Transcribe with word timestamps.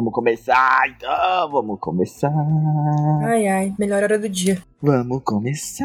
Vamos 0.00 0.14
começar, 0.14 0.88
então, 0.88 1.50
vamos 1.50 1.78
começar. 1.78 2.32
Ai, 3.22 3.46
ai, 3.46 3.74
melhor 3.78 4.02
hora 4.02 4.18
do 4.18 4.30
dia. 4.30 4.56
Vamos 4.80 5.20
começar. 5.22 5.84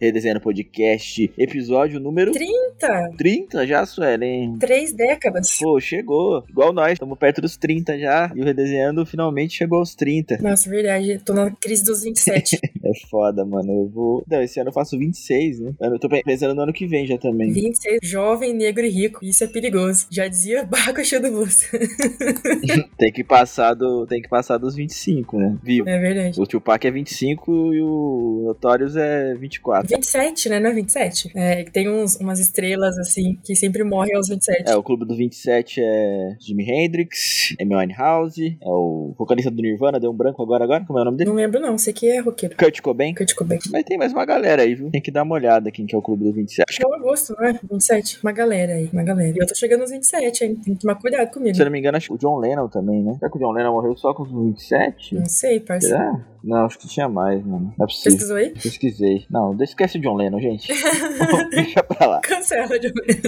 Redesenhando 0.00 0.40
Podcast, 0.40 1.30
episódio 1.36 1.98
número 1.98 2.30
30! 2.30 3.10
30 3.16 3.66
já, 3.66 3.84
Suelen. 3.84 4.56
Três 4.58 4.92
décadas. 4.92 5.58
Pô, 5.58 5.80
chegou. 5.80 6.44
Igual 6.48 6.72
nós, 6.72 6.92
estamos 6.92 7.18
perto 7.18 7.40
dos 7.40 7.56
30 7.56 7.98
já. 7.98 8.32
E 8.34 8.40
o 8.40 8.44
Redesenhando 8.44 9.04
finalmente 9.04 9.56
chegou 9.56 9.80
aos 9.80 9.94
30. 9.96 10.38
Nossa, 10.40 10.70
verdade. 10.70 11.18
Tô 11.24 11.34
na 11.34 11.50
crise 11.50 11.84
dos 11.84 12.02
27. 12.02 12.58
É 12.84 12.92
foda, 13.10 13.44
mano. 13.44 13.70
Eu 13.70 13.88
vou. 13.88 14.24
Não, 14.26 14.40
esse 14.40 14.58
ano 14.58 14.70
eu 14.70 14.72
faço 14.72 14.96
26, 14.96 15.60
né? 15.60 15.72
Eu 15.80 15.98
tô 15.98 16.08
pensando 16.08 16.54
no 16.54 16.62
ano 16.62 16.72
que 16.72 16.86
vem 16.86 17.06
já 17.06 17.18
também. 17.18 17.52
26, 17.52 17.98
jovem, 18.02 18.54
negro 18.54 18.84
e 18.84 18.88
rico. 18.88 19.22
Isso 19.22 19.44
é 19.44 19.46
perigoso. 19.46 20.06
Já 20.10 20.26
dizia 20.26 20.64
Baco 20.64 21.02
do 21.20 21.30
Bus. 21.30 21.68
tem 22.96 23.12
que 23.12 23.24
passar 23.24 23.74
do. 23.74 24.06
Tem 24.06 24.22
que 24.22 24.28
passar 24.28 24.56
dos 24.58 24.74
25, 24.74 25.38
né? 25.38 25.58
Vivo. 25.62 25.88
É 25.88 25.98
verdade. 25.98 26.40
O 26.40 26.46
Tupac 26.46 26.86
é 26.86 26.90
25 26.90 27.74
e 27.74 27.82
o 27.82 28.42
Notorious 28.46 28.96
é 28.96 29.34
24. 29.34 29.87
27, 29.88 30.48
né? 30.48 30.60
Não 30.60 30.70
é 30.70 30.74
27? 30.74 31.32
É, 31.34 31.64
tem 31.64 31.88
uns, 31.88 32.16
umas 32.16 32.38
estrelas, 32.38 32.98
assim, 32.98 33.38
que 33.42 33.54
sempre 33.56 33.82
morrem 33.84 34.14
aos 34.14 34.28
27. 34.28 34.70
É, 34.70 34.76
o 34.76 34.82
clube 34.82 35.04
do 35.04 35.16
27 35.16 35.80
é 35.82 36.36
Jimi 36.40 36.64
Hendrix, 36.68 37.56
Amy 37.60 37.74
Winehouse, 37.74 38.58
é 38.60 38.68
o 38.68 39.14
vocalista 39.18 39.50
do 39.50 39.62
Nirvana, 39.62 39.98
deu 39.98 40.10
um 40.10 40.16
branco 40.16 40.42
agora, 40.42 40.64
agora, 40.64 40.84
como 40.84 40.98
é 40.98 41.02
o 41.02 41.04
nome 41.04 41.16
dele? 41.16 41.30
Não 41.30 41.36
lembro 41.36 41.60
não, 41.60 41.78
sei 41.78 41.92
que 41.92 42.08
é 42.08 42.20
roqueiro. 42.20 42.56
Kurt 42.56 42.80
Cobain. 42.80 43.14
Kurt 43.14 43.34
Cobain. 43.34 43.58
Mas 43.70 43.84
tem 43.84 43.98
mais 43.98 44.12
uma 44.12 44.24
galera 44.24 44.62
aí, 44.62 44.74
viu? 44.74 44.90
Tem 44.90 45.00
que 45.00 45.10
dar 45.10 45.22
uma 45.22 45.34
olhada 45.34 45.70
quem 45.70 45.86
que 45.86 45.94
é 45.94 45.98
o 45.98 46.02
clube 46.02 46.24
do 46.24 46.32
27. 46.32 46.64
Acho 46.68 46.78
que 46.78 46.84
é 46.84 46.88
o 46.88 46.94
agosto, 46.94 47.34
não 47.38 47.48
é? 47.48 47.52
27. 47.70 48.20
Uma 48.22 48.32
galera 48.32 48.74
aí, 48.74 48.88
uma 48.92 49.02
galera. 49.02 49.36
E 49.36 49.38
eu 49.40 49.46
tô 49.46 49.54
chegando 49.54 49.82
aos 49.82 49.90
27, 49.90 50.44
hein? 50.44 50.56
Tem 50.56 50.74
que 50.74 50.80
tomar 50.80 50.96
cuidado 50.96 51.30
comigo. 51.30 51.54
Se 51.54 51.62
eu 51.62 51.64
não 51.64 51.72
me 51.72 51.78
engano, 51.78 51.96
acho 51.96 52.08
que 52.08 52.14
o 52.14 52.18
John 52.18 52.38
Lennon 52.38 52.68
também, 52.68 53.02
né? 53.02 53.14
Será 53.18 53.30
que 53.30 53.36
o 53.36 53.40
John 53.40 53.52
Lennon 53.52 53.72
morreu 53.72 53.96
só 53.96 54.12
com 54.12 54.22
os 54.22 54.30
27? 54.30 55.14
Não 55.14 55.26
sei, 55.26 55.60
parceiro. 55.60 55.96
Será? 55.96 56.24
Não, 56.42 56.66
acho 56.66 56.78
que 56.78 56.88
tinha 56.88 57.08
mais, 57.08 57.44
mano. 57.44 57.74
Não 57.76 57.84
é 57.84 57.88
possível. 57.88 58.12
Pesquisou 58.12 58.36
aí? 58.36 58.50
Pesquisei. 58.50 59.26
Não, 59.30 59.56
esquece 59.62 59.98
o 59.98 60.00
John 60.00 60.16
Lennon, 60.16 60.40
gente. 60.40 60.72
Deixa 61.50 61.82
pra 61.82 62.06
lá. 62.06 62.20
Cancela, 62.20 62.78
John 62.78 62.92
Lennon. 62.94 63.18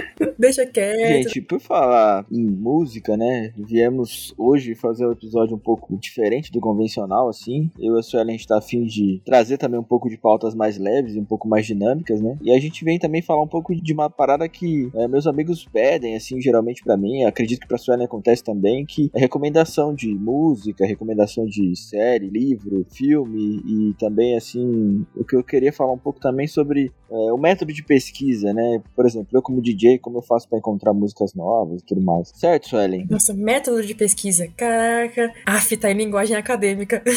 Deixa 0.38 0.66
quieto. 0.66 1.24
Gente, 1.24 1.40
por 1.40 1.60
falar 1.60 2.26
em 2.30 2.44
música, 2.44 3.16
né? 3.16 3.52
Viemos 3.56 4.34
hoje 4.36 4.74
fazer 4.74 5.06
um 5.06 5.12
episódio 5.12 5.56
um 5.56 5.58
pouco 5.58 5.96
diferente 5.96 6.52
do 6.52 6.60
convencional, 6.60 7.28
assim. 7.28 7.70
Eu 7.78 7.96
e 7.96 7.98
a 7.98 8.02
Suelen, 8.02 8.34
a 8.34 8.38
gente 8.38 8.46
tá 8.46 8.58
afim 8.58 8.84
de 8.84 9.20
trazer 9.24 9.56
também 9.56 9.80
um 9.80 9.84
pouco 9.84 10.08
de 10.08 10.16
pautas 10.16 10.54
mais 10.54 10.78
leves 10.78 11.14
e 11.14 11.18
um 11.18 11.24
pouco 11.24 11.48
mais 11.48 11.66
dinâmicas, 11.66 12.20
né? 12.20 12.36
E 12.42 12.52
a 12.52 12.58
gente 12.58 12.84
vem 12.84 12.98
também 12.98 13.22
falar 13.22 13.42
um 13.42 13.48
pouco 13.48 13.74
de 13.74 13.92
uma 13.92 14.10
parada 14.10 14.48
que 14.48 14.90
é, 14.94 15.08
meus 15.08 15.26
amigos 15.26 15.66
pedem, 15.72 16.16
assim, 16.16 16.40
geralmente 16.40 16.82
para 16.82 16.96
mim. 16.96 17.24
Acredito 17.24 17.60
que 17.60 17.68
pra 17.68 17.78
Suelen 17.78 18.06
acontece 18.06 18.44
também, 18.44 18.84
que 18.84 19.10
é 19.14 19.20
recomendação 19.20 19.94
de 19.94 20.14
música, 20.14 20.86
recomendação 20.86 21.46
de 21.46 21.74
série, 21.76 22.28
livro, 22.28 22.86
filme 22.90 23.62
e 23.66 23.94
também, 23.98 24.36
assim, 24.36 25.04
o 25.16 25.24
que 25.24 25.36
eu 25.36 25.44
queria 25.44 25.72
falar 25.72 25.92
um 25.92 25.98
pouco 25.98 26.20
também 26.20 26.46
sobre 26.46 26.92
é, 27.10 27.32
o 27.32 27.38
método 27.38 27.72
de 27.72 27.82
pesquisa, 27.82 28.52
né? 28.52 28.82
Por 28.94 29.06
exemplo, 29.06 29.28
eu 29.32 29.42
como 29.42 29.62
DJ, 29.62 29.98
como 29.98 30.09
eu 30.18 30.22
faço 30.22 30.48
para 30.48 30.58
encontrar 30.58 30.92
músicas 30.92 31.34
novas 31.34 31.82
e 31.82 31.84
tudo 31.84 32.00
mais. 32.00 32.32
Certo, 32.34 32.68
Suelen? 32.68 33.06
Nossa, 33.08 33.32
método 33.34 33.82
de 33.82 33.94
pesquisa. 33.94 34.48
Caraca. 34.56 35.32
Af, 35.46 35.76
tá 35.76 35.90
em 35.90 35.94
linguagem 35.94 36.36
acadêmica. 36.36 37.02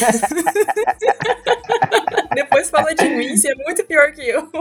Depois 2.34 2.68
fala 2.70 2.94
de 2.94 3.08
mim, 3.08 3.36
você 3.36 3.52
é 3.52 3.54
muito 3.54 3.84
pior 3.84 4.12
que 4.12 4.22
eu. 4.22 4.42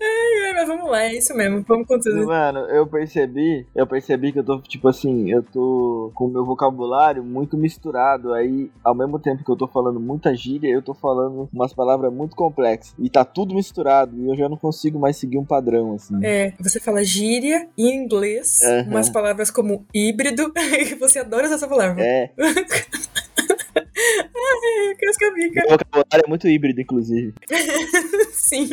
Ai, 0.00 0.52
mas 0.54 0.68
vamos 0.68 0.90
lá, 0.90 1.04
é 1.04 1.14
isso 1.14 1.34
mesmo, 1.34 1.64
vamos 1.66 1.86
com 1.86 1.98
tudo. 1.98 2.26
Mano, 2.26 2.60
eu 2.70 2.86
percebi, 2.86 3.66
eu 3.74 3.86
percebi 3.86 4.32
que 4.32 4.38
eu 4.38 4.44
tô, 4.44 4.60
tipo 4.60 4.88
assim, 4.88 5.30
eu 5.30 5.42
tô 5.42 6.12
com 6.14 6.26
o 6.26 6.28
meu 6.30 6.44
vocabulário 6.44 7.24
muito 7.24 7.56
misturado. 7.56 8.32
Aí, 8.32 8.70
ao 8.82 8.94
mesmo 8.94 9.18
tempo 9.18 9.44
que 9.44 9.50
eu 9.50 9.56
tô 9.56 9.66
falando 9.66 9.98
muita 9.98 10.34
gíria, 10.34 10.68
eu 10.68 10.82
tô 10.82 10.94
falando 10.94 11.48
umas 11.52 11.72
palavras 11.72 12.12
muito 12.12 12.36
complexas. 12.36 12.94
E 12.98 13.10
tá 13.10 13.24
tudo 13.24 13.54
misturado, 13.54 14.16
e 14.16 14.28
eu 14.28 14.36
já 14.36 14.48
não 14.48 14.56
consigo 14.56 14.98
mais 14.98 15.16
seguir 15.16 15.38
um 15.38 15.44
padrão, 15.44 15.94
assim. 15.94 16.14
É, 16.22 16.52
você 16.60 16.78
fala 16.78 17.04
gíria 17.04 17.68
em 17.76 17.94
inglês, 17.94 18.60
Aham. 18.62 18.90
umas 18.90 19.10
palavras 19.10 19.50
como 19.50 19.84
híbrido, 19.94 20.52
e 20.80 20.94
você 20.94 21.18
adora 21.18 21.46
essa 21.46 21.68
palavra. 21.68 22.02
É, 22.04 22.30
Ai, 23.76 24.94
casca 25.00 25.30
bica. 25.32 25.60
meu 25.60 25.70
vocabulário 25.70 26.24
é 26.24 26.28
muito 26.28 26.48
híbrido, 26.48 26.80
inclusive. 26.80 27.34
Sim. 28.32 28.68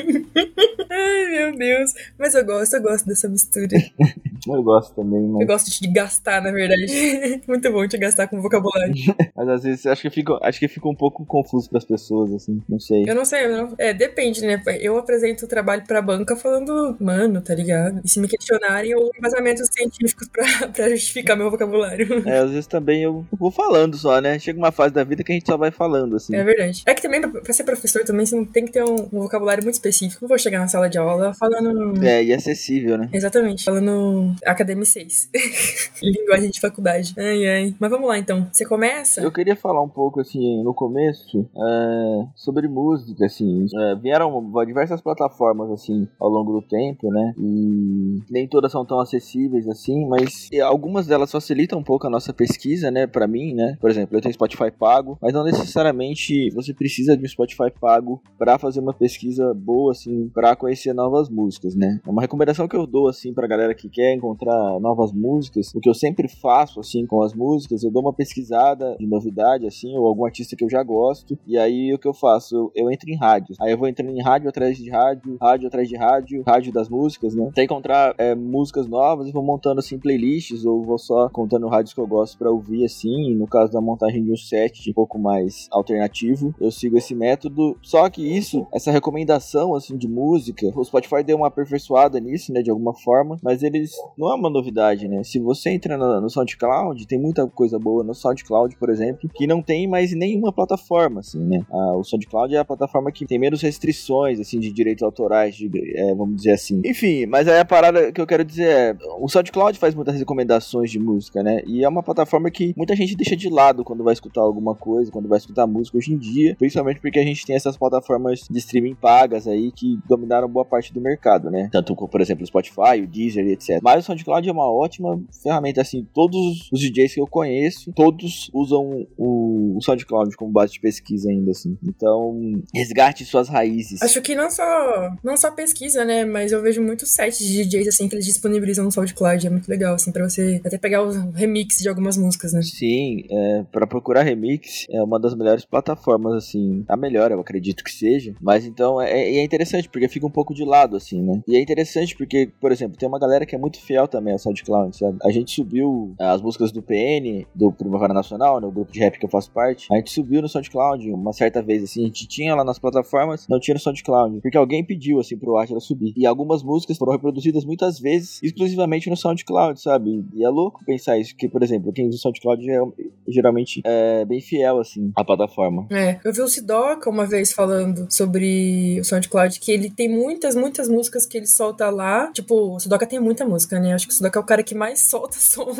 Ai, 0.90 1.26
meu 1.30 1.58
Deus. 1.58 1.94
Mas 2.18 2.36
eu 2.36 2.46
gosto, 2.46 2.76
eu 2.76 2.82
gosto 2.82 3.06
dessa 3.06 3.28
mistura. 3.28 3.78
Eu 4.47 4.63
gosto 4.63 4.96
também, 4.96 5.24
Eu 5.24 5.31
mas, 5.34 5.47
gosto 5.47 5.81
de 5.81 5.88
gastar, 5.88 6.41
na 6.41 6.52
verdade. 6.52 6.85
Muito 7.47 7.72
bom 7.72 7.88
te 7.88 7.97
gastar 7.97 8.28
com 8.28 8.41
vocabulário. 8.41 8.94
mas 9.35 9.47
às 9.47 9.63
vezes 9.63 9.85
acho 9.85 10.02
que 10.02 10.09
fica, 10.09 10.38
acho 10.41 10.59
que 10.59 10.68
fica 10.68 10.88
um 10.88 10.96
pouco 10.96 11.25
confuso 11.25 11.69
pras 11.69 11.85
pessoas, 11.85 12.34
assim, 12.34 12.62
não 12.68 12.79
sei. 12.79 13.03
Eu 13.07 13.16
não 13.16 13.25
sei, 13.25 13.46
eu 13.46 13.57
não... 13.57 13.75
é, 13.78 13.94
depende, 13.94 14.41
né? 14.41 14.62
Eu 14.79 14.97
apresento 14.97 15.46
o 15.46 15.47
trabalho 15.47 15.84
pra 15.85 16.02
banca 16.02 16.35
falando, 16.35 16.96
mano, 17.00 17.41
tá 17.41 17.53
ligado? 17.53 18.02
E 18.03 18.09
se 18.09 18.19
me 18.19 18.28
questionarem, 18.28 18.91
eu 18.91 19.12
embasamentos 19.18 19.68
científicos 19.72 20.28
pra, 20.28 20.68
pra 20.69 20.90
justificar 20.90 21.38
meu 21.38 21.52
vocabulário. 21.52 22.28
É, 22.28 22.40
às 22.40 22.52
vezes 22.52 22.68
também 22.68 23.03
eu 23.03 23.25
vou 23.31 23.52
falando 23.52 23.97
só, 23.97 24.19
né? 24.19 24.40
Chega 24.40 24.58
uma 24.58 24.72
fase 24.72 24.94
da 24.94 25.03
vida 25.03 25.23
que 25.23 25.31
a 25.31 25.35
gente 25.35 25.46
só 25.46 25.58
vai 25.58 25.72
falando, 25.72 26.16
assim. 26.16 26.35
É 26.35 26.44
verdade. 26.44 26.84
É 26.85 26.94
que 26.94 27.02
também, 27.02 27.22
pra, 27.22 27.41
pra 27.41 27.53
ser 27.53 27.63
professor, 27.63 28.03
também 28.03 28.25
você 28.25 28.46
tem 28.46 28.66
que 28.66 28.72
ter 28.72 28.84
um, 28.84 29.08
um 29.13 29.22
vocabulário 29.22 29.63
muito 29.63 29.75
específico. 29.75 30.19
Não 30.22 30.29
vou 30.29 30.38
chegar 30.38 30.59
na 30.59 30.68
sala 30.68 30.90
de 30.90 30.97
aula 30.97 31.34
falando. 31.34 32.03
É, 32.03 32.23
e 32.23 32.34
acessível, 32.34 32.97
né? 32.97 33.09
Exatamente, 33.13 33.63
falando 33.63 34.31
Academy 34.46 34.86
6. 34.86 35.30
Linguagem 36.02 36.50
de 36.50 36.59
faculdade. 36.59 37.14
Ai, 37.18 37.47
ai. 37.47 37.75
Mas 37.80 37.90
vamos 37.90 38.08
lá 38.08 38.18
então. 38.18 38.47
Você 38.52 38.66
começa? 38.66 39.22
Eu 39.22 39.31
queria 39.31 39.56
falar 39.56 39.81
um 39.81 39.90
pouco, 39.90 40.19
assim, 40.19 40.64
no 40.64 40.74
começo, 40.74 41.47
é, 41.56 42.28
sobre 42.36 42.68
música, 42.68 43.25
assim. 43.25 43.66
É, 43.75 43.96
vieram 43.96 44.52
diversas 44.66 45.02
plataformas, 45.02 45.72
assim, 45.72 46.08
ao 46.20 46.30
longo 46.30 46.53
do 46.53 46.62
tempo, 46.62 47.09
né? 47.12 47.34
E 47.38 48.20
nem 48.30 48.47
todas 48.47 48.72
são 48.72 48.86
tão 48.86 49.00
acessíveis, 49.00 49.68
assim, 49.68 50.08
mas 50.08 50.50
algumas 50.64 51.08
delas 51.08 51.31
facilitam 51.31 51.80
um 51.80 51.84
pouco 51.84 52.08
a 52.08 52.09
nossa 52.09 52.34
pesquisa, 52.34 52.90
né? 52.91 53.08
Pra 53.08 53.28
mim, 53.28 53.53
né? 53.53 53.78
Por 53.80 53.90
exemplo, 53.90 54.18
eu 54.18 54.22
tenho 54.22 54.34
Spotify 54.34 54.72
pago, 54.72 55.18
mas 55.22 55.34
não 55.34 55.44
necessariamente 55.44 56.50
você 56.52 56.74
precisa 56.74 57.16
de 57.16 57.24
um 57.24 57.28
Spotify 57.28 57.72
pago 57.80 58.22
pra 58.38 58.58
fazer 58.58 58.80
uma 58.80 58.94
pesquisa 58.94 59.53
boa, 59.53 59.91
assim, 59.91 60.30
pra 60.34 60.56
conhecer 60.56 60.94
novas 60.94 61.30
músicas, 61.30 61.75
né? 61.75 62.00
É 62.06 62.09
uma 62.09 62.22
recomendação 62.22 62.68
que 62.68 62.75
eu 62.75 62.86
dou, 62.86 63.08
assim, 63.08 63.34
pra 63.34 63.47
galera 63.47 63.74
que 63.74 63.90
quer 63.90 64.14
encontrar 64.22 64.80
novas 64.80 65.12
músicas, 65.12 65.74
o 65.74 65.80
que 65.80 65.90
eu 65.90 65.94
sempre 65.94 66.28
faço, 66.28 66.80
assim, 66.80 67.06
com 67.06 67.24
as 67.24 67.34
músicas, 67.34 67.84
eu 67.84 67.92
dou 67.92 68.04
uma 68.04 68.14
pesquisada 68.14 68.96
de 69.00 69.08
novidade, 69.08 69.66
assim, 69.66 69.98
ou 69.98 70.08
algum 70.08 70.26
artista 70.26 70.56
que 70.56 70.64
eu 70.64 70.70
já 70.70 70.84
gosto, 70.84 71.38
e 71.48 71.58
aí 71.58 71.94
o 71.94 72.00
que 72.00 72.08
eu 72.08 72.14
faço? 72.14 72.56
Eu, 72.56 72.72
eu 72.76 72.92
entro 72.92 73.09
em 73.09 73.18
rádios. 73.18 73.58
Aí 73.59 73.72
eu 73.72 73.78
vou 73.78 73.88
entrando 73.88 74.12
em 74.12 74.22
rádio 74.22 74.50
atrás 74.50 74.78
de 74.78 74.90
rádio, 74.90 75.38
rádio 75.42 75.68
atrás 75.68 75.90
de 75.90 75.98
rádio, 75.98 76.44
rádio 76.46 76.72
das 76.72 76.88
músicas, 76.88 77.34
né? 77.34 77.48
Até 77.50 77.64
encontrar 77.64 78.14
é, 78.18 78.36
músicas 78.36 78.88
novas 78.88 79.28
e 79.28 79.32
vou 79.32 79.44
montando, 79.44 79.80
assim, 79.80 79.98
playlists, 79.98 80.66
ou 80.66 80.84
vou 80.84 80.98
só 80.98 81.30
contando 81.30 81.68
rádios 81.68 81.94
que 81.94 82.00
eu 82.00 82.08
gosto 82.08 82.38
pra 82.38 82.52
ouvir, 82.52 82.86
assim, 82.86 83.34
no 83.34 83.48
caso 83.48 83.72
da 83.72 83.82
montagem 83.82 84.24
de 84.24 84.32
um 84.32 84.38
set 84.38 84.90
um 84.90 84.94
pouco 84.94 85.18
mais 85.18 85.68
alternativo, 85.72 86.53
eu 86.59 86.72
sigo 86.72 86.98
esse 86.98 87.16
método. 87.16 87.78
Só 87.82 88.09
que 88.09 88.22
isso, 88.22 88.68
essa 88.72 88.92
recomendação, 88.92 89.74
assim, 89.74 89.98
de 89.98 90.08
música, 90.08 90.72
o 90.76 90.84
Spotify 90.84 91.24
deu 91.24 91.38
uma 91.38 91.48
aperfeiçoada 91.48 92.20
nisso, 92.20 92.52
né, 92.53 92.62
de 92.62 92.70
alguma 92.70 92.94
forma, 92.94 93.38
mas 93.42 93.64
eles 93.64 93.94
não 94.18 94.32
é 94.32 94.36
uma 94.36 94.50
novidade, 94.50 95.08
né? 95.08 95.24
Se 95.24 95.40
você 95.40 95.72
entra 95.72 95.98
no, 95.98 96.30
SoundCloud, 96.30 97.08
tem 97.08 97.20
muita 97.20 97.48
coisa 97.48 97.78
boa 97.80 98.04
no 98.04 98.14
SoundCloud, 98.14 98.76
por 98.78 98.90
exemplo, 98.90 99.30
que 99.34 99.48
não 99.48 99.62
tem 99.62 99.88
mais 99.88 100.14
nenhuma 100.14 100.52
plataforma, 100.52 101.20
assim, 101.20 101.40
né? 101.40 101.66
O 101.96 102.04
SoundCloud 102.04 102.56
é 102.56 102.60
a 102.60 102.66
plataforma 102.66 103.12
que 103.12 103.26
tem 103.26 103.40
menos 103.40 103.62
restrições, 103.62 104.40
assim, 104.40 104.60
de 104.60 104.72
direitos 104.72 105.04
autorais, 105.04 105.56
de, 105.56 105.70
é, 105.96 106.14
vamos 106.14 106.36
dizer 106.36 106.52
assim. 106.52 106.82
Enfim, 106.86 107.26
mas 107.26 107.48
aí 107.48 107.60
a 107.60 107.66
parada 107.66 108.12
que 108.12 108.22
eu 108.22 108.28
quero 108.28 108.44
dizer 108.44 108.68
é, 108.68 108.98
o 109.20 109.28
SoundCloud 109.28 109.78
faz 109.78 109.96
muitas 109.96 110.18
recomendações 110.18 110.91
de 110.91 111.00
música, 111.00 111.44
né? 111.44 111.62
E 111.66 111.84
é 111.84 111.90
uma 111.90 112.03
plataforma 112.03 112.50
que 112.50 112.74
muita 112.78 112.96
gente 112.96 113.16
deixa 113.16 113.35
de 113.35 113.50
lado 113.50 113.84
quando 113.84 114.03
vai 114.03 114.14
escutar 114.14 114.41
alguma 114.41 114.76
coisa, 114.76 115.12
quando 115.12 115.28
vai 115.28 115.38
escutar 115.38 115.68
música 115.68 115.97
hoje 115.97 116.14
em 116.14 116.18
dia, 116.18 116.56
principalmente 116.58 117.00
porque 117.00 117.20
a 117.20 117.24
gente 117.24 117.46
tem 117.46 117.56
essas 117.56 117.78
plataformas 117.78 118.47
de 118.50 118.58
streaming 118.59 118.96
pagas 118.96 119.47
aí 119.47 119.72
que 119.72 120.00
dominaram 120.08 120.47
boa 120.47 120.66
parte 120.66 120.94
do 120.94 121.02
mercado, 121.02 121.50
né? 121.50 121.70
Tanto 121.72 121.96
como, 121.96 122.09
por 122.09 122.22
exemplo, 122.22 122.44
o 122.44 122.47
Spotify, 122.47 123.02
o 123.03 123.08
Deezer 123.08 123.46
e 123.46 123.53
etc. 123.53 123.80
Mas 123.82 124.01
o 124.02 124.03
SoundCloud 124.03 124.48
é 124.48 124.52
uma 124.52 124.70
ótima 124.70 125.22
ferramenta, 125.42 125.82
assim, 125.82 126.08
todos 126.14 126.70
os 126.72 126.80
DJs 126.80 127.14
que 127.14 127.22
eu 127.22 127.28
conheço, 127.28 127.92
todos 127.94 128.50
usam 128.53 129.08
o, 129.18 129.80
SoundCloud 129.82 130.36
como 130.36 130.52
base 130.52 130.74
de 130.74 130.80
pesquisa 130.80 131.30
ainda, 131.30 131.52
assim. 131.52 131.78
Então, 131.84 132.62
resgate 132.74 133.26
suas 133.26 133.48
raízes. 133.48 134.02
Acho 134.02 134.22
que 134.22 134.36
não 134.36 134.50
só, 134.50 135.12
não 135.24 135.36
só 135.38 135.52
pesquisa, 135.52 136.06
né? 136.06 136.26
Mas 136.26 136.52
eu 136.52 136.62
vejo 136.62 136.82
muitos 136.82 137.09
sites 137.09 137.46
de 137.46 137.66
DJs 137.66 137.88
assim 137.88 138.08
que 138.08 138.16
eles 138.16 138.26
disponibilizam 138.26 138.86
no 138.86 138.92
SoundCloud. 138.92 139.48
É 139.48 139.50
muito 139.50 139.68
legal, 139.68 139.96
assim, 139.96 140.12
pra 140.12 140.28
você 140.28 140.62
até 140.64 140.78
pegar 140.78 141.04
os 141.04 141.16
remix 141.34 141.78
de 141.78 141.90
algumas 141.90 142.18
músicas, 142.18 142.54
né? 142.54 142.62
Sim, 142.62 143.24
é, 143.30 143.64
para 143.72 143.88
procurar 143.88 144.24
remix, 144.24 144.86
é 144.90 145.02
uma 145.02 145.20
das 145.20 145.36
melhores 145.36 145.66
plataformas, 145.66 146.34
assim, 146.34 146.84
a 146.88 146.96
melhor, 146.96 147.32
eu 147.32 147.40
acredito 147.40 147.84
que 147.84 147.92
seja. 147.92 148.36
Mas 148.42 148.66
então 148.66 149.02
é, 149.02 149.12
é 149.12 149.44
interessante, 149.44 149.90
porque 149.90 150.08
fica 150.08 150.26
um 150.26 150.32
pouco 150.32 150.54
de 150.54 150.64
lado, 150.64 150.96
assim, 150.96 151.22
né? 151.22 151.42
E 151.47 151.56
é 151.56 151.62
interessante 151.62 152.16
porque, 152.16 152.50
por 152.59 152.72
exemplo, 152.72 152.97
tem 152.97 153.08
uma 153.08 153.20
galera 153.20 153.46
que 153.46 153.56
é 153.56 153.58
muito 153.58 153.80
fiel 153.91 154.08
também 154.08 154.34
ao 154.34 154.40
SoundCloud, 154.40 154.96
sabe? 154.96 155.17
A 155.23 155.32
gente 155.32 155.52
subiu 155.53 156.16
as 156.17 156.41
músicas 156.41 156.72
do 156.72 156.82
PN, 156.82 157.46
do 157.53 157.72
Primavera 157.72 158.14
Nacional, 158.14 158.61
né, 158.61 158.70
grupo 158.72 158.91
de 158.91 158.99
rap 158.99 159.20
que 159.20 159.26
eu 159.26 159.29
faço 159.29 159.52
parte. 159.52 159.88
A 159.91 159.97
gente 159.97 160.11
subiu 160.11 160.41
no 160.41 160.47
SoundCloud 160.47 161.11
uma 161.11 161.34
certa 161.34 161.61
vez, 161.61 161.84
assim, 161.84 162.03
a 162.03 162.05
gente 162.05 162.28
tinha 162.28 162.55
lá 162.55 162.64
nas 162.64 162.79
plataformas, 162.79 163.47
não 163.49 163.59
tinha 163.59 163.73
no 163.73 163.79
SoundCloud, 163.79 164.40
porque 164.41 164.58
alguém 164.58 164.84
pediu, 164.84 165.20
assim, 165.20 165.38
pro 165.38 165.58
Atila 165.58 165.79
subir. 165.79 166.14
E 166.16 166.26
algumas 166.26 166.64
músicas 166.64 166.97
foram 166.97 167.11
reproduzidas 167.11 167.66
muitas 167.66 167.99
vezes 167.99 168.41
exclusivamente 168.41 169.09
no 169.09 169.17
SoundCloud, 169.17 169.82
sabe? 169.82 170.26
E 170.34 170.44
é 170.44 170.49
louco 170.49 170.84
pensar 170.85 171.17
isso, 171.17 171.35
que, 171.35 171.49
por 171.49 171.61
exemplo, 171.61 171.91
quem 171.91 172.08
usa 172.08 172.17
o 172.17 172.22
SoundCloud 172.22 172.70
é, 172.70 172.82
geralmente 173.28 173.82
é 173.84 174.23
bem 174.26 174.40
fiel, 174.40 174.79
assim, 174.79 175.11
à 175.16 175.23
plataforma. 175.23 175.87
É, 175.91 176.20
eu 176.23 176.34
vi 176.34 176.41
o 176.41 176.47
Sidoca 176.47 177.09
uma 177.09 177.26
vez 177.26 177.52
falando 177.52 178.08
sobre 178.09 178.99
o 178.99 179.03
SoundCloud, 179.03 179.59
que 179.59 179.72
ele 179.72 179.90
tem 179.90 180.09
muitas, 180.09 180.55
muitas 180.55 180.87
músicas 180.87 181.26
que 181.26 181.37
ele 181.37 181.47
solta 181.47 181.90
lá. 181.90 182.32
Tipo, 182.32 182.76
o 182.76 182.79
Sidoca 182.79 183.05
tem 183.05 183.20
muita 183.20 183.46
música, 183.46 183.79
né? 183.79 183.81
Acho 183.90 184.08
que 184.08 184.14
o 184.14 184.16
Sidoca 184.16 184.40
é 184.40 184.42
o 184.42 184.46
cara 184.46 184.64
que 184.64 184.76
mais 184.76 185.10
solta 185.10 185.38
som 185.40 185.72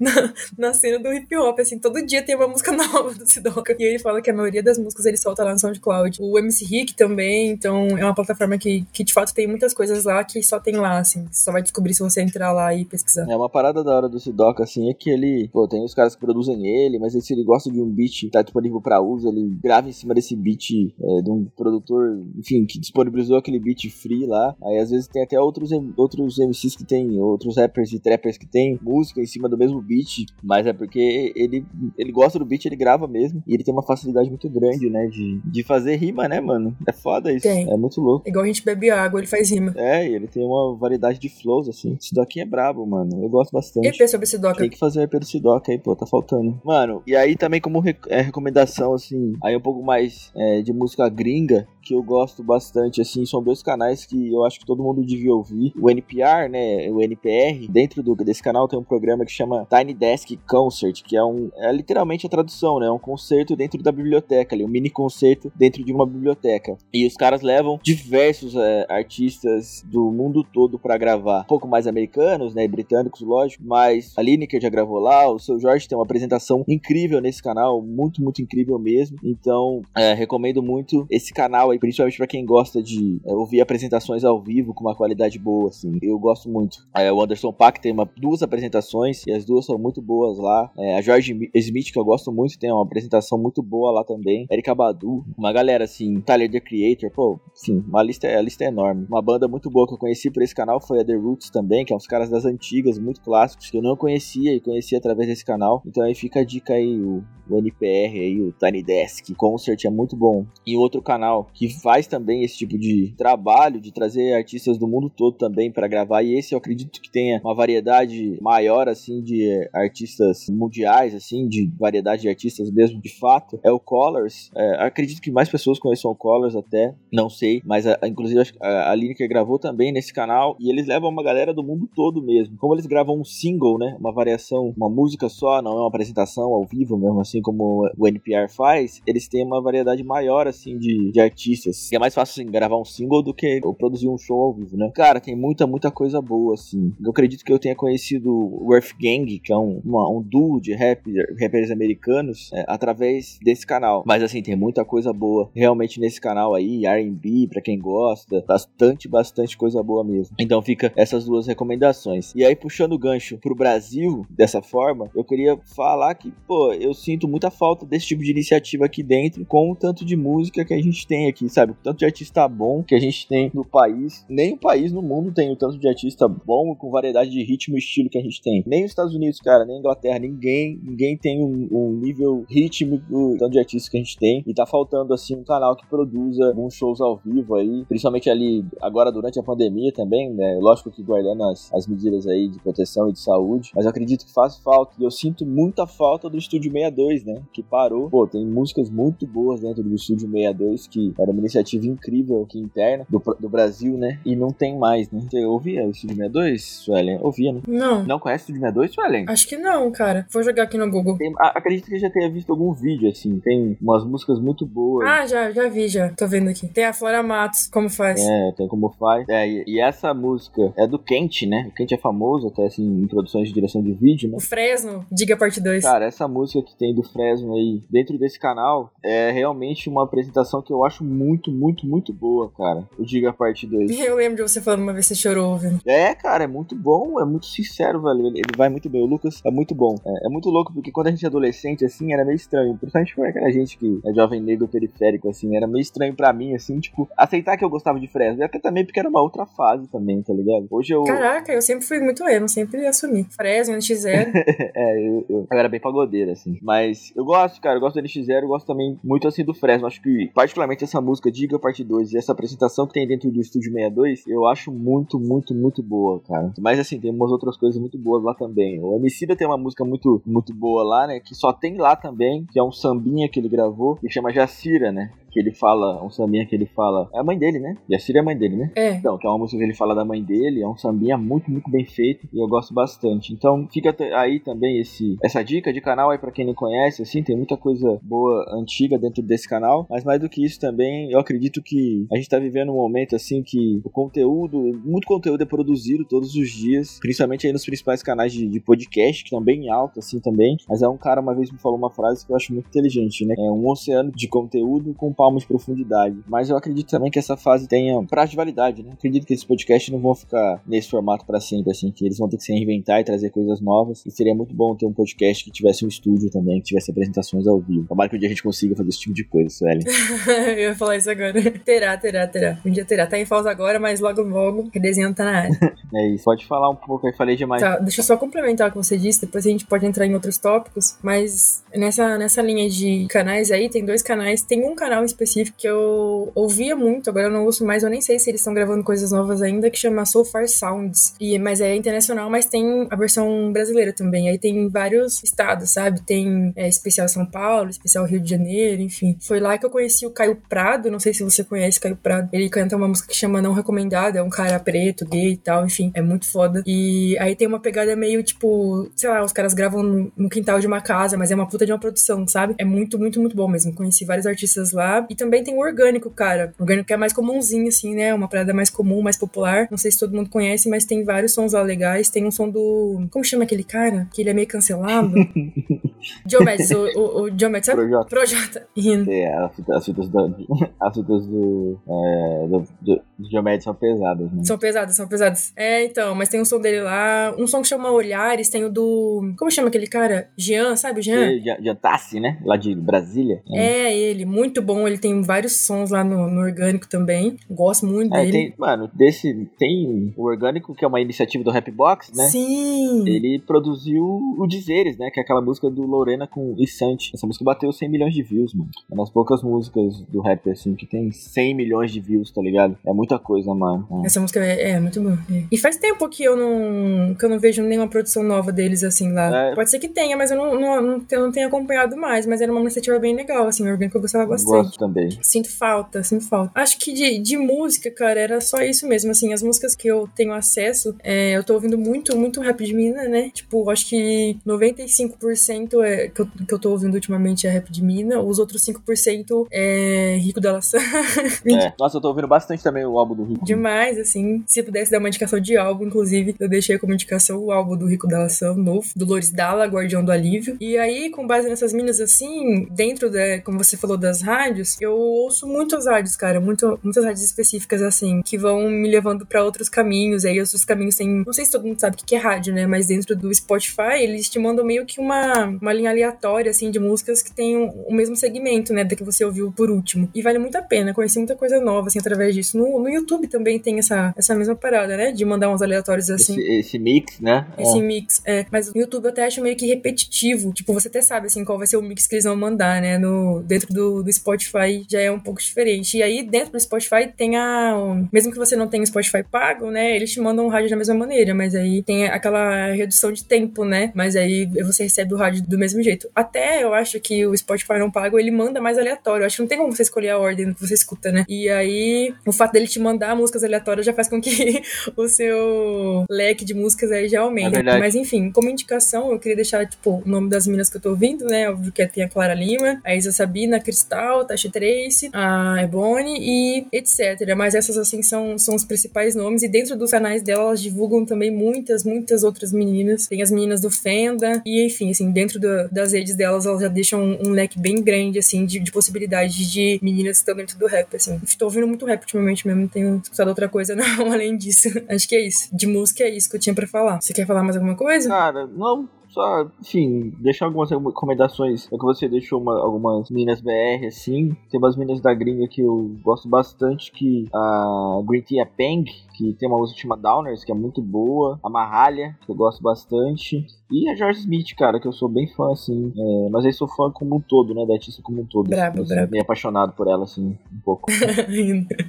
na, 0.00 0.32
na 0.58 0.74
cena 0.74 0.98
do 0.98 1.12
hip 1.12 1.34
hop, 1.36 1.58
assim, 1.60 1.78
todo 1.78 2.04
dia 2.04 2.24
tem 2.24 2.36
uma 2.36 2.48
música 2.48 2.72
nova 2.76 3.14
do 3.14 3.26
Sidoca. 3.26 3.74
E 3.78 3.82
ele 3.82 3.98
fala 3.98 4.20
que 4.20 4.30
a 4.30 4.34
maioria 4.34 4.62
das 4.62 4.78
músicas 4.78 5.06
ele 5.06 5.16
solta 5.16 5.44
lá 5.44 5.52
no 5.52 5.58
SoundCloud. 5.58 6.18
O 6.20 6.38
MC 6.38 6.64
Rick 6.64 6.94
também, 6.94 7.50
então 7.50 7.86
é 7.98 8.04
uma 8.04 8.14
plataforma 8.14 8.58
que, 8.58 8.86
que 8.92 9.02
de 9.02 9.12
fato 9.12 9.34
tem 9.34 9.46
muitas 9.46 9.72
coisas 9.72 10.04
lá 10.04 10.22
que 10.22 10.42
só 10.42 10.60
tem 10.60 10.76
lá, 10.76 10.98
assim. 10.98 11.26
Você 11.30 11.44
só 11.44 11.52
vai 11.52 11.62
descobrir 11.62 11.94
se 11.94 12.02
você 12.02 12.20
entrar 12.22 12.52
lá 12.52 12.74
e 12.74 12.84
pesquisar. 12.84 13.26
É 13.28 13.36
uma 13.36 13.48
parada 13.48 13.82
da 13.82 13.94
hora 13.94 14.08
do 14.08 14.20
Sidoca, 14.20 14.62
assim, 14.62 14.90
é 14.90 14.94
que 14.94 15.10
ele, 15.10 15.48
pô, 15.52 15.66
tem 15.66 15.82
os 15.84 15.94
caras 15.94 16.14
que 16.14 16.20
produzem 16.20 16.66
ele, 16.66 16.98
mas 16.98 17.12
se 17.12 17.32
ele 17.32 17.44
gosta 17.44 17.70
de 17.70 17.80
um 17.80 17.88
beat 17.88 18.30
tá 18.30 18.42
disponível 18.42 18.80
pra 18.80 19.00
uso, 19.00 19.28
ele 19.28 19.56
grava 19.62 19.88
em 19.88 19.92
cima 19.92 20.14
desse 20.14 20.36
beat 20.36 20.70
é, 21.00 21.22
de 21.22 21.30
um 21.30 21.46
produtor, 21.56 22.20
enfim, 22.36 22.64
que 22.66 22.78
disponibilizou 22.78 23.36
aquele 23.36 23.58
beat 23.58 23.88
free 23.90 24.26
lá. 24.26 24.54
Aí 24.62 24.78
às 24.78 24.90
vezes 24.90 25.08
tem 25.08 25.22
até 25.22 25.40
outros, 25.40 25.70
outros 25.96 26.38
MCs 26.38 26.76
que 26.76 26.84
tem, 26.84 27.15
outros 27.18 27.56
rappers 27.56 27.92
e 27.92 27.98
trappers 27.98 28.38
que 28.38 28.46
tem 28.46 28.78
música 28.82 29.20
em 29.20 29.26
cima 29.26 29.48
do 29.48 29.58
mesmo 29.58 29.80
beat, 29.80 30.26
mas 30.42 30.66
é 30.66 30.72
porque 30.72 31.32
ele, 31.34 31.64
ele 31.98 32.12
gosta 32.12 32.38
do 32.38 32.44
beat, 32.44 32.64
ele 32.64 32.76
grava 32.76 33.06
mesmo, 33.06 33.42
e 33.46 33.54
ele 33.54 33.64
tem 33.64 33.72
uma 33.72 33.82
facilidade 33.82 34.28
muito 34.28 34.48
grande, 34.48 34.88
né, 34.90 35.06
de, 35.06 35.40
de 35.44 35.62
fazer 35.62 35.96
rima, 35.96 36.28
né, 36.28 36.40
mano? 36.40 36.76
É 36.86 36.92
foda 36.92 37.32
isso. 37.32 37.42
Tem. 37.42 37.70
É 37.70 37.76
muito 37.76 38.00
louco. 38.00 38.28
Igual 38.28 38.44
a 38.44 38.46
gente 38.46 38.64
bebe 38.64 38.90
água, 38.90 39.20
ele 39.20 39.26
faz 39.26 39.50
rima. 39.50 39.72
É, 39.76 40.08
e 40.08 40.14
ele 40.14 40.26
tem 40.26 40.44
uma 40.44 40.76
variedade 40.76 41.18
de 41.18 41.28
flows, 41.28 41.68
assim. 41.68 41.96
Esse 42.00 42.40
é 42.40 42.44
brabo, 42.44 42.86
mano. 42.86 43.22
Eu 43.22 43.28
gosto 43.28 43.52
bastante. 43.52 43.86
EP 43.86 44.08
sobre 44.08 44.24
esse 44.24 44.38
doc. 44.38 44.56
Tem 44.56 44.70
que 44.70 44.78
fazer 44.78 45.00
o 45.00 45.02
EP 45.02 45.12
do 45.18 45.26
Sidoca 45.26 45.72
aí, 45.72 45.78
pô, 45.78 45.94
tá 45.94 46.06
faltando. 46.06 46.60
Mano, 46.64 47.02
e 47.06 47.14
aí 47.14 47.36
também 47.36 47.60
como 47.60 47.80
re 47.80 47.96
é, 48.08 48.20
recomendação, 48.20 48.94
assim, 48.94 49.32
aí 49.42 49.56
um 49.56 49.60
pouco 49.60 49.82
mais 49.82 50.30
é, 50.36 50.62
de 50.62 50.72
música 50.72 51.08
gringa, 51.08 51.66
que 51.86 51.94
eu 51.94 52.02
gosto 52.02 52.42
bastante, 52.42 53.00
assim, 53.00 53.24
são 53.24 53.40
dois 53.40 53.62
canais 53.62 54.04
que 54.04 54.32
eu 54.32 54.44
acho 54.44 54.58
que 54.58 54.66
todo 54.66 54.82
mundo 54.82 55.04
devia 55.04 55.32
ouvir. 55.32 55.72
O 55.80 55.88
NPR, 55.88 56.48
né, 56.50 56.90
o 56.90 57.00
NPR, 57.00 57.68
dentro 57.68 58.02
do, 58.02 58.16
desse 58.16 58.42
canal 58.42 58.66
tem 58.66 58.76
um 58.76 58.82
programa 58.82 59.24
que 59.24 59.30
chama 59.30 59.66
Tiny 59.70 59.94
Desk 59.94 60.36
Concert, 60.48 61.02
que 61.04 61.16
é 61.16 61.22
um, 61.22 61.48
é 61.54 61.72
literalmente 61.72 62.26
a 62.26 62.28
tradução, 62.28 62.80
né, 62.80 62.86
é 62.86 62.90
um 62.90 62.98
concerto 62.98 63.54
dentro 63.54 63.80
da 63.82 63.92
biblioteca, 63.92 64.56
ali, 64.56 64.64
um 64.64 64.68
mini 64.68 64.90
concerto 64.90 65.52
dentro 65.54 65.84
de 65.84 65.92
uma 65.92 66.04
biblioteca. 66.04 66.76
E 66.92 67.06
os 67.06 67.14
caras 67.14 67.40
levam 67.40 67.78
diversos 67.82 68.56
é, 68.56 68.86
artistas 68.88 69.84
do 69.86 70.10
mundo 70.10 70.42
todo 70.42 70.78
para 70.78 70.98
gravar, 70.98 71.42
um 71.42 71.46
pouco 71.46 71.68
mais 71.68 71.86
americanos, 71.86 72.52
né, 72.52 72.66
britânicos, 72.66 73.20
lógico, 73.20 73.62
mas 73.64 74.12
a 74.16 74.22
Lineker 74.22 74.60
já 74.60 74.68
gravou 74.68 74.98
lá, 74.98 75.30
o 75.30 75.38
seu 75.38 75.60
Jorge 75.60 75.86
tem 75.86 75.96
uma 75.96 76.04
apresentação 76.04 76.64
incrível 76.66 77.20
nesse 77.20 77.40
canal, 77.40 77.80
muito, 77.80 78.20
muito 78.20 78.42
incrível 78.42 78.76
mesmo. 78.76 79.18
Então, 79.22 79.82
é, 79.94 80.14
recomendo 80.14 80.62
muito 80.62 81.06
esse 81.10 81.32
canal 81.32 81.70
aí, 81.70 81.75
principalmente 81.78 82.16
para 82.16 82.26
quem 82.26 82.44
gosta 82.44 82.82
de 82.82 83.20
é, 83.24 83.32
ouvir 83.32 83.60
apresentações 83.60 84.24
ao 84.24 84.40
vivo 84.40 84.74
com 84.74 84.84
uma 84.84 84.94
qualidade 84.94 85.38
boa, 85.38 85.68
assim. 85.68 85.98
Eu 86.02 86.18
gosto 86.18 86.48
muito. 86.48 86.86
É, 86.94 87.12
o 87.12 87.22
Anderson 87.22 87.52
Paak 87.52 87.80
tem 87.80 87.92
uma, 87.92 88.08
duas 88.16 88.42
apresentações 88.42 89.24
e 89.26 89.32
as 89.32 89.44
duas 89.44 89.66
são 89.66 89.78
muito 89.78 90.00
boas 90.00 90.38
lá. 90.38 90.70
É, 90.76 90.96
a 90.96 91.00
George 91.00 91.50
Smith, 91.54 91.92
que 91.92 91.98
eu 91.98 92.04
gosto 92.04 92.32
muito, 92.32 92.58
tem 92.58 92.72
uma 92.72 92.82
apresentação 92.82 93.38
muito 93.38 93.62
boa 93.62 93.92
lá 93.92 94.04
também. 94.04 94.46
Erika 94.50 94.74
Badu, 94.74 95.24
uma 95.36 95.52
galera 95.52 95.84
assim, 95.84 96.20
Tyler 96.20 96.50
The 96.50 96.60
Creator, 96.60 97.10
pô, 97.10 97.40
sim, 97.54 97.84
uma 97.86 98.02
lista, 98.02 98.26
a 98.28 98.40
lista 98.40 98.64
é 98.64 98.68
enorme. 98.68 99.06
Uma 99.08 99.22
banda 99.22 99.48
muito 99.48 99.70
boa 99.70 99.86
que 99.86 99.94
eu 99.94 99.98
conheci 99.98 100.30
por 100.30 100.42
esse 100.42 100.54
canal 100.54 100.80
foi 100.80 101.00
a 101.00 101.04
The 101.04 101.14
Roots 101.14 101.50
também, 101.50 101.84
que 101.84 101.92
é 101.92 101.96
uns 101.96 102.06
caras 102.06 102.28
das 102.28 102.44
antigas, 102.44 102.98
muito 102.98 103.20
clássicos, 103.20 103.70
que 103.70 103.76
eu 103.76 103.82
não 103.82 103.96
conhecia 103.96 104.54
e 104.54 104.60
conheci 104.60 104.96
através 104.96 105.28
desse 105.28 105.44
canal. 105.44 105.82
Então 105.86 106.02
aí 106.02 106.14
fica 106.14 106.40
a 106.40 106.44
dica 106.44 106.74
aí, 106.74 107.00
o, 107.00 107.22
o 107.48 107.58
NPR 107.58 108.18
aí, 108.18 108.40
o 108.40 108.52
Tiny 108.52 108.82
Desk 108.82 109.34
Concert 109.34 109.84
é 109.84 109.90
muito 109.90 110.16
bom. 110.16 110.46
E 110.66 110.76
outro 110.76 111.00
canal 111.02 111.48
que 111.52 111.65
faz 111.70 112.06
também 112.06 112.44
esse 112.44 112.58
tipo 112.58 112.78
de 112.78 113.14
trabalho, 113.16 113.80
de 113.80 113.92
trazer 113.92 114.34
artistas 114.34 114.78
do 114.78 114.86
mundo 114.86 115.10
todo 115.10 115.36
também 115.36 115.70
para 115.70 115.88
gravar, 115.88 116.22
e 116.22 116.34
esse 116.34 116.54
eu 116.54 116.58
acredito 116.58 117.00
que 117.00 117.10
tenha 117.10 117.40
uma 117.42 117.54
variedade 117.54 118.38
maior, 118.40 118.88
assim, 118.88 119.22
de 119.22 119.68
artistas 119.72 120.46
mundiais, 120.48 121.14
assim, 121.14 121.48
de 121.48 121.70
variedade 121.78 122.22
de 122.22 122.28
artistas 122.28 122.70
mesmo, 122.70 123.00
de 123.00 123.08
fato, 123.18 123.58
é 123.62 123.70
o 123.70 123.80
Colors. 123.80 124.50
É, 124.54 124.86
acredito 124.86 125.20
que 125.20 125.30
mais 125.30 125.48
pessoas 125.48 125.78
conheçam 125.78 126.10
o 126.10 126.16
Colors 126.16 126.56
até, 126.56 126.94
não 127.12 127.28
sei, 127.28 127.62
mas 127.64 127.86
a, 127.86 127.98
a, 128.00 128.08
inclusive 128.08 128.40
a, 128.60 128.90
a 128.90 128.94
Lineker 128.94 129.28
gravou 129.28 129.58
também 129.58 129.92
nesse 129.92 130.12
canal, 130.12 130.56
e 130.60 130.70
eles 130.70 130.86
levam 130.86 131.10
uma 131.10 131.22
galera 131.22 131.52
do 131.52 131.62
mundo 131.62 131.88
todo 131.94 132.22
mesmo. 132.22 132.56
Como 132.56 132.74
eles 132.74 132.86
gravam 132.86 133.20
um 133.20 133.24
single, 133.24 133.78
né, 133.78 133.96
uma 133.98 134.12
variação, 134.12 134.72
uma 134.76 134.88
música 134.88 135.28
só, 135.28 135.60
não 135.62 135.72
é 135.72 135.80
uma 135.80 135.88
apresentação 135.88 136.52
ao 136.52 136.64
vivo 136.64 136.96
mesmo, 136.96 137.20
assim 137.20 137.40
como 137.40 137.88
o 137.96 138.08
NPR 138.08 138.48
faz, 138.48 139.00
eles 139.06 139.28
têm 139.28 139.44
uma 139.44 139.60
variedade 139.60 140.02
maior, 140.02 140.46
assim, 140.46 140.78
de, 140.78 141.10
de 141.10 141.20
artistas. 141.20 141.55
E 141.92 141.96
é 141.96 141.98
mais 141.98 142.14
fácil, 142.14 142.42
assim, 142.42 142.50
gravar 142.50 142.78
um 142.78 142.84
single 142.84 143.22
do 143.22 143.34
que 143.34 143.60
produzir 143.78 144.08
um 144.08 144.18
show 144.18 144.40
ao 144.40 144.54
vivo, 144.54 144.76
né? 144.76 144.90
Cara, 144.94 145.20
tem 145.20 145.36
muita, 145.36 145.66
muita 145.66 145.90
coisa 145.90 146.20
boa, 146.20 146.54
assim. 146.54 146.92
Eu 147.02 147.10
acredito 147.10 147.44
que 147.44 147.52
eu 147.52 147.58
tenha 147.58 147.74
conhecido 147.74 148.30
o 148.30 148.74
Earth 148.74 148.92
Gang, 149.00 149.38
que 149.38 149.52
é 149.52 149.56
um, 149.56 149.80
uma, 149.84 150.10
um 150.10 150.22
duo 150.22 150.60
de 150.60 150.74
rap, 150.74 151.02
rappers 151.40 151.70
americanos, 151.70 152.50
é, 152.52 152.64
através 152.66 153.38
desse 153.42 153.66
canal. 153.66 154.02
Mas, 154.06 154.22
assim, 154.22 154.42
tem 154.42 154.56
muita 154.56 154.84
coisa 154.84 155.12
boa 155.12 155.50
realmente 155.54 156.00
nesse 156.00 156.20
canal 156.20 156.54
aí, 156.54 156.86
R&B, 156.86 157.48
pra 157.48 157.60
quem 157.60 157.78
gosta, 157.78 158.44
bastante, 158.46 159.08
bastante 159.08 159.56
coisa 159.56 159.82
boa 159.82 160.04
mesmo. 160.04 160.34
Então 160.38 160.62
fica 160.62 160.92
essas 160.96 161.24
duas 161.24 161.46
recomendações. 161.46 162.34
E 162.34 162.44
aí, 162.44 162.54
puxando 162.54 162.92
o 162.92 162.98
gancho 162.98 163.38
pro 163.38 163.54
Brasil, 163.54 164.26
dessa 164.30 164.62
forma, 164.62 165.10
eu 165.14 165.24
queria 165.24 165.58
falar 165.74 166.14
que, 166.14 166.32
pô, 166.46 166.72
eu 166.72 166.92
sinto 166.94 167.28
muita 167.28 167.50
falta 167.50 167.86
desse 167.86 168.06
tipo 168.06 168.22
de 168.22 168.30
iniciativa 168.30 168.86
aqui 168.86 169.02
dentro, 169.02 169.44
com 169.44 169.70
o 169.70 169.76
tanto 169.76 170.04
de 170.04 170.16
música 170.16 170.64
que 170.64 170.74
a 170.74 170.82
gente 170.82 171.06
tem 171.06 171.28
aqui, 171.28 171.35
sabe? 171.48 171.72
O 171.72 171.76
tanto 171.82 171.98
de 171.98 172.04
artista 172.04 172.46
bom 172.48 172.82
que 172.82 172.94
a 172.94 172.98
gente 172.98 173.26
tem 173.26 173.50
no 173.54 173.64
país. 173.64 174.24
Nem 174.28 174.54
o 174.54 174.58
país 174.58 174.92
no 174.92 175.02
mundo 175.02 175.32
tem 175.32 175.50
o 175.50 175.56
tanto 175.56 175.78
de 175.78 175.88
artista 175.88 176.26
bom 176.28 176.74
com 176.74 176.90
variedade 176.90 177.30
de 177.30 177.42
ritmo 177.42 177.76
e 177.76 177.78
estilo 177.78 178.08
que 178.08 178.18
a 178.18 178.22
gente 178.22 178.40
tem. 178.42 178.62
Nem 178.66 178.84
os 178.84 178.90
Estados 178.90 179.14
Unidos, 179.14 179.40
cara, 179.40 179.64
nem 179.64 179.76
a 179.76 179.78
Inglaterra, 179.78 180.18
ninguém, 180.18 180.80
ninguém 180.82 181.16
tem 181.16 181.42
um, 181.42 181.68
um 181.70 181.92
nível 181.92 182.44
ritmo 182.48 182.98
do 182.98 183.36
tanto 183.38 183.52
de 183.52 183.58
artistas 183.58 183.88
que 183.88 183.96
a 183.96 184.00
gente 184.00 184.16
tem. 184.16 184.42
E 184.46 184.54
tá 184.54 184.66
faltando, 184.66 185.12
assim, 185.12 185.36
um 185.36 185.44
canal 185.44 185.76
que 185.76 185.86
produza 185.86 186.46
alguns 186.46 186.74
shows 186.74 187.00
ao 187.00 187.16
vivo 187.16 187.54
aí, 187.54 187.84
principalmente 187.86 188.30
ali 188.30 188.64
agora 188.80 189.10
durante 189.12 189.38
a 189.38 189.42
pandemia 189.42 189.92
também, 189.92 190.32
né? 190.32 190.58
Lógico 190.60 190.90
que 190.90 191.02
guardando 191.02 191.44
as, 191.44 191.72
as 191.72 191.86
medidas 191.86 192.26
aí 192.26 192.48
de 192.48 192.58
proteção 192.58 193.08
e 193.08 193.12
de 193.12 193.20
saúde, 193.20 193.70
mas 193.74 193.84
eu 193.84 193.90
acredito 193.90 194.24
que 194.24 194.32
faz 194.32 194.56
falta. 194.58 194.94
E 194.98 195.04
eu 195.04 195.10
sinto 195.10 195.44
muita 195.44 195.86
falta 195.86 196.28
do 196.28 196.36
Estúdio 196.36 196.70
62, 196.70 197.24
né? 197.24 197.42
Que 197.52 197.62
parou. 197.62 198.08
Pô, 198.10 198.26
tem 198.26 198.46
músicas 198.46 198.90
muito 198.90 199.26
boas 199.26 199.60
dentro 199.60 199.82
do 199.82 199.94
Estúdio 199.94 200.28
62, 200.28 200.86
que 200.86 201.12
era 201.26 201.32
uma 201.32 201.40
iniciativa 201.40 201.86
incrível 201.86 202.42
aqui 202.42 202.58
interna 202.58 203.06
do, 203.08 203.22
do 203.38 203.48
Brasil, 203.48 203.96
né? 203.96 204.18
E 204.24 204.34
não 204.36 204.50
tem 204.50 204.78
mais, 204.78 205.10
né? 205.10 205.20
Você 205.28 205.44
ouvia 205.44 205.84
o 205.84 205.90
Estúdio 205.90 206.16
62, 206.16 206.64
Suelen? 206.64 207.18
Ouvia, 207.22 207.52
né? 207.52 207.60
Não. 207.66 208.04
Não 208.04 208.18
conhece 208.18 208.44
o 208.44 208.54
Estúdio 208.54 208.60
62, 208.60 208.94
Suelen? 208.94 209.24
Acho 209.28 209.48
que 209.48 209.56
não, 209.56 209.90
cara. 209.90 210.26
Vou 210.32 210.42
jogar 210.42 210.64
aqui 210.64 210.78
no 210.78 210.90
Google. 210.90 211.16
Tem, 211.16 211.32
acredito 211.38 211.86
que 211.86 211.98
já 211.98 212.10
tenha 212.10 212.30
visto 212.30 212.50
algum 212.50 212.72
vídeo, 212.72 213.08
assim. 213.08 213.40
Tem 213.40 213.76
umas 213.80 214.04
músicas 214.04 214.38
muito 214.40 214.64
boas. 214.64 215.08
Ah, 215.08 215.26
já, 215.26 215.50
já 215.50 215.68
vi, 215.68 215.88
já. 215.88 216.10
Tô 216.10 216.26
vendo 216.26 216.50
aqui. 216.50 216.68
Tem 216.68 216.84
a 216.84 216.92
Flora 216.92 217.22
Matos, 217.22 217.66
como 217.66 217.88
faz. 217.88 218.20
É, 218.20 218.52
tem 218.56 218.68
como 218.68 218.90
faz. 218.98 219.28
É, 219.28 219.48
e, 219.48 219.64
e 219.66 219.80
essa 219.80 220.12
música 220.14 220.72
é 220.76 220.86
do 220.86 220.98
Kent, 220.98 221.42
né? 221.42 221.66
O 221.68 221.74
Kent 221.74 221.92
é 221.92 221.98
famoso, 221.98 222.48
até 222.48 222.66
assim, 222.66 223.02
em 223.02 223.06
produções 223.06 223.48
de 223.48 223.54
direção 223.54 223.82
de 223.82 223.92
vídeo, 223.92 224.30
né? 224.30 224.36
O 224.36 224.40
Fresno, 224.40 225.04
diga 225.10 225.36
parte 225.36 225.60
2. 225.60 225.82
Cara, 225.82 226.06
essa 226.06 226.28
música 226.28 226.62
que 226.62 226.76
tem 226.76 226.94
do 226.94 227.02
Fresno 227.02 227.54
aí 227.54 227.82
dentro 227.90 228.18
desse 228.18 228.38
canal 228.38 228.92
é 229.02 229.30
realmente 229.30 229.88
uma 229.88 230.04
apresentação 230.04 230.62
que 230.62 230.72
eu 230.72 230.84
acho 230.84 231.04
muito, 231.04 231.15
muito, 231.16 231.86
muito 231.86 232.12
boa, 232.12 232.50
cara. 232.56 232.88
O 232.98 233.04
Diga 233.04 233.32
Parte 233.32 233.66
2. 233.66 233.90
Eu 234.00 234.16
lembro 234.16 234.36
de 234.36 234.42
você 234.42 234.60
falando 234.60 234.82
uma 234.82 234.92
vez 234.92 235.08
que 235.08 235.14
você 235.14 235.20
chorou 235.20 235.52
ouvindo. 235.52 235.80
É, 235.86 236.14
cara, 236.14 236.44
é 236.44 236.46
muito 236.46 236.74
bom, 236.74 237.20
é 237.20 237.24
muito 237.24 237.46
sincero, 237.46 238.02
velho. 238.02 238.26
Ele, 238.26 238.42
vai 238.56 238.68
muito 238.68 238.88
bem. 238.88 239.02
O 239.02 239.06
Lucas 239.06 239.40
é 239.44 239.50
muito 239.50 239.74
bom. 239.74 239.94
É, 240.04 240.26
é, 240.26 240.28
muito 240.28 240.50
louco, 240.50 240.72
porque 240.72 240.90
quando 240.90 241.08
a 241.08 241.10
gente 241.10 241.24
é 241.24 241.28
adolescente, 241.28 241.84
assim, 241.84 242.12
era 242.12 242.24
meio 242.24 242.36
estranho. 242.36 242.76
Principalmente 242.76 243.14
pra 243.14 243.28
aquela 243.28 243.50
gente 243.50 243.78
que 243.78 244.00
é 244.04 244.12
jovem 244.12 244.40
negro 244.40 244.68
periférico, 244.68 245.28
assim, 245.28 245.56
era 245.56 245.66
meio 245.66 245.82
estranho 245.82 246.14
pra 246.14 246.32
mim, 246.32 246.54
assim, 246.54 246.78
tipo, 246.80 247.08
aceitar 247.16 247.56
que 247.56 247.64
eu 247.64 247.70
gostava 247.70 247.98
de 247.98 248.08
Fresno. 248.08 248.42
E 248.42 248.44
até 248.44 248.58
também 248.58 248.84
porque 248.84 249.00
era 249.00 249.08
uma 249.08 249.22
outra 249.22 249.46
fase 249.46 249.88
também, 249.88 250.22
tá 250.22 250.32
ligado? 250.32 250.66
Hoje 250.70 250.92
eu. 250.92 251.04
Caraca, 251.04 251.52
eu 251.52 251.62
sempre 251.62 251.86
fui 251.86 252.00
muito 252.00 252.26
emo, 252.28 252.48
sempre 252.48 252.86
assumi. 252.86 253.26
Fresno, 253.30 253.76
NX0. 253.76 254.32
é, 254.74 255.08
eu, 255.08 255.26
eu, 255.28 255.46
eu, 255.50 255.58
era 255.58 255.68
bem 255.68 255.80
pagodeiro, 255.80 256.30
assim. 256.32 256.58
Mas 256.62 257.12
eu 257.16 257.24
gosto, 257.24 257.60
cara, 257.60 257.76
eu 257.76 257.80
gosto 257.80 258.00
do 258.00 258.02
NX0, 258.02 258.42
eu 258.42 258.48
gosto 258.48 258.66
também 258.66 258.98
muito 259.02 259.28
assim 259.28 259.44
do 259.44 259.54
Fresno. 259.54 259.86
Acho 259.86 260.00
que, 260.02 260.30
particularmente, 260.34 260.84
essa 260.84 261.00
música 261.06 261.30
Diga 261.30 261.58
Parte 261.58 261.84
2 261.84 262.12
e 262.12 262.18
essa 262.18 262.32
apresentação 262.32 262.86
que 262.86 262.92
tem 262.92 263.06
dentro 263.06 263.30
do 263.30 263.40
Estúdio 263.40 263.72
62, 263.72 264.26
eu 264.26 264.46
acho 264.46 264.72
muito, 264.72 265.18
muito, 265.18 265.54
muito 265.54 265.82
boa, 265.82 266.20
cara. 266.20 266.52
Mas 266.58 266.78
assim, 266.78 266.98
tem 266.98 267.10
umas 267.10 267.30
outras 267.30 267.56
coisas 267.56 267.80
muito 267.80 267.96
boas 267.96 268.22
lá 268.22 268.34
também. 268.34 268.82
O 268.82 268.96
Emicida 268.96 269.36
tem 269.36 269.46
uma 269.46 269.56
música 269.56 269.84
muito, 269.84 270.20
muito 270.26 270.52
boa 270.52 270.82
lá, 270.84 271.06
né? 271.06 271.20
Que 271.20 271.34
só 271.34 271.52
tem 271.52 271.76
lá 271.76 271.94
também, 271.94 272.44
que 272.52 272.58
é 272.58 272.62
um 272.62 272.72
sambinha 272.72 273.28
que 273.28 273.38
ele 273.38 273.48
gravou, 273.48 273.96
que 273.96 274.10
chama 274.10 274.32
Jacira, 274.32 274.90
né? 274.90 275.10
Que 275.36 275.40
ele 275.40 275.52
fala, 275.52 276.02
um 276.02 276.08
sambinha 276.08 276.46
que 276.46 276.54
ele 276.54 276.64
fala. 276.64 277.10
É 277.14 277.18
a 277.18 277.22
mãe 277.22 277.36
dele, 277.36 277.58
né? 277.58 277.76
Yacira 277.92 278.20
é 278.20 278.22
a 278.22 278.24
mãe 278.24 278.36
dele, 278.36 278.56
né? 278.56 278.72
É. 278.74 278.94
Então, 278.94 279.18
que 279.18 279.26
é 279.26 279.30
uma 279.30 279.38
música 279.38 279.58
que 279.58 279.64
ele 279.64 279.74
fala 279.74 279.94
da 279.94 280.02
mãe 280.02 280.22
dele, 280.22 280.62
é 280.62 280.68
um 280.68 280.76
sambinha 280.76 281.18
muito, 281.18 281.50
muito 281.50 281.70
bem 281.70 281.84
feito 281.84 282.26
e 282.32 282.42
eu 282.42 282.48
gosto 282.48 282.72
bastante. 282.72 283.34
Então, 283.34 283.68
fica 283.70 283.94
aí 284.14 284.40
também 284.40 284.80
esse, 284.80 285.18
essa 285.22 285.42
dica 285.44 285.74
de 285.74 285.80
canal 285.82 286.10
aí 286.10 286.16
para 286.16 286.32
quem 286.32 286.46
não 286.46 286.54
conhece, 286.54 287.02
assim, 287.02 287.22
tem 287.22 287.36
muita 287.36 287.54
coisa 287.54 288.00
boa, 288.02 288.46
antiga 288.58 288.98
dentro 288.98 289.22
desse 289.22 289.46
canal, 289.46 289.86
mas 289.90 290.04
mais 290.04 290.20
do 290.20 290.28
que 290.28 290.42
isso 290.42 290.58
também, 290.58 291.10
eu 291.10 291.18
acredito 291.18 291.62
que 291.62 292.06
a 292.10 292.16
gente 292.16 292.30
tá 292.30 292.38
vivendo 292.38 292.72
um 292.72 292.76
momento 292.76 293.14
assim 293.14 293.42
que 293.42 293.82
o 293.84 293.90
conteúdo, 293.90 294.58
muito 294.84 295.06
conteúdo 295.06 295.42
é 295.42 295.46
produzido 295.46 296.06
todos 296.06 296.34
os 296.34 296.50
dias, 296.50 296.98
principalmente 296.98 297.46
aí 297.46 297.52
nos 297.52 297.64
principais 297.64 298.02
canais 298.02 298.32
de, 298.32 298.48
de 298.48 298.60
podcast, 298.60 299.22
que 299.22 299.28
estão 299.28 299.42
bem 299.42 299.68
alto 299.68 299.98
assim 299.98 300.18
também, 300.18 300.56
mas 300.66 300.80
é 300.80 300.88
um 300.88 300.96
cara 300.96 301.20
uma 301.20 301.34
vez 301.34 301.52
me 301.52 301.58
falou 301.58 301.76
uma 301.76 301.90
frase 301.90 302.24
que 302.24 302.32
eu 302.32 302.36
acho 302.36 302.54
muito 302.54 302.68
inteligente, 302.68 303.26
né? 303.26 303.34
É 303.36 303.50
um 303.50 303.68
oceano 303.68 304.10
de 304.12 304.28
conteúdo 304.28 304.94
com 304.94 305.12
palmos 305.26 305.42
de 305.42 305.48
profundidade. 305.48 306.16
Mas 306.28 306.48
eu 306.48 306.56
acredito 306.56 306.88
também 306.88 307.10
que 307.10 307.18
essa 307.18 307.36
fase 307.36 307.66
tenha 307.66 308.00
prazo 308.04 308.30
de 308.30 308.36
validade, 308.36 308.82
né? 308.82 308.92
Acredito 308.92 309.26
que 309.26 309.34
esses 309.34 309.44
podcasts 309.44 309.92
não 309.92 310.00
vão 310.00 310.14
ficar 310.14 310.62
nesse 310.66 310.88
formato 310.88 311.26
para 311.26 311.40
sempre, 311.40 311.72
assim, 311.72 311.90
que 311.90 312.04
eles 312.04 312.18
vão 312.18 312.28
ter 312.28 312.36
que 312.36 312.44
se 312.44 312.52
reinventar 312.52 313.00
e 313.00 313.04
trazer 313.04 313.30
coisas 313.30 313.60
novas. 313.60 314.04
E 314.06 314.10
seria 314.10 314.34
muito 314.34 314.54
bom 314.54 314.76
ter 314.76 314.86
um 314.86 314.92
podcast 314.92 315.44
que 315.44 315.50
tivesse 315.50 315.84
um 315.84 315.88
estúdio 315.88 316.30
também, 316.30 316.60
que 316.60 316.68
tivesse 316.68 316.90
apresentações 316.90 317.46
ao 317.46 317.58
vivo. 317.58 317.86
Tomara 317.88 318.08
que 318.08 318.16
um 318.16 318.18
dia 318.18 318.28
a 318.28 318.30
gente 318.30 318.42
consiga 318.42 318.76
fazer 318.76 318.88
esse 318.88 319.00
tipo 319.00 319.14
de 319.14 319.24
coisa, 319.24 319.50
Sueli. 319.50 319.84
eu 320.48 320.58
ia 320.58 320.74
falar 320.76 320.96
isso 320.96 321.10
agora. 321.10 321.34
terá, 321.64 321.96
terá, 321.96 322.26
terá. 322.26 322.58
Um 322.64 322.70
dia 322.70 322.84
terá. 322.84 323.06
Tá 323.06 323.18
em 323.18 323.26
pausa 323.26 323.50
agora, 323.50 323.80
mas 323.80 324.00
logo, 324.00 324.22
logo, 324.22 324.70
o 324.74 324.80
desenho 324.80 325.12
tá 325.12 325.24
na 325.24 325.38
área. 325.38 325.58
é 325.94 326.08
isso. 326.08 326.24
Pode 326.24 326.46
falar 326.46 326.70
um 326.70 326.76
pouco 326.76 327.06
aí, 327.06 327.12
falei 327.14 327.34
demais. 327.34 327.60
Tá, 327.60 327.78
deixa 327.78 328.00
eu 328.00 328.04
só 328.04 328.16
complementar 328.16 328.68
o 328.68 328.70
que 328.70 328.76
você 328.76 328.96
disse, 328.96 329.22
depois 329.22 329.46
a 329.46 329.50
gente 329.50 329.66
pode 329.66 329.86
entrar 329.86 330.06
em 330.06 330.14
outros 330.14 330.38
tópicos, 330.38 330.96
mas 331.02 331.64
nessa, 331.74 332.16
nessa 332.16 332.42
linha 332.42 332.68
de 332.68 333.06
canais 333.08 333.50
aí, 333.50 333.68
tem 333.68 333.84
dois 333.84 334.02
canais. 334.02 334.42
Tem 334.42 334.64
um 334.64 334.74
canal 334.74 335.04
específico 335.16 335.56
que 335.58 335.66
eu 335.66 336.30
ouvia 336.34 336.76
muito, 336.76 337.08
agora 337.08 337.26
eu 337.26 337.30
não 337.30 337.44
ouço 337.44 337.64
mais, 337.64 337.82
eu 337.82 337.90
nem 337.90 338.00
sei 338.00 338.18
se 338.18 338.30
eles 338.30 338.40
estão 338.40 338.54
gravando 338.54 338.84
coisas 338.84 339.10
novas 339.10 339.40
ainda, 339.42 339.70
que 339.70 339.78
chama 339.78 340.04
So 340.04 340.24
Far 340.24 340.46
Sounds. 340.48 341.14
E, 341.18 341.38
mas 341.38 341.60
é 341.60 341.74
internacional, 341.74 342.30
mas 342.30 342.46
tem 342.46 342.86
a 342.90 342.96
versão 342.96 343.52
brasileira 343.52 343.92
também. 343.92 344.28
Aí 344.28 344.38
tem 344.38 344.68
vários 344.68 345.22
estados, 345.22 345.70
sabe? 345.70 346.02
Tem 346.02 346.52
é, 346.54 346.68
especial 346.68 347.08
São 347.08 347.24
Paulo, 347.24 347.70
especial 347.70 348.04
Rio 348.04 348.20
de 348.20 348.28
Janeiro, 348.28 348.82
enfim. 348.82 349.16
Foi 349.20 349.40
lá 349.40 349.56
que 349.56 349.64
eu 349.64 349.70
conheci 349.70 350.06
o 350.06 350.10
Caio 350.10 350.36
Prado, 350.48 350.90
não 350.90 351.00
sei 351.00 351.14
se 351.14 351.22
você 351.22 351.42
conhece 351.42 351.80
Caio 351.80 351.96
Prado. 351.96 352.28
Ele 352.32 352.48
canta 352.48 352.76
uma 352.76 352.88
música 352.88 353.08
que 353.08 353.16
chama 353.16 353.40
Não 353.40 353.52
Recomendada, 353.52 354.18
é 354.18 354.22
um 354.22 354.30
cara 354.30 354.58
preto, 354.60 355.06
gay 355.06 355.32
e 355.32 355.36
tal, 355.36 355.64
enfim, 355.64 355.90
é 355.94 356.02
muito 356.02 356.30
foda. 356.30 356.62
E 356.66 357.16
aí 357.18 357.34
tem 357.34 357.48
uma 357.48 357.60
pegada 357.60 357.96
meio 357.96 358.22
tipo, 358.22 358.90
sei 358.94 359.08
lá, 359.08 359.22
os 359.22 359.32
caras 359.32 359.54
gravam 359.54 359.82
no, 359.82 360.12
no 360.16 360.28
quintal 360.28 360.60
de 360.60 360.66
uma 360.66 360.80
casa, 360.80 361.16
mas 361.16 361.30
é 361.30 361.34
uma 361.34 361.48
puta 361.48 361.64
de 361.64 361.72
uma 361.72 361.78
produção, 361.78 362.26
sabe? 362.28 362.54
É 362.58 362.64
muito, 362.64 362.98
muito, 362.98 363.20
muito 363.20 363.36
bom 363.36 363.48
mesmo. 363.48 363.74
Conheci 363.74 364.04
vários 364.04 364.26
artistas 364.26 364.72
lá. 364.72 364.95
E 365.08 365.14
também 365.14 365.42
tem 365.42 365.54
o 365.54 365.58
orgânico, 365.58 366.10
cara. 366.10 366.54
O 366.58 366.62
orgânico 366.62 366.92
é 366.92 366.96
mais 366.96 367.12
comumzinho, 367.12 367.68
assim, 367.68 367.94
né? 367.94 368.14
Uma 368.14 368.28
parada 368.28 368.54
mais 368.54 368.70
comum, 368.70 369.02
mais 369.02 369.16
popular. 369.16 369.68
Não 369.70 369.78
sei 369.78 369.90
se 369.90 369.98
todo 369.98 370.14
mundo 370.14 370.30
conhece, 370.30 370.68
mas 370.68 370.84
tem 370.84 371.04
vários 371.04 371.34
sons 371.34 371.52
lá 371.52 371.62
legais. 371.62 372.10
Tem 372.10 372.24
um 372.24 372.30
som 372.30 372.48
do. 372.48 373.06
Como 373.10 373.24
chama 373.24 373.44
aquele 373.44 373.64
cara? 373.64 374.08
Que 374.12 374.22
ele 374.22 374.30
é 374.30 374.34
meio 374.34 374.46
cancelado. 374.46 375.14
Diomedes, 376.24 376.70
o, 376.70 376.84
o, 376.94 377.22
o 377.22 377.30
Diomedes, 377.30 377.66
sabe? 377.66 377.82
Projota. 377.82 378.08
Projota. 378.08 378.68
É, 379.08 379.34
as 379.34 379.56
fitas, 379.56 379.76
as 379.76 379.84
fitas 379.84 380.08
do. 380.08 380.46
As 380.80 380.94
fitas 380.94 381.26
do. 381.26 381.78
É, 381.88 382.46
do, 382.48 382.64
do, 382.80 383.02
do 383.18 383.28
Diomedes 383.28 383.64
são 383.64 383.74
pesadas, 383.74 384.32
né? 384.32 384.44
São 384.44 384.58
pesadas, 384.58 384.96
são 384.96 385.08
pesadas. 385.08 385.52
É, 385.56 385.84
então, 385.84 386.14
mas 386.14 386.28
tem 386.28 386.40
um 386.40 386.44
som 386.44 386.60
dele 386.60 386.80
lá. 386.80 387.34
Um 387.38 387.46
som 387.46 387.62
que 387.62 387.68
chama 387.68 387.90
Olhares, 387.90 388.48
tem 388.48 388.64
o 388.64 388.70
do. 388.70 389.34
Como 389.38 389.50
chama 389.50 389.68
aquele 389.68 389.86
cara? 389.86 390.28
Jean, 390.36 390.76
sabe 390.76 391.00
o 391.00 391.02
Jean? 391.02 391.40
Jean 391.60 391.74
Tassi, 391.74 392.20
né? 392.20 392.38
Lá 392.44 392.56
de 392.56 392.74
Brasília. 392.74 393.42
É. 393.52 393.86
é, 393.86 393.96
ele, 393.96 394.24
muito 394.24 394.62
bom. 394.62 394.85
Ele 394.86 394.98
tem 394.98 395.22
vários 395.22 395.56
sons 395.56 395.90
lá 395.90 396.02
no, 396.02 396.30
no 396.30 396.40
orgânico 396.40 396.88
também. 396.88 397.36
Gosto 397.50 397.86
muito 397.86 398.14
é, 398.14 398.20
dele. 398.20 398.32
Tem, 398.32 398.54
mano, 398.58 398.90
desse. 398.94 399.48
Tem 399.58 400.12
o 400.16 400.24
orgânico, 400.24 400.74
que 400.74 400.84
é 400.84 400.88
uma 400.88 401.00
iniciativa 401.00 401.42
do 401.42 401.50
Rapbox, 401.50 402.12
né? 402.14 402.28
Sim. 402.28 403.06
Ele 403.06 403.38
produziu 403.38 404.04
o 404.04 404.46
Dizeres, 404.46 404.96
né? 404.98 405.10
Que 405.10 405.20
é 405.20 405.22
aquela 405.22 405.40
música 405.40 405.70
do 405.70 405.82
Lorena 405.82 406.26
com 406.26 406.54
Isante. 406.58 407.12
Essa 407.14 407.26
música 407.26 407.44
bateu 407.44 407.72
100 407.72 407.88
milhões 407.88 408.14
de 408.14 408.22
views, 408.22 408.54
mano. 408.54 408.70
É 408.90 408.94
uma 408.94 409.04
das 409.04 409.12
poucas 409.12 409.42
músicas 409.42 410.00
do 410.02 410.20
rap, 410.20 410.50
assim, 410.50 410.74
que 410.74 410.86
tem 410.86 411.10
100 411.10 411.54
milhões 411.54 411.92
de 411.92 412.00
views, 412.00 412.30
tá 412.30 412.42
ligado? 412.42 412.76
É 412.86 412.92
muita 412.92 413.18
coisa, 413.18 413.54
mano. 413.54 413.86
É. 414.02 414.06
Essa 414.06 414.20
música 414.20 414.44
é, 414.44 414.70
é 414.70 414.80
muito 414.80 415.00
boa. 415.00 415.18
É. 415.30 415.44
E 415.50 415.58
faz 415.58 415.76
tempo 415.76 416.08
que 416.08 416.22
eu 416.22 416.36
não 416.36 417.14
que 417.14 417.24
eu 417.24 417.28
não 417.28 417.38
vejo 417.38 417.62
nenhuma 417.62 417.88
produção 417.88 418.22
nova 418.22 418.52
deles, 418.52 418.82
assim, 418.84 419.12
lá. 419.12 419.50
É. 419.50 419.54
Pode 419.54 419.70
ser 419.70 419.78
que 419.78 419.88
tenha, 419.88 420.16
mas 420.16 420.30
eu 420.30 420.36
não, 420.36 420.60
não, 420.60 420.82
não, 420.82 421.04
eu 421.10 421.20
não 421.20 421.32
tenho 421.32 421.48
acompanhado 421.48 421.96
mais. 421.96 422.26
Mas 422.26 422.40
era 422.40 422.50
uma 422.50 422.60
iniciativa 422.60 422.98
bem 422.98 423.14
legal, 423.14 423.46
assim, 423.46 423.64
o 423.64 423.70
orgânico 423.70 423.96
eu 423.96 424.00
gostava 424.00 424.26
bastante. 424.26 424.64
Gosto 424.64 424.75
também. 424.78 425.18
Sinto 425.22 425.50
falta, 425.50 426.02
sinto 426.02 426.28
falta. 426.28 426.52
Acho 426.54 426.78
que 426.78 426.92
de, 426.92 427.18
de 427.18 427.36
música, 427.36 427.90
cara, 427.90 428.20
era 428.20 428.40
só 428.40 428.62
isso 428.62 428.86
mesmo, 428.86 429.10
assim, 429.10 429.32
as 429.32 429.42
músicas 429.42 429.74
que 429.74 429.88
eu 429.88 430.08
tenho 430.14 430.32
acesso, 430.32 430.94
é, 431.02 431.36
eu 431.36 431.44
tô 431.44 431.54
ouvindo 431.54 431.78
muito, 431.78 432.16
muito 432.16 432.40
rap 432.40 432.64
de 432.64 432.74
mina, 432.74 433.04
né? 433.08 433.30
Tipo, 433.32 433.68
acho 433.70 433.88
que 433.88 434.36
95% 434.46 435.84
é, 435.84 436.08
que, 436.08 436.20
eu, 436.20 436.26
que 436.26 436.54
eu 436.54 436.58
tô 436.58 436.70
ouvindo 436.70 436.94
ultimamente 436.94 437.46
é 437.46 437.50
rap 437.50 437.70
de 437.70 437.82
mina, 437.82 438.20
os 438.20 438.38
outros 438.38 438.62
5% 438.64 439.46
é 439.50 440.16
Rico 440.20 440.40
da 440.40 440.52
Laçã. 440.52 440.78
é. 441.46 441.72
Nossa, 441.78 441.96
eu 441.96 442.00
tô 442.00 442.08
ouvindo 442.08 442.28
bastante 442.28 442.62
também 442.62 442.84
o 442.84 442.98
álbum 442.98 443.14
do 443.14 443.24
Rico. 443.24 443.44
Demais, 443.44 443.98
assim. 443.98 444.42
Se 444.46 444.62
pudesse 444.62 444.90
dar 444.90 444.98
uma 444.98 445.08
indicação 445.08 445.40
de 445.40 445.56
álbum, 445.56 445.86
inclusive, 445.86 446.34
eu 446.38 446.48
deixei 446.48 446.78
como 446.78 446.92
indicação 446.92 447.38
o 447.38 447.52
álbum 447.52 447.76
do 447.76 447.86
Rico 447.86 448.06
da 448.06 448.18
Laçã, 448.18 448.54
novo, 448.54 448.88
Dolores 448.94 449.30
Dalla, 449.30 449.66
Guardião 449.66 450.04
do 450.04 450.12
Alívio. 450.12 450.56
E 450.60 450.76
aí, 450.76 451.10
com 451.10 451.26
base 451.26 451.48
nessas 451.48 451.72
minas, 451.72 452.00
assim, 452.00 452.66
dentro, 452.70 453.10
da, 453.10 453.40
como 453.40 453.62
você 453.62 453.76
falou, 453.76 453.96
das 453.96 454.22
rádios, 454.22 454.65
eu 454.80 454.92
ouço 454.92 455.46
muitas 455.46 455.86
rádios, 455.86 456.16
cara, 456.16 456.40
muito, 456.40 456.78
muitas 456.82 457.04
rádios 457.04 457.24
específicas, 457.24 457.82
assim, 457.82 458.22
que 458.22 458.36
vão 458.38 458.68
me 458.68 458.88
levando 458.88 459.26
para 459.26 459.44
outros 459.44 459.68
caminhos. 459.68 460.24
Aí, 460.24 460.38
outros 460.40 460.64
caminhos 460.64 460.96
têm. 460.96 461.22
Não 461.24 461.32
sei 461.32 461.44
se 461.44 461.52
todo 461.52 461.66
mundo 461.66 461.80
sabe 461.80 461.96
o 461.96 462.04
que 462.04 462.14
é 462.14 462.18
rádio, 462.18 462.54
né? 462.54 462.66
Mas 462.66 462.86
dentro 462.86 463.14
do 463.16 463.32
Spotify, 463.34 464.00
eles 464.00 464.28
te 464.28 464.38
mandam 464.38 464.64
meio 464.64 464.84
que 464.84 465.00
uma, 465.00 465.46
uma 465.46 465.72
linha 465.72 465.90
aleatória, 465.90 466.50
assim, 466.50 466.70
de 466.70 466.78
músicas 466.78 467.22
que 467.22 467.32
tem 467.32 467.56
o, 467.56 467.70
o 467.88 467.94
mesmo 467.94 468.16
segmento, 468.16 468.72
né? 468.72 468.84
Da 468.84 468.96
que 468.96 469.04
você 469.04 469.24
ouviu 469.24 469.52
por 469.52 469.70
último. 469.70 470.08
E 470.14 470.22
vale 470.22 470.38
muito 470.38 470.56
a 470.56 470.62
pena. 470.62 470.94
Conheci 470.94 471.18
muita 471.18 471.36
coisa 471.36 471.60
nova, 471.60 471.88
assim, 471.88 471.98
através 471.98 472.34
disso. 472.34 472.58
No, 472.58 472.78
no 472.78 472.88
YouTube 472.88 473.28
também 473.28 473.58
tem 473.58 473.78
essa, 473.78 474.12
essa 474.16 474.34
mesma 474.34 474.54
parada, 474.54 474.96
né? 474.96 475.12
De 475.12 475.24
mandar 475.24 475.50
uns 475.50 475.62
aleatórios 475.62 476.10
assim. 476.10 476.38
Esse, 476.38 476.60
esse 476.60 476.78
mix, 476.78 477.20
né? 477.20 477.46
Esse 477.58 477.78
é. 477.78 477.82
mix, 477.82 478.22
é. 478.24 478.46
Mas 478.50 478.72
no 478.72 478.80
YouTube 478.80 479.04
eu 479.04 479.10
até 479.10 479.26
acho 479.26 479.42
meio 479.42 479.56
que 479.56 479.66
repetitivo. 479.66 480.52
Tipo, 480.52 480.72
você 480.72 480.88
até 480.88 481.00
sabe, 481.00 481.26
assim, 481.26 481.44
qual 481.44 481.58
vai 481.58 481.66
ser 481.66 481.76
o 481.76 481.82
mix 481.82 482.06
que 482.06 482.14
eles 482.14 482.24
vão 482.24 482.36
mandar, 482.36 482.80
né? 482.80 482.98
No, 482.98 483.42
dentro 483.42 483.72
do, 483.72 484.02
do 484.02 484.12
Spotify 484.12 484.55
já 484.88 485.00
é 485.00 485.10
um 485.10 485.20
pouco 485.20 485.40
diferente. 485.40 485.98
E 485.98 486.02
aí, 486.02 486.22
dentro 486.22 486.52
do 486.52 486.60
Spotify, 486.60 487.08
tem 487.14 487.36
a. 487.36 487.74
Mesmo 488.12 488.32
que 488.32 488.38
você 488.38 488.56
não 488.56 488.68
tenha 488.68 488.84
Spotify 488.86 489.22
pago, 489.22 489.70
né? 489.70 489.94
Eles 489.96 490.12
te 490.12 490.20
mandam 490.20 490.46
o 490.46 490.48
rádio 490.48 490.70
da 490.70 490.76
mesma 490.76 490.94
maneira, 490.94 491.34
mas 491.34 491.54
aí 491.54 491.82
tem 491.82 492.06
aquela 492.06 492.72
redução 492.72 493.12
de 493.12 493.24
tempo, 493.24 493.64
né? 493.64 493.92
Mas 493.94 494.16
aí 494.16 494.46
você 494.64 494.84
recebe 494.84 495.14
o 495.14 495.16
rádio 495.16 495.42
do 495.42 495.58
mesmo 495.58 495.82
jeito. 495.82 496.08
Até 496.14 496.62
eu 496.62 496.74
acho 496.74 497.00
que 497.00 497.26
o 497.26 497.36
Spotify 497.36 497.78
não 497.78 497.90
pago, 497.90 498.18
ele 498.18 498.30
manda 498.30 498.60
mais 498.60 498.78
aleatório. 498.78 499.22
Eu 499.22 499.26
acho 499.26 499.36
que 499.36 499.42
não 499.42 499.48
tem 499.48 499.58
como 499.58 499.74
você 499.74 499.82
escolher 499.82 500.10
a 500.10 500.18
ordem 500.18 500.52
que 500.52 500.60
você 500.60 500.74
escuta, 500.74 501.10
né? 501.10 501.24
E 501.28 501.48
aí, 501.48 502.14
o 502.26 502.32
fato 502.32 502.52
dele 502.52 502.66
te 502.66 502.78
mandar 502.78 503.14
músicas 503.16 503.44
aleatórias 503.44 503.84
já 503.84 503.92
faz 503.92 504.08
com 504.08 504.20
que 504.20 504.62
o 504.96 505.08
seu 505.08 506.04
leque 506.10 506.44
de 506.44 506.54
músicas 506.54 506.90
aí 506.92 507.08
já 507.08 507.20
aumente. 507.20 507.56
É 507.56 507.78
mas 507.78 507.94
enfim, 507.94 508.30
como 508.30 508.48
indicação, 508.48 509.10
eu 509.10 509.18
queria 509.18 509.36
deixar, 509.36 509.66
tipo, 509.66 510.02
o 510.04 510.08
nome 510.08 510.28
das 510.28 510.46
minas 510.46 510.70
que 510.70 510.76
eu 510.76 510.80
tô 510.80 510.90
ouvindo, 510.90 511.24
né? 511.26 511.50
Óbvio 511.50 511.72
que 511.72 511.86
tem 511.86 512.04
a 512.04 512.08
Clara 512.08 512.34
Lima, 512.34 512.80
a 512.84 512.94
Isa 512.94 513.12
Sabina, 513.12 513.56
a 513.56 513.60
Cristal, 513.60 514.24
Tasha 514.24 514.45
Ash 514.46 514.52
Trace, 514.52 515.10
a 515.12 515.62
Ebony 515.62 516.16
e 516.18 516.66
etc. 516.72 517.34
Mas 517.36 517.54
essas, 517.54 517.76
assim, 517.76 518.02
são, 518.02 518.38
são 518.38 518.54
os 518.54 518.64
principais 518.64 519.14
nomes. 519.14 519.42
E 519.42 519.48
dentro 519.48 519.76
dos 519.76 519.90
canais 519.90 520.22
dela, 520.22 520.44
elas 520.44 520.62
divulgam 520.62 521.04
também 521.04 521.30
muitas, 521.30 521.84
muitas 521.84 522.22
outras 522.22 522.52
meninas. 522.52 523.06
Tem 523.06 523.22
as 523.22 523.30
meninas 523.30 523.60
do 523.60 523.70
Fenda. 523.70 524.42
E, 524.44 524.66
enfim, 524.66 524.90
assim, 524.90 525.10
dentro 525.10 525.38
do, 525.38 525.68
das 525.70 525.92
redes 525.92 526.14
delas, 526.14 526.46
elas 526.46 526.60
já 526.60 526.68
deixam 526.68 527.02
um, 527.02 527.28
um 527.28 527.30
leque 527.30 527.58
bem 527.58 527.82
grande, 527.82 528.18
assim, 528.18 528.44
de, 528.44 528.58
de 528.58 528.72
possibilidades 528.72 529.50
de 529.50 529.78
meninas 529.82 530.18
que 530.18 530.22
estão 530.22 530.36
dentro 530.36 530.58
do 530.58 530.66
rap, 530.66 530.94
assim. 530.94 531.20
Estou 531.24 531.46
ouvindo 531.46 531.66
muito 531.66 531.86
rap 531.86 532.00
ultimamente 532.02 532.46
mesmo, 532.46 532.62
não 532.62 532.68
tenho 532.68 533.00
escutado 533.02 533.28
outra 533.28 533.48
coisa, 533.48 533.74
não, 533.76 534.12
além 534.12 534.36
disso. 534.36 534.68
Acho 534.88 535.08
que 535.08 535.14
é 535.14 535.26
isso. 535.26 535.48
De 535.52 535.66
música 535.66 536.04
é 536.04 536.10
isso 536.10 536.28
que 536.28 536.36
eu 536.36 536.40
tinha 536.40 536.54
pra 536.54 536.66
falar. 536.66 537.00
Você 537.00 537.12
quer 537.12 537.26
falar 537.26 537.42
mais 537.42 537.56
alguma 537.56 537.74
coisa? 537.74 538.08
Cara, 538.08 538.46
não, 538.46 538.88
só, 539.16 539.46
enfim, 539.62 540.12
deixar 540.18 540.44
algumas 540.44 540.70
recomendações. 540.70 541.72
É 541.72 541.76
que 541.78 541.82
você 541.82 542.06
deixou 542.06 542.38
uma, 542.38 542.58
algumas 542.60 543.08
minas 543.08 543.40
BR, 543.40 543.86
assim. 543.86 544.36
Tem 544.50 544.58
umas 544.58 544.76
minas 544.76 545.00
da 545.00 545.14
gringa 545.14 545.48
que 545.48 545.62
eu 545.62 545.96
gosto 546.02 546.28
bastante, 546.28 546.92
que 546.92 547.26
a 547.32 548.02
Green 548.06 548.20
Tea 548.20 548.44
Peng, 548.44 548.84
que 549.16 549.32
tem 549.34 549.48
uma 549.48 549.58
música 549.58 549.76
que 549.76 549.82
chama 549.82 549.96
Downers, 549.96 550.44
que 550.44 550.52
é 550.52 550.54
muito 550.54 550.82
boa. 550.82 551.38
A 551.42 551.48
Marralha, 551.48 552.16
que 552.24 552.30
eu 552.30 552.34
gosto 552.34 552.62
bastante. 552.62 553.46
E 553.70 553.88
a 553.90 553.96
George 553.96 554.20
Smith, 554.20 554.54
cara, 554.56 554.78
que 554.78 554.86
eu 554.86 554.92
sou 554.92 555.08
bem 555.08 555.26
fã, 555.26 555.50
assim. 555.50 555.92
É, 555.96 556.28
mas 556.30 556.44
aí 556.44 556.52
sou 556.52 556.68
fã 556.68 556.90
como 556.92 557.16
um 557.16 557.20
todo, 557.20 557.52
né? 557.54 557.66
Da 557.66 557.74
artista 557.74 558.00
como 558.02 558.22
um 558.22 558.26
todo. 558.26 558.48
Brabo, 558.48 558.82
assim, 558.82 558.94
brabo. 558.94 559.10
Meio 559.10 559.22
apaixonado 559.22 559.72
por 559.72 559.88
ela, 559.88 560.04
assim, 560.04 560.38
um 560.52 560.60
pouco. 560.64 560.86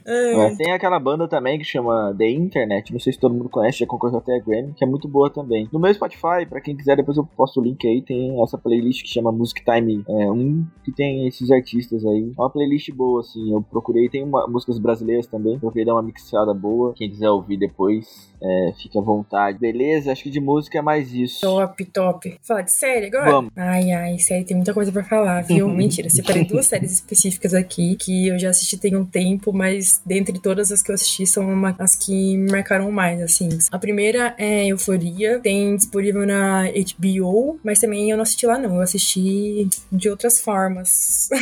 É, 0.05 0.55
tem 0.55 0.71
aquela 0.71 0.99
banda 0.99 1.27
também 1.27 1.57
que 1.57 1.63
chama 1.63 2.15
The 2.17 2.29
Internet. 2.29 2.91
Não 2.91 2.99
sei 2.99 3.13
se 3.13 3.19
todo 3.19 3.33
mundo 3.33 3.49
conhece, 3.49 3.79
já 3.79 3.85
concorreu 3.85 4.17
até 4.17 4.35
a 4.35 4.39
Grammy, 4.39 4.73
que 4.73 4.83
é 4.83 4.87
muito 4.87 5.07
boa 5.07 5.29
também. 5.29 5.67
No 5.71 5.79
meu 5.79 5.93
Spotify, 5.93 6.45
pra 6.47 6.61
quem 6.61 6.75
quiser, 6.75 6.95
depois 6.95 7.17
eu 7.17 7.25
posto 7.25 7.59
o 7.59 7.63
link 7.63 7.85
aí. 7.85 8.01
Tem 8.01 8.41
essa 8.41 8.57
playlist 8.57 9.03
que 9.03 9.09
chama 9.09 9.31
Music 9.31 9.63
Time 9.63 10.03
é, 10.07 10.31
1, 10.31 10.67
que 10.83 10.91
tem 10.91 11.27
esses 11.27 11.51
artistas 11.51 12.05
aí. 12.05 12.33
É 12.37 12.41
uma 12.41 12.49
playlist 12.49 12.91
boa, 12.91 13.19
assim. 13.19 13.51
Eu 13.51 13.61
procurei, 13.61 14.07
tem 14.09 14.23
uma, 14.23 14.47
músicas 14.47 14.79
brasileiras 14.79 15.27
também. 15.27 15.59
Procurei 15.59 15.85
dar 15.85 15.93
uma 15.93 16.03
mixada 16.03 16.53
boa. 16.53 16.93
Quem 16.95 17.09
quiser 17.17 17.29
ouvir 17.31 17.57
depois, 17.57 18.29
é, 18.41 18.71
fique 18.79 18.97
à 18.97 19.01
vontade. 19.01 19.57
Beleza? 19.57 20.11
Acho 20.11 20.23
que 20.23 20.29
de 20.29 20.39
música 20.39 20.77
é 20.77 20.81
mais 20.81 21.11
isso. 21.11 21.41
Top, 21.41 21.83
top. 21.85 22.37
Falar 22.43 22.61
de 22.61 22.71
série 22.71 23.07
agora? 23.07 23.31
Vamos. 23.31 23.51
Ai, 23.55 23.91
ai, 23.91 24.19
série 24.19 24.45
tem 24.45 24.55
muita 24.55 24.73
coisa 24.73 24.91
pra 24.91 25.03
falar, 25.03 25.41
viu? 25.41 25.67
Mentira, 25.73 26.09
separei 26.09 26.45
duas 26.45 26.67
séries 26.67 26.93
específicas 26.93 27.53
aqui 27.53 27.95
que 27.95 28.27
eu 28.27 28.37
já 28.37 28.49
assisti 28.49 28.77
tem 28.77 28.95
um 28.95 29.05
tempo, 29.05 29.51
mas 29.51 30.01
dentre 30.05 30.39
todas 30.39 30.71
as 30.71 30.83
que 30.83 30.91
eu 30.91 30.95
assisti 30.95 31.25
são 31.25 31.51
uma, 31.51 31.75
as 31.79 31.95
que 31.95 32.37
me 32.37 32.51
marcaram 32.51 32.91
mais, 32.91 33.21
assim. 33.21 33.49
A 33.71 33.79
primeira 33.79 34.35
é 34.37 34.67
Euforia, 34.67 35.39
tem 35.39 35.75
disponível 35.75 36.25
na 36.25 36.65
HBO, 36.65 37.59
mas 37.63 37.79
também 37.79 38.11
eu 38.11 38.17
não 38.17 38.23
assisti 38.23 38.45
lá 38.45 38.59
não, 38.59 38.75
eu 38.75 38.81
assisti 38.81 39.67
de 39.91 40.09
outras 40.09 40.39
formas. 40.39 41.29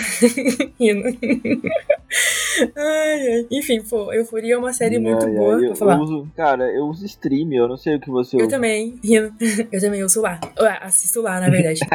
ai, 2.75 3.27
ai. 3.27 3.47
Enfim, 3.51 3.81
pô, 3.81 4.13
Euforia 4.13 4.55
é 4.55 4.57
uma 4.57 4.71
série 4.73 4.99
muito 4.99 5.25
ai, 5.25 5.33
boa. 5.33 5.64
Eu, 5.67 5.75
falar. 5.75 5.95
eu 5.95 6.01
uso, 6.01 6.27
cara, 6.35 6.71
eu 6.71 6.85
uso 6.85 7.05
stream, 7.05 7.51
eu 7.53 7.67
não 7.67 7.77
sei 7.77 7.95
o 7.95 7.99
que 7.99 8.09
você 8.09 8.35
Eu 8.37 8.41
usa. 8.41 8.49
também, 8.49 8.99
Rino. 9.03 9.33
Eu 9.71 9.81
também 9.81 10.03
uso 10.03 10.21
lá. 10.21 10.39
Ué, 10.59 10.79
assisto 10.81 11.21
lá, 11.21 11.39
na 11.39 11.49
verdade. 11.49 11.79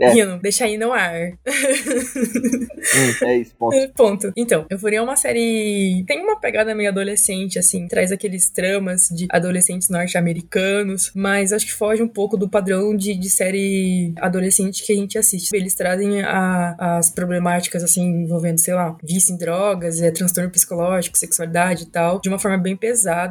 É. 0.00 0.10
Rino, 0.12 0.38
deixa 0.40 0.64
aí 0.64 0.78
no 0.78 0.92
ar. 0.92 1.12
Hum, 1.22 3.26
é 3.26 3.36
isso, 3.38 3.54
ponto. 3.58 3.76
Ponto. 3.94 4.32
Então, 4.36 4.66
Euforia 4.70 4.98
é 4.98 5.02
uma 5.02 5.16
série. 5.16 6.04
Tem 6.06 6.20
uma 6.22 6.38
pegada 6.38 6.74
meio 6.74 6.90
adolescente, 6.90 7.58
assim, 7.58 7.86
traz 7.88 8.12
aqueles 8.12 8.50
tramas 8.50 9.08
de 9.10 9.26
adolescentes 9.30 9.88
norte-americanos, 9.88 11.10
mas 11.14 11.52
acho 11.52 11.66
que 11.66 11.72
foge 11.72 12.02
um 12.02 12.08
pouco 12.08 12.36
do 12.36 12.48
padrão 12.48 12.96
de, 12.96 13.14
de 13.14 13.30
série 13.30 14.12
adolescente 14.18 14.84
que 14.84 14.92
a 14.92 14.96
gente 14.96 15.18
assiste. 15.18 15.52
Eles 15.54 15.74
trazem 15.74 16.22
a- 16.22 16.74
as 16.78 17.10
problemáticas, 17.10 17.82
assim, 17.82 18.02
envolvendo, 18.22 18.58
sei 18.60 18.74
lá, 18.74 18.96
vício 19.02 19.34
em 19.34 19.38
drogas, 19.38 20.00
é, 20.00 20.10
transtorno 20.10 20.50
psicológico, 20.50 21.18
sexualidade 21.18 21.84
e 21.84 21.86
tal, 21.86 22.20
de 22.20 22.28
uma 22.28 22.38
forma 22.38 22.58
bem 22.58 22.76
pesada, 22.76 22.87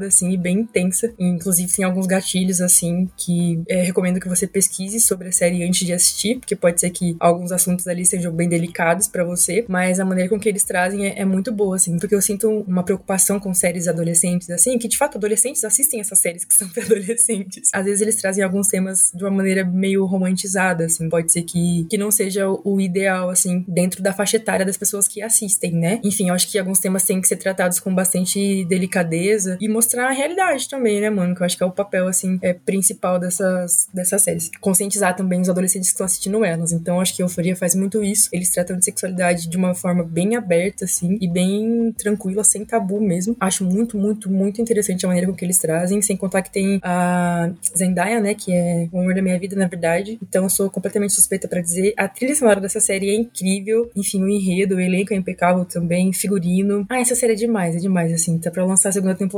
assim, 0.08 0.32
e 0.32 0.38
bem 0.38 0.60
intensa. 0.60 1.14
E, 1.18 1.26
inclusive, 1.26 1.72
tem 1.72 1.86
alguns 1.86 2.08
gatilhos, 2.08 2.62
assim, 2.62 3.10
que 3.16 3.62
é, 3.68 3.82
recomendo 3.82 4.20
que 4.20 4.28
você 4.28 4.48
pesquise 4.48 5.00
sobre 5.00 5.30
a 5.30 5.32
série 5.32 5.64
antes 5.64 5.86
de 5.86 5.94
assistir, 5.94 6.40
porque 6.40 6.56
pode 6.56 6.80
ser 6.80 6.90
que 6.90 7.16
alguns 7.20 7.52
assuntos 7.52 7.88
ali 7.88 8.06
sejam 8.06 8.32
bem 8.32 8.50
delicados 8.50 9.08
pra 9.08 9.24
você, 9.24 9.66
mas 9.68 10.00
a 10.00 10.06
maneira 10.06 10.30
com 10.30 10.40
que 10.40 10.50
eles 10.50 10.64
trazem 10.64 11.08
é, 11.08 11.22
é 11.22 11.26
muito 11.26 11.52
boa, 11.52 11.76
assim, 11.76 11.98
porque 11.98 12.16
eu 12.16 12.22
sinto 12.22 12.50
uma 12.68 12.84
preocupação 12.84 13.40
com 13.40 13.54
séries 13.54 13.88
adolescentes, 13.88 14.50
assim, 14.50 14.78
que 14.78 14.88
de 14.88 14.98
fato 14.98 15.18
adolescentes 15.18 15.64
assistem 15.64 16.00
essas 16.00 16.20
séries 16.20 16.46
que 16.46 16.54
são 16.56 16.68
pra 16.70 16.84
adolescentes. 16.84 17.70
Às 17.74 17.86
vezes 17.86 18.02
eles 18.02 18.16
trazem 18.16 18.44
alguns 18.44 18.68
temas 18.68 19.12
de 19.14 19.24
uma 19.24 19.32
maneira 19.32 19.64
meio 19.66 20.06
romantizada, 20.06 20.86
assim, 20.86 21.10
pode 21.10 21.32
ser 21.32 21.44
que, 21.44 21.86
que 21.90 21.98
não 21.98 22.12
seja 22.12 22.48
o 22.50 22.80
ideal, 22.80 23.30
assim, 23.30 23.64
dentro 23.68 24.02
da 24.02 24.14
faixa 24.14 24.38
etária 24.38 24.66
das 24.66 24.78
pessoas 24.78 25.08
que 25.08 25.22
assistem, 25.22 25.72
né? 25.74 26.00
Enfim, 26.04 26.30
eu 26.30 26.34
acho 26.34 26.50
que 26.50 26.58
alguns 26.58 26.80
temas 26.80 27.04
têm 27.04 27.22
que 27.22 27.28
ser 27.28 27.38
tratados 27.38 27.80
com 27.80 27.94
bastante 27.94 28.66
delicadeza 28.66 29.47
e 29.60 29.68
mostrar 29.68 30.08
a 30.08 30.12
realidade 30.12 30.68
também, 30.68 31.00
né, 31.00 31.10
mano? 31.10 31.36
Que 31.36 31.42
eu 31.42 31.46
acho 31.46 31.58
que 31.58 31.63
é 31.63 31.66
o 31.66 31.72
papel, 31.72 32.08
assim, 32.08 32.39
é, 32.42 32.54
principal 32.54 33.20
dessas, 33.20 33.88
dessas 33.94 34.22
séries. 34.22 34.50
Conscientizar 34.60 35.16
também 35.16 35.42
os 35.42 35.50
adolescentes 35.50 35.89
que 35.89 35.94
estão 35.94 36.06
assistindo 36.06 36.44
elas. 36.44 36.72
Então, 36.72 37.00
acho 37.00 37.16
que 37.16 37.22
a 37.22 37.25
Euforia 37.25 37.56
faz 37.56 37.75
muito 37.75 38.04
isso. 38.04 38.30
Eles 38.34 38.50
tratam 38.50 38.77
de 38.77 38.86
sexualidade 38.86 39.48
de 39.48 39.58
uma 39.58 39.74
forma 39.74 40.04
bem 40.04 40.36
aberta, 40.36 40.86
assim, 40.86 41.18
e 41.22 41.27
bem 41.27 41.94
tranquila, 41.98 42.44
sem 42.44 42.66
tabu 42.66 43.00
mesmo. 43.00 43.36
Acho 43.39 43.63
muito, 43.63 43.98
muito, 43.98 44.30
muito 44.30 44.62
interessante 44.62 45.06
a 45.06 45.08
maneira 45.08 45.30
com 45.30 45.36
que 45.36 45.46
eles 45.46 45.58
trazem, 45.58 46.01
sem 46.01 46.18
contar 46.18 46.42
que 46.42 46.51
tem 46.51 46.80
a 46.84 47.51
Zendaya, 47.77 48.20
né, 48.20 48.34
que 48.34 48.51
é 48.54 48.88
o 48.92 49.00
amor 49.00 49.13
da 49.13 49.22
minha 49.22 49.39
vida, 49.39 49.56
na 49.56 49.68
verdade. 49.68 50.18
Então, 50.22 50.44
eu 50.44 50.50
sou 50.50 50.70
completamente 50.70 51.13
suspeita 51.13 51.48
pra 51.48 51.62
dizer. 51.62 51.93
A 51.98 52.08
trilha 52.08 52.36
sonora 52.36 52.60
dessa 52.60 52.80
série 52.80 53.10
é 53.10 53.15
incrível. 53.15 53.89
Enfim, 53.95 54.24
o 54.24 54.30
enredo, 54.30 54.76
o 54.76 54.80
elenco 54.80 55.13
é 55.13 55.17
impecável 55.17 55.65
também, 55.65 56.12
figurino. 56.13 56.86
Ah, 56.89 57.00
essa 57.00 57.15
série 57.15 57.34
é 57.34 57.36
demais, 57.36 57.76
é 57.76 57.80
demais, 57.80 58.12
assim. 58.12 58.38
Tá 58.38 58.52
pra 58.52 58.65
lançar 58.65 58.89
a 58.89 58.91
segunda 58.91 59.15
temporada, 59.15 59.37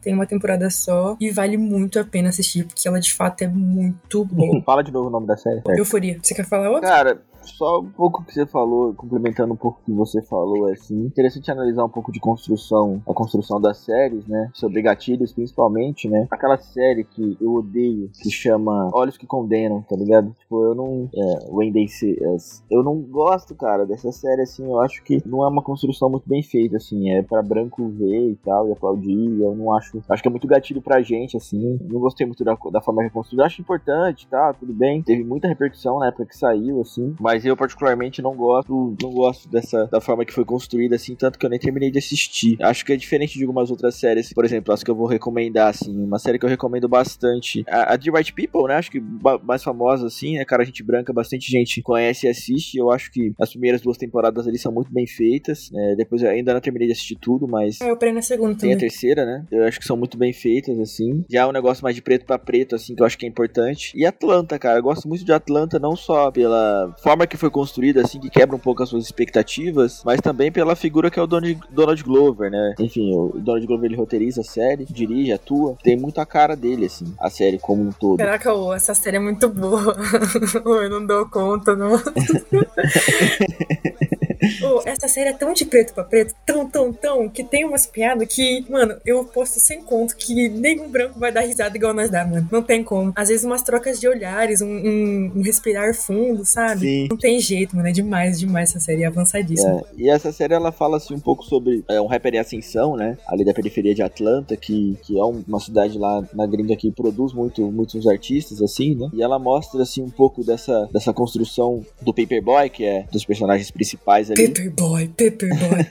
tem 0.00 0.14
uma 0.14 0.26
temporada 0.26 0.68
só, 0.70 1.16
e 1.20 1.30
vale 1.30 1.56
muito 1.56 1.98
a 1.98 2.04
pena 2.04 2.28
assistir, 2.28 2.64
porque 2.64 2.86
ela 2.86 3.00
de 3.00 3.12
fato 3.12 3.42
é 3.42 3.48
muito 3.48 4.24
boa. 4.24 4.60
Fala 4.64 4.82
de 4.82 4.92
novo 4.92 5.08
o 5.08 5.10
nome 5.10 5.26
da 5.26 5.36
série. 5.36 5.62
Euforia. 5.76 6.18
Você 6.22 6.34
quer 6.34 6.46
falar 6.46 6.70
outra? 6.70 6.88
Cara, 6.88 7.22
só 7.50 7.80
um 7.80 7.90
pouco 7.90 8.24
que 8.24 8.32
você 8.32 8.46
falou, 8.46 8.94
complementando 8.94 9.52
um 9.52 9.56
pouco 9.56 9.80
o 9.80 9.84
que 9.84 9.92
você 9.92 10.22
falou, 10.22 10.68
é 10.68 10.72
assim, 10.72 11.06
interessante 11.06 11.50
analisar 11.50 11.84
um 11.84 11.88
pouco 11.88 12.12
de 12.12 12.20
construção, 12.20 13.02
a 13.08 13.14
construção 13.14 13.60
das 13.60 13.78
séries, 13.78 14.26
né? 14.26 14.50
Sobre 14.54 14.82
gatilhos, 14.82 15.32
principalmente, 15.32 16.08
né? 16.08 16.26
Aquela 16.30 16.56
série 16.58 17.04
que 17.04 17.36
eu 17.40 17.54
odeio, 17.54 18.10
que 18.22 18.30
chama 18.30 18.90
Olhos 18.92 19.16
que 19.16 19.26
Condenam, 19.26 19.82
tá 19.82 19.96
ligado? 19.96 20.32
Tipo, 20.38 20.64
eu 20.64 20.74
não. 20.74 21.08
É, 21.14 22.34
Us. 22.34 22.62
Eu 22.70 22.82
não 22.82 23.00
gosto, 23.00 23.54
cara, 23.54 23.84
dessa 23.86 24.10
série, 24.12 24.42
assim, 24.42 24.64
eu 24.64 24.80
acho 24.80 25.02
que 25.02 25.22
não 25.26 25.44
é 25.44 25.48
uma 25.48 25.62
construção 25.62 26.08
muito 26.08 26.28
bem 26.28 26.42
feita, 26.42 26.76
assim, 26.76 27.10
é 27.10 27.22
pra 27.22 27.42
branco 27.42 27.88
ver 27.88 28.30
e 28.30 28.36
tal, 28.36 28.68
e 28.68 28.72
aplaudir, 28.72 29.40
eu 29.40 29.54
não 29.54 29.74
acho. 29.74 30.02
Acho 30.08 30.22
que 30.22 30.28
é 30.28 30.30
muito 30.30 30.46
gatilho 30.46 30.82
pra 30.82 31.02
gente, 31.02 31.36
assim. 31.36 31.78
Não 31.82 32.00
gostei 32.00 32.26
muito 32.26 32.44
da, 32.44 32.56
da 32.72 32.80
forma 32.80 33.02
que 33.02 33.08
é 33.08 33.10
construída. 33.10 33.44
Acho 33.44 33.60
importante, 33.60 34.26
tá? 34.28 34.52
Tudo 34.54 34.72
bem. 34.72 35.02
Teve 35.02 35.24
muita 35.24 35.48
repercussão 35.48 35.98
na 35.98 36.08
época 36.08 36.26
que 36.26 36.36
saiu, 36.36 36.80
assim. 36.80 37.14
Mas 37.20 37.35
eu, 37.44 37.56
particularmente, 37.56 38.22
não 38.22 38.34
gosto. 38.34 38.96
Não 39.02 39.10
gosto 39.10 39.48
dessa 39.48 39.86
da 39.86 40.00
forma 40.00 40.24
que 40.24 40.32
foi 40.32 40.44
construída, 40.44 40.96
assim, 40.96 41.14
tanto 41.14 41.38
que 41.38 41.46
eu 41.46 41.50
nem 41.50 41.58
terminei 41.58 41.90
de 41.90 41.98
assistir. 41.98 42.56
Acho 42.60 42.84
que 42.84 42.92
é 42.92 42.96
diferente 42.96 43.38
de 43.38 43.44
algumas 43.44 43.70
outras 43.70 43.94
séries. 43.94 44.32
Por 44.32 44.44
exemplo, 44.44 44.72
as 44.72 44.82
que 44.82 44.90
eu 44.90 44.94
vou 44.94 45.06
recomendar, 45.06 45.68
assim. 45.68 45.96
Uma 45.96 46.18
série 46.18 46.38
que 46.38 46.44
eu 46.44 46.50
recomendo 46.50 46.88
bastante. 46.88 47.64
A, 47.68 47.94
a 47.94 47.98
The 47.98 48.10
Right 48.10 48.32
People, 48.32 48.68
né? 48.68 48.76
Acho 48.76 48.90
que 48.90 49.02
mais 49.42 49.62
famosa, 49.62 50.06
assim, 50.06 50.36
né? 50.36 50.44
Cara, 50.44 50.64
gente 50.64 50.82
branca, 50.82 51.12
bastante 51.12 51.50
gente 51.50 51.82
conhece 51.82 52.26
e 52.26 52.28
assiste. 52.28 52.78
Eu 52.78 52.90
acho 52.90 53.10
que 53.10 53.32
as 53.40 53.50
primeiras 53.50 53.80
duas 53.80 53.96
temporadas 53.96 54.46
ali 54.46 54.58
são 54.58 54.72
muito 54.72 54.92
bem 54.92 55.06
feitas. 55.06 55.70
né? 55.72 55.94
depois 55.96 56.22
eu 56.22 56.30
ainda 56.30 56.52
não 56.52 56.60
terminei 56.60 56.86
de 56.86 56.92
assistir 56.92 57.16
tudo, 57.16 57.48
mas. 57.48 57.80
Ah, 57.80 57.88
eu 57.88 57.96
parei 57.96 58.14
na 58.14 58.22
segunda 58.22 58.54
Tem 58.56 58.72
a 58.72 58.78
terceira, 58.78 59.24
né? 59.24 59.44
Eu 59.50 59.64
acho 59.64 59.78
que 59.78 59.86
são 59.86 59.96
muito 59.96 60.16
bem 60.16 60.32
feitas, 60.32 60.78
assim. 60.78 61.24
Já 61.30 61.42
é 61.42 61.46
um 61.46 61.52
negócio 61.52 61.82
mais 61.82 61.94
de 61.94 62.02
preto 62.02 62.24
pra 62.24 62.38
preto, 62.38 62.76
assim, 62.76 62.94
que 62.94 63.02
eu 63.02 63.06
acho 63.06 63.18
que 63.18 63.26
é 63.26 63.28
importante. 63.28 63.92
E 63.94 64.04
Atlanta, 64.04 64.58
cara. 64.58 64.78
Eu 64.78 64.82
gosto 64.82 65.08
muito 65.08 65.24
de 65.24 65.32
Atlanta, 65.32 65.78
não 65.78 65.96
só 65.96 66.30
pela 66.30 66.94
forma 67.02 67.25
que 67.26 67.36
foi 67.36 67.50
construída, 67.50 68.02
assim, 68.02 68.20
que 68.20 68.30
quebra 68.30 68.56
um 68.56 68.58
pouco 68.58 68.82
as 68.82 68.88
suas 68.88 69.04
expectativas, 69.04 70.02
mas 70.04 70.20
também 70.20 70.52
pela 70.52 70.76
figura 70.76 71.10
que 71.10 71.18
é 71.18 71.22
o 71.22 71.26
Donald, 71.26 71.58
Donald 71.70 72.02
Glover, 72.02 72.50
né? 72.50 72.74
Enfim, 72.78 73.14
o 73.14 73.32
Donald 73.36 73.66
Glover 73.66 73.86
ele 73.86 73.96
roteiriza 73.96 74.40
a 74.40 74.44
série, 74.44 74.84
dirige, 74.84 75.32
atua. 75.32 75.76
Tem 75.82 75.96
muita 75.96 76.24
cara 76.24 76.56
dele, 76.56 76.86
assim, 76.86 77.14
a 77.20 77.30
série 77.30 77.58
como 77.58 77.82
um 77.82 77.92
todo. 77.92 78.18
Caraca, 78.18 78.50
essa 78.74 78.94
série 78.94 79.16
é 79.16 79.20
muito 79.20 79.48
boa. 79.48 79.96
Eu 80.64 80.90
não 80.90 81.04
dou 81.04 81.28
conta, 81.28 81.74
não. 81.74 81.96
Ô, 84.62 84.82
essa 84.84 85.08
série 85.08 85.30
é 85.30 85.32
tão 85.32 85.52
de 85.52 85.64
preto 85.64 85.94
pra 85.94 86.04
preto, 86.04 86.34
tão, 86.44 86.68
tão, 86.68 86.92
tão, 86.92 87.28
que 87.28 87.42
tem 87.44 87.64
umas 87.64 87.86
piadas 87.86 88.26
que, 88.28 88.64
mano, 88.68 88.96
eu 89.04 89.24
posto 89.24 89.58
sem 89.60 89.82
conto 89.82 90.16
que 90.16 90.48
nenhum 90.48 90.88
branco 90.88 91.18
vai 91.18 91.32
dar 91.32 91.40
risada 91.42 91.76
igual 91.76 91.92
nós 91.94 92.10
dá, 92.10 92.24
mano. 92.24 92.48
Não 92.50 92.62
tem 92.62 92.82
como. 92.84 93.12
Às 93.16 93.28
vezes 93.28 93.44
umas 93.44 93.62
trocas 93.62 93.98
de 94.00 94.08
olhares, 94.08 94.60
um, 94.60 94.66
um- 94.68 95.32
um 95.36 95.42
respirar 95.42 95.94
fundo, 95.94 96.44
sabe? 96.44 96.80
Sim. 96.80 97.06
Não 97.10 97.16
tem 97.16 97.38
jeito, 97.40 97.74
mano. 97.76 97.88
É 97.88 97.92
demais, 97.92 98.38
demais 98.38 98.70
essa 98.70 98.80
série. 98.80 99.02
É 99.02 99.06
avançadíssima. 99.06 99.80
É, 99.80 99.84
e 99.96 100.08
essa 100.10 100.32
série 100.32 100.54
ela 100.54 100.72
fala 100.72 100.96
assim 100.96 101.14
um 101.14 101.20
pouco 101.20 101.44
sobre 101.44 101.84
é, 101.88 102.00
um 102.00 102.06
rapper 102.06 102.34
em 102.34 102.38
ascensão, 102.38 102.96
né? 102.96 103.16
Ali 103.26 103.44
da 103.44 103.52
periferia 103.54 103.94
de 103.94 104.02
Atlanta, 104.02 104.56
que, 104.56 104.96
que 105.02 105.18
é 105.18 105.24
um- 105.24 105.42
uma 105.46 105.60
cidade 105.60 105.98
lá 105.98 106.22
na 106.34 106.46
gringa 106.46 106.76
que 106.76 106.90
produz 106.90 107.32
muito, 107.32 107.62
muitos 107.70 108.06
artistas, 108.06 108.60
assim, 108.62 108.94
né? 108.94 109.08
E 109.12 109.22
ela 109.22 109.38
mostra 109.38 109.82
assim 109.82 110.02
um 110.02 110.10
pouco 110.10 110.44
dessa, 110.44 110.88
dessa 110.92 111.12
construção 111.12 111.84
do 112.02 112.12
Paperboy, 112.14 112.68
que 112.70 112.84
é 112.84 113.04
dos 113.12 113.24
personagens 113.24 113.70
principais 113.70 114.25
sociais 114.26 114.30
ali. 114.30 114.48
Paperboy, 114.48 115.08
Paperboy. 115.08 115.86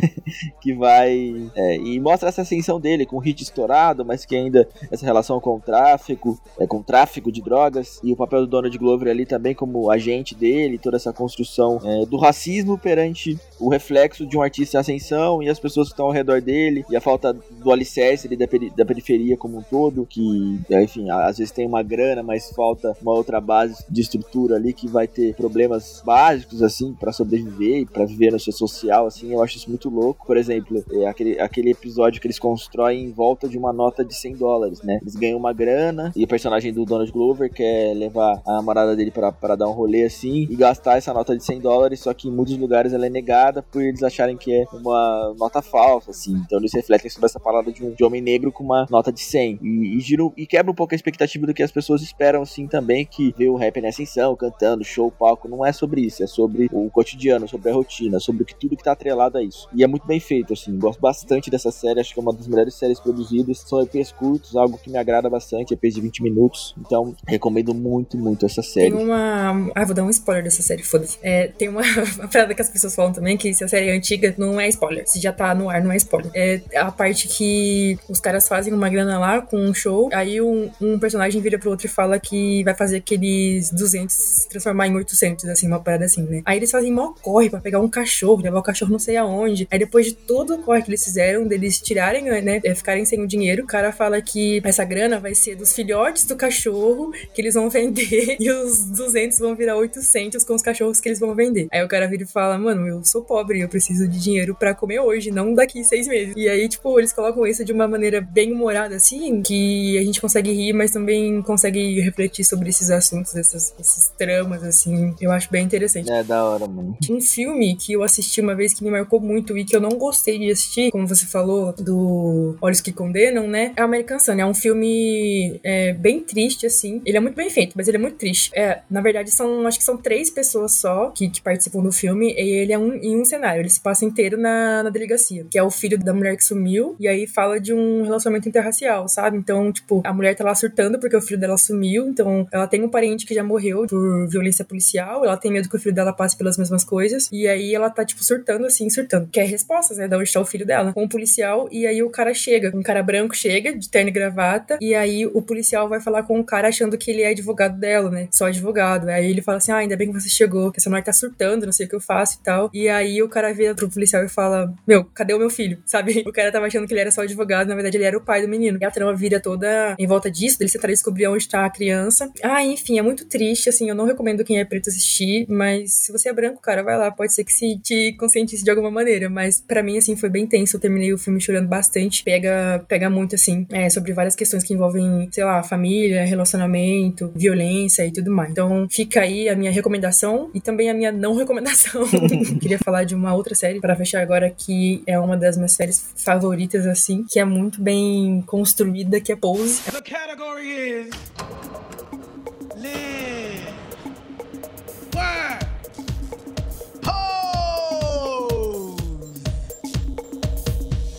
que 0.60 0.74
vai. 0.74 1.50
É, 1.54 1.76
e 1.76 2.00
mostra 2.00 2.28
essa 2.28 2.42
ascensão 2.42 2.80
dele 2.80 3.06
com 3.06 3.16
o 3.16 3.20
hit 3.20 3.42
estourado, 3.42 4.04
mas 4.04 4.24
que 4.24 4.34
ainda 4.34 4.68
essa 4.90 5.04
relação 5.04 5.40
com 5.40 5.56
o 5.56 5.60
tráfico, 5.60 6.38
é, 6.58 6.66
com 6.66 6.78
o 6.78 6.82
tráfico 6.82 7.30
de 7.30 7.40
drogas, 7.40 8.00
e 8.02 8.12
o 8.12 8.16
papel 8.16 8.40
do 8.40 8.46
Donald 8.46 8.76
Glover 8.78 9.08
ali 9.08 9.26
também 9.26 9.54
como 9.54 9.90
agente 9.90 10.34
dele, 10.34 10.78
toda 10.78 10.96
essa 10.96 11.12
construção 11.12 11.80
é, 11.84 12.06
do 12.06 12.16
racismo 12.16 12.78
perante 12.78 13.38
o 13.60 13.68
reflexo 13.68 14.26
de 14.26 14.36
um 14.36 14.42
artista 14.42 14.76
em 14.76 14.80
ascensão 14.80 15.42
e 15.42 15.48
as 15.48 15.58
pessoas 15.58 15.88
que 15.88 15.94
estão 15.94 16.06
ao 16.06 16.12
redor 16.12 16.40
dele, 16.40 16.84
e 16.90 16.96
a 16.96 17.00
falta 17.00 17.32
do 17.32 17.72
alicerce 17.72 18.26
ali 18.26 18.36
da, 18.36 18.46
peri 18.46 18.70
da 18.70 18.84
periferia 18.84 19.36
como 19.36 19.58
um 19.58 19.62
todo, 19.62 20.06
que, 20.06 20.60
enfim, 20.70 21.10
às 21.10 21.38
vezes 21.38 21.52
tem 21.52 21.66
uma 21.66 21.82
grana, 21.82 22.22
mas 22.22 22.50
falta 22.50 22.96
uma 23.00 23.12
outra 23.12 23.40
base 23.40 23.84
de 23.88 24.00
estrutura 24.00 24.56
ali 24.56 24.72
que 24.72 24.88
vai 24.88 25.06
ter 25.06 25.34
problemas 25.34 26.02
básicos, 26.04 26.62
assim, 26.62 26.92
para 26.92 27.12
sobreviver 27.12 27.75
e 27.80 27.86
para 27.86 28.04
viver 28.04 28.32
no 28.32 28.40
seu 28.40 28.52
social, 28.52 29.06
assim, 29.06 29.32
eu 29.32 29.42
acho 29.42 29.56
isso 29.56 29.68
muito 29.68 29.88
louco. 29.88 30.26
Por 30.26 30.36
exemplo, 30.36 30.82
é 30.92 31.06
aquele, 31.06 31.40
aquele 31.40 31.70
episódio 31.70 32.20
que 32.20 32.26
eles 32.26 32.38
constroem 32.38 33.04
em 33.04 33.12
volta 33.12 33.48
de 33.48 33.58
uma 33.58 33.72
nota 33.72 34.04
de 34.04 34.14
100 34.14 34.36
dólares, 34.36 34.82
né? 34.82 34.98
Eles 35.02 35.16
ganham 35.16 35.38
uma 35.38 35.52
grana 35.52 36.12
e 36.14 36.24
o 36.24 36.28
personagem 36.28 36.72
do 36.72 36.84
Donald 36.84 37.10
Glover 37.10 37.52
quer 37.52 37.94
levar 37.94 38.42
a 38.46 38.52
namorada 38.54 38.94
dele 38.96 39.10
para 39.10 39.56
dar 39.56 39.68
um 39.68 39.72
rolê 39.72 40.04
assim 40.04 40.46
e 40.50 40.56
gastar 40.56 40.96
essa 40.96 41.12
nota 41.12 41.36
de 41.36 41.44
100 41.44 41.60
dólares, 41.60 42.00
só 42.00 42.12
que 42.12 42.28
em 42.28 42.32
muitos 42.32 42.56
lugares 42.56 42.92
ela 42.92 43.06
é 43.06 43.10
negada 43.10 43.62
por 43.62 43.82
eles 43.82 44.02
acharem 44.02 44.36
que 44.36 44.52
é 44.52 44.64
uma 44.72 45.34
nota 45.38 45.62
falsa, 45.62 46.10
assim. 46.10 46.34
Então 46.46 46.58
eles 46.58 46.72
refletem 46.72 47.10
sobre 47.10 47.26
essa 47.26 47.40
palavra 47.40 47.72
de 47.72 47.84
um 47.84 47.90
de 47.90 48.04
homem 48.04 48.20
negro 48.20 48.52
com 48.52 48.64
uma 48.64 48.86
nota 48.90 49.12
de 49.12 49.20
100 49.20 49.58
e, 49.62 49.98
e, 49.98 50.42
e 50.42 50.46
quebra 50.46 50.70
um 50.70 50.74
pouco 50.74 50.94
a 50.94 50.96
expectativa 50.96 51.46
do 51.46 51.54
que 51.54 51.62
as 51.62 51.72
pessoas 51.72 52.02
esperam, 52.02 52.42
assim, 52.42 52.66
também, 52.66 53.04
que 53.04 53.34
vê 53.36 53.48
o 53.48 53.56
rap 53.56 53.80
na 53.80 53.88
ascensão, 53.88 54.36
cantando, 54.36 54.84
show, 54.84 55.10
palco, 55.10 55.48
não 55.48 55.64
é 55.64 55.72
sobre 55.72 56.02
isso, 56.02 56.22
é 56.22 56.26
sobre 56.26 56.68
o 56.72 56.90
cotidiano, 56.90 57.48
sobre 57.48 57.65
a 57.70 57.74
rotina, 57.74 58.20
sobre 58.20 58.44
tudo 58.44 58.76
que 58.76 58.84
tá 58.84 58.92
atrelado 58.92 59.38
a 59.38 59.42
isso. 59.42 59.68
E 59.74 59.82
é 59.82 59.86
muito 59.86 60.06
bem 60.06 60.20
feito, 60.20 60.52
assim, 60.52 60.76
gosto 60.78 61.00
bastante 61.00 61.50
dessa 61.50 61.70
série, 61.70 62.00
acho 62.00 62.12
que 62.12 62.20
é 62.20 62.22
uma 62.22 62.32
das 62.32 62.46
melhores 62.46 62.74
séries 62.74 63.00
produzidas, 63.00 63.58
são 63.58 63.82
EPs 63.82 64.12
curtos, 64.12 64.56
algo 64.56 64.78
que 64.78 64.90
me 64.90 64.98
agrada 64.98 65.28
bastante, 65.28 65.74
EPs 65.74 65.94
de 65.94 66.00
20 66.00 66.22
minutos, 66.22 66.74
então 66.78 67.14
recomendo 67.26 67.74
muito, 67.74 68.16
muito 68.16 68.46
essa 68.46 68.62
série. 68.62 68.92
Tem 68.92 69.04
uma... 69.04 69.70
Ah, 69.74 69.84
vou 69.84 69.94
dar 69.94 70.04
um 70.04 70.10
spoiler 70.10 70.44
dessa 70.44 70.62
série, 70.62 70.82
foda-se. 70.82 71.18
É, 71.22 71.48
tem 71.48 71.68
uma... 71.68 71.82
uma 72.18 72.28
parada 72.28 72.54
que 72.54 72.62
as 72.62 72.68
pessoas 72.68 72.94
falam 72.94 73.12
também, 73.12 73.36
que 73.36 73.52
se 73.52 73.64
a 73.64 73.68
série 73.68 73.88
é 73.88 73.96
antiga, 73.96 74.34
não 74.38 74.60
é 74.60 74.68
spoiler. 74.68 75.06
Se 75.06 75.20
já 75.20 75.32
tá 75.32 75.54
no 75.54 75.68
ar, 75.68 75.82
não 75.82 75.92
é 75.92 75.96
spoiler. 75.96 76.30
É 76.34 76.78
a 76.78 76.90
parte 76.90 77.28
que 77.28 77.98
os 78.08 78.20
caras 78.20 78.48
fazem 78.48 78.72
uma 78.72 78.88
grana 78.88 79.18
lá 79.18 79.40
com 79.40 79.58
um 79.58 79.74
show, 79.74 80.08
aí 80.12 80.40
um, 80.40 80.70
um 80.80 80.98
personagem 80.98 81.40
vira 81.40 81.58
pro 81.58 81.70
outro 81.70 81.86
e 81.86 81.90
fala 81.90 82.18
que 82.18 82.62
vai 82.64 82.74
fazer 82.74 82.98
aqueles 82.98 83.70
200 83.70 84.14
se 84.14 84.48
transformar 84.48 84.86
em 84.86 84.94
800, 84.94 85.46
assim, 85.46 85.66
uma 85.66 85.80
parada 85.80 86.04
assim, 86.04 86.22
né? 86.22 86.42
Aí 86.44 86.58
eles 86.58 86.70
fazem 86.70 86.92
mó 86.92 87.12
corre 87.22 87.50
pra 87.56 87.62
pegar 87.62 87.80
um 87.80 87.88
cachorro, 87.88 88.42
levar 88.42 88.58
o 88.58 88.62
cachorro 88.62 88.92
não 88.92 88.98
sei 88.98 89.16
aonde. 89.16 89.66
Aí 89.70 89.78
depois 89.78 90.06
de 90.06 90.14
todo 90.14 90.54
o 90.54 90.58
corre 90.62 90.82
que 90.82 90.90
eles 90.90 91.04
fizeram, 91.04 91.46
deles 91.46 91.80
tirarem, 91.80 92.24
né, 92.24 92.60
é, 92.64 92.74
ficarem 92.74 93.04
sem 93.04 93.22
o 93.22 93.26
dinheiro, 93.26 93.64
o 93.64 93.66
cara 93.66 93.92
fala 93.92 94.20
que 94.20 94.60
essa 94.64 94.84
grana 94.84 95.18
vai 95.18 95.34
ser 95.34 95.56
dos 95.56 95.74
filhotes 95.74 96.24
do 96.24 96.36
cachorro 96.36 97.12
que 97.34 97.40
eles 97.40 97.54
vão 97.54 97.68
vender 97.70 98.36
e 98.38 98.50
os 98.50 98.84
200 98.90 99.38
vão 99.38 99.54
virar 99.54 99.76
800 99.76 100.44
com 100.44 100.54
os 100.54 100.62
cachorros 100.62 101.00
que 101.00 101.08
eles 101.08 101.18
vão 101.18 101.34
vender. 101.34 101.68
Aí 101.72 101.82
o 101.82 101.88
cara 101.88 102.06
vira 102.06 102.22
e 102.22 102.26
fala, 102.26 102.58
mano, 102.58 102.86
eu 102.86 103.04
sou 103.04 103.22
pobre, 103.22 103.60
eu 103.60 103.68
preciso 103.68 104.08
de 104.08 104.18
dinheiro 104.18 104.54
para 104.54 104.74
comer 104.74 105.00
hoje, 105.00 105.30
não 105.30 105.54
daqui 105.54 105.84
seis 105.84 106.06
meses. 106.06 106.34
E 106.36 106.48
aí, 106.48 106.68
tipo, 106.68 106.98
eles 106.98 107.12
colocam 107.12 107.46
isso 107.46 107.64
de 107.64 107.72
uma 107.72 107.88
maneira 107.88 108.20
bem 108.20 108.52
humorada, 108.52 108.96
assim, 108.96 109.42
que 109.42 109.98
a 109.98 110.02
gente 110.02 110.20
consegue 110.20 110.52
rir, 110.52 110.72
mas 110.72 110.90
também 110.90 111.42
consegue 111.42 112.00
refletir 112.00 112.44
sobre 112.44 112.68
esses 112.68 112.90
assuntos, 112.90 113.34
essas, 113.34 113.74
esses 113.78 114.08
tramas, 114.16 114.62
assim. 114.62 115.14
Eu 115.20 115.30
acho 115.30 115.50
bem 115.50 115.64
interessante. 115.64 116.10
É, 116.10 116.22
da 116.22 116.44
hora, 116.44 116.66
mano. 116.66 116.96
Um 117.10 117.20
filme 117.20 117.45
que 117.78 117.92
eu 117.92 118.02
assisti 118.02 118.40
uma 118.40 118.54
vez 118.54 118.74
que 118.74 118.82
me 118.82 118.90
marcou 118.90 119.20
muito 119.20 119.56
e 119.56 119.64
que 119.64 119.74
eu 119.74 119.80
não 119.80 119.90
gostei 119.90 120.38
de 120.38 120.50
assistir, 120.50 120.90
como 120.90 121.06
você 121.06 121.26
falou, 121.26 121.72
do 121.72 122.56
Olhos 122.60 122.80
que 122.80 122.92
Condenam, 122.92 123.46
né? 123.46 123.72
É 123.76 123.82
American 123.82 124.18
Sun. 124.18 124.32
É 124.32 124.46
um 124.46 124.54
filme 124.54 125.60
é, 125.62 125.92
bem 125.92 126.20
triste, 126.20 126.66
assim. 126.66 127.00
Ele 127.04 127.16
é 127.16 127.20
muito 127.20 127.34
bem 127.34 127.50
feito, 127.50 127.74
mas 127.76 127.88
ele 127.88 127.96
é 127.96 128.00
muito 128.00 128.16
triste. 128.16 128.50
É, 128.54 128.80
na 128.90 129.00
verdade, 129.00 129.30
são, 129.30 129.66
acho 129.66 129.78
que 129.78 129.84
são 129.84 129.96
três 129.96 130.30
pessoas 130.30 130.72
só 130.72 131.10
que, 131.10 131.28
que 131.28 131.40
participam 131.40 131.82
do 131.82 131.92
filme 131.92 132.32
e 132.32 132.58
ele 132.62 132.72
é 132.72 132.78
um, 132.78 132.94
em 132.94 133.20
um 133.20 133.24
cenário. 133.24 133.60
Ele 133.60 133.68
se 133.68 133.80
passa 133.80 134.04
inteiro 134.04 134.36
na, 134.36 134.82
na 134.82 134.90
delegacia, 134.90 135.46
que 135.50 135.58
é 135.58 135.62
o 135.62 135.70
filho 135.70 135.98
da 135.98 136.14
mulher 136.14 136.36
que 136.36 136.44
sumiu, 136.44 136.96
e 136.98 137.08
aí 137.08 137.26
fala 137.26 137.60
de 137.60 137.72
um 137.72 138.02
relacionamento 138.02 138.48
interracial, 138.48 139.08
sabe? 139.08 139.36
Então, 139.36 139.72
tipo, 139.72 140.02
a 140.04 140.12
mulher 140.12 140.34
tá 140.34 140.44
lá 140.44 140.54
surtando 140.54 140.98
porque 140.98 141.16
o 141.16 141.20
filho 141.20 141.40
dela 141.40 141.56
sumiu, 141.56 142.08
então 142.08 142.46
ela 142.52 142.66
tem 142.66 142.82
um 142.82 142.88
parente 142.88 143.26
que 143.26 143.34
já 143.34 143.44
morreu 143.44 143.86
por 143.86 144.28
violência 144.28 144.64
policial, 144.64 145.24
ela 145.24 145.36
tem 145.36 145.52
medo 145.52 145.68
que 145.68 145.76
o 145.76 145.78
filho 145.78 145.94
dela 145.94 146.12
passe 146.12 146.36
pelas 146.36 146.56
mesmas 146.56 146.84
coisas, 146.84 147.28
e 147.42 147.48
aí 147.48 147.74
ela 147.74 147.90
tá, 147.90 148.04
tipo, 148.04 148.22
surtando 148.24 148.66
assim, 148.66 148.88
surtando. 148.90 149.28
Quer 149.30 149.46
respostas, 149.46 149.98
né? 149.98 150.08
Da 150.08 150.18
onde 150.18 150.32
tá 150.32 150.40
o 150.40 150.44
filho 150.44 150.66
dela. 150.66 150.92
Com 150.92 151.04
um 151.04 151.08
policial, 151.08 151.68
e 151.70 151.86
aí 151.86 152.02
o 152.02 152.10
cara 152.10 152.32
chega, 152.34 152.70
um 152.74 152.82
cara 152.82 153.02
branco 153.02 153.36
chega, 153.36 153.76
de 153.76 153.88
terno 153.88 154.08
e 154.08 154.12
gravata, 154.12 154.78
e 154.80 154.94
aí 154.94 155.26
o 155.26 155.42
policial 155.42 155.88
vai 155.88 156.00
falar 156.00 156.22
com 156.22 156.38
o 156.38 156.44
cara 156.44 156.68
achando 156.68 156.96
que 156.96 157.10
ele 157.10 157.22
é 157.22 157.30
advogado 157.30 157.78
dela, 157.78 158.10
né? 158.10 158.28
Só 158.30 158.46
advogado. 158.46 159.08
Aí 159.08 159.30
ele 159.30 159.42
fala 159.42 159.58
assim: 159.58 159.72
ah, 159.72 159.76
ainda 159.76 159.96
bem 159.96 160.12
que 160.12 160.20
você 160.20 160.28
chegou, 160.28 160.70
que 160.70 160.80
essa 160.80 160.90
mulher 160.90 161.02
tá 161.02 161.12
surtando, 161.12 161.66
não 161.66 161.72
sei 161.72 161.86
o 161.86 161.88
que 161.88 161.94
eu 161.94 162.00
faço 162.00 162.38
e 162.40 162.44
tal. 162.44 162.70
E 162.72 162.88
aí 162.88 163.22
o 163.22 163.28
cara 163.28 163.52
vira 163.52 163.74
pro 163.74 163.88
policial 163.88 164.24
e 164.24 164.28
fala: 164.28 164.72
Meu, 164.86 165.04
cadê 165.04 165.34
o 165.34 165.38
meu 165.38 165.50
filho? 165.50 165.78
Sabe? 165.86 166.24
O 166.26 166.32
cara 166.32 166.50
tava 166.52 166.66
achando 166.66 166.86
que 166.86 166.92
ele 166.92 167.00
era 167.00 167.10
só 167.10 167.22
advogado, 167.22 167.68
na 167.68 167.74
verdade 167.74 167.96
ele 167.96 168.04
era 168.04 168.16
o 168.16 168.20
pai 168.20 168.42
do 168.42 168.48
menino. 168.48 168.78
E 168.80 168.84
a 168.84 168.90
trama 168.90 169.14
vira 169.14 169.40
toda 169.40 169.94
em 169.98 170.06
volta 170.06 170.30
disso, 170.30 170.58
dele 170.58 170.70
tentar 170.70 170.88
descobrir 170.88 171.26
onde 171.28 171.48
tá 171.48 171.64
a 171.64 171.70
criança. 171.70 172.30
Ah, 172.42 172.62
enfim, 172.64 172.98
é 172.98 173.02
muito 173.02 173.24
triste, 173.26 173.68
assim, 173.68 173.88
eu 173.88 173.94
não 173.94 174.04
recomendo 174.04 174.44
quem 174.44 174.58
é 174.58 174.64
preto 174.64 174.88
assistir, 174.88 175.46
mas 175.48 175.92
se 175.92 176.12
você 176.12 176.28
é 176.28 176.32
branco, 176.32 176.60
cara, 176.60 176.82
vai 176.82 176.96
lá, 176.96 177.10
pode 177.10 177.25
ser 177.32 177.44
que 177.44 177.52
se 177.52 177.78
te 177.78 178.12
conscientize 178.18 178.62
de 178.62 178.70
alguma 178.70 178.90
maneira. 178.90 179.28
Mas 179.28 179.60
para 179.60 179.82
mim, 179.82 179.98
assim, 179.98 180.16
foi 180.16 180.28
bem 180.28 180.46
tenso, 180.46 180.76
eu 180.76 180.80
terminei 180.80 181.12
o 181.12 181.18
filme 181.18 181.40
chorando 181.40 181.68
bastante. 181.68 182.22
Pega, 182.22 182.84
pega 182.88 183.08
muito, 183.10 183.34
assim, 183.34 183.66
é, 183.70 183.88
sobre 183.90 184.12
várias 184.12 184.34
questões 184.34 184.64
que 184.64 184.74
envolvem, 184.74 185.28
sei 185.30 185.44
lá, 185.44 185.62
família, 185.62 186.24
relacionamento, 186.24 187.30
violência 187.34 188.06
e 188.06 188.12
tudo 188.12 188.30
mais. 188.30 188.50
Então, 188.50 188.86
fica 188.90 189.20
aí 189.20 189.48
a 189.48 189.56
minha 189.56 189.70
recomendação 189.70 190.50
e 190.54 190.60
também 190.60 190.90
a 190.90 190.94
minha 190.94 191.12
não 191.12 191.34
recomendação. 191.34 192.04
Queria 192.60 192.78
falar 192.78 193.04
de 193.04 193.14
uma 193.14 193.34
outra 193.34 193.54
série 193.54 193.80
para 193.80 193.96
fechar 193.96 194.22
agora 194.22 194.50
que 194.50 195.02
é 195.06 195.18
uma 195.18 195.36
das 195.36 195.56
minhas 195.56 195.72
séries 195.72 196.04
favoritas, 196.16 196.86
assim, 196.86 197.24
que 197.28 197.38
é 197.38 197.44
muito 197.44 197.80
bem 197.80 198.42
construída, 198.46 199.20
que 199.20 199.32
é 199.32 199.36
Pose. 199.36 199.82
The 199.90 200.02
category 200.02 201.08
is 201.08 201.65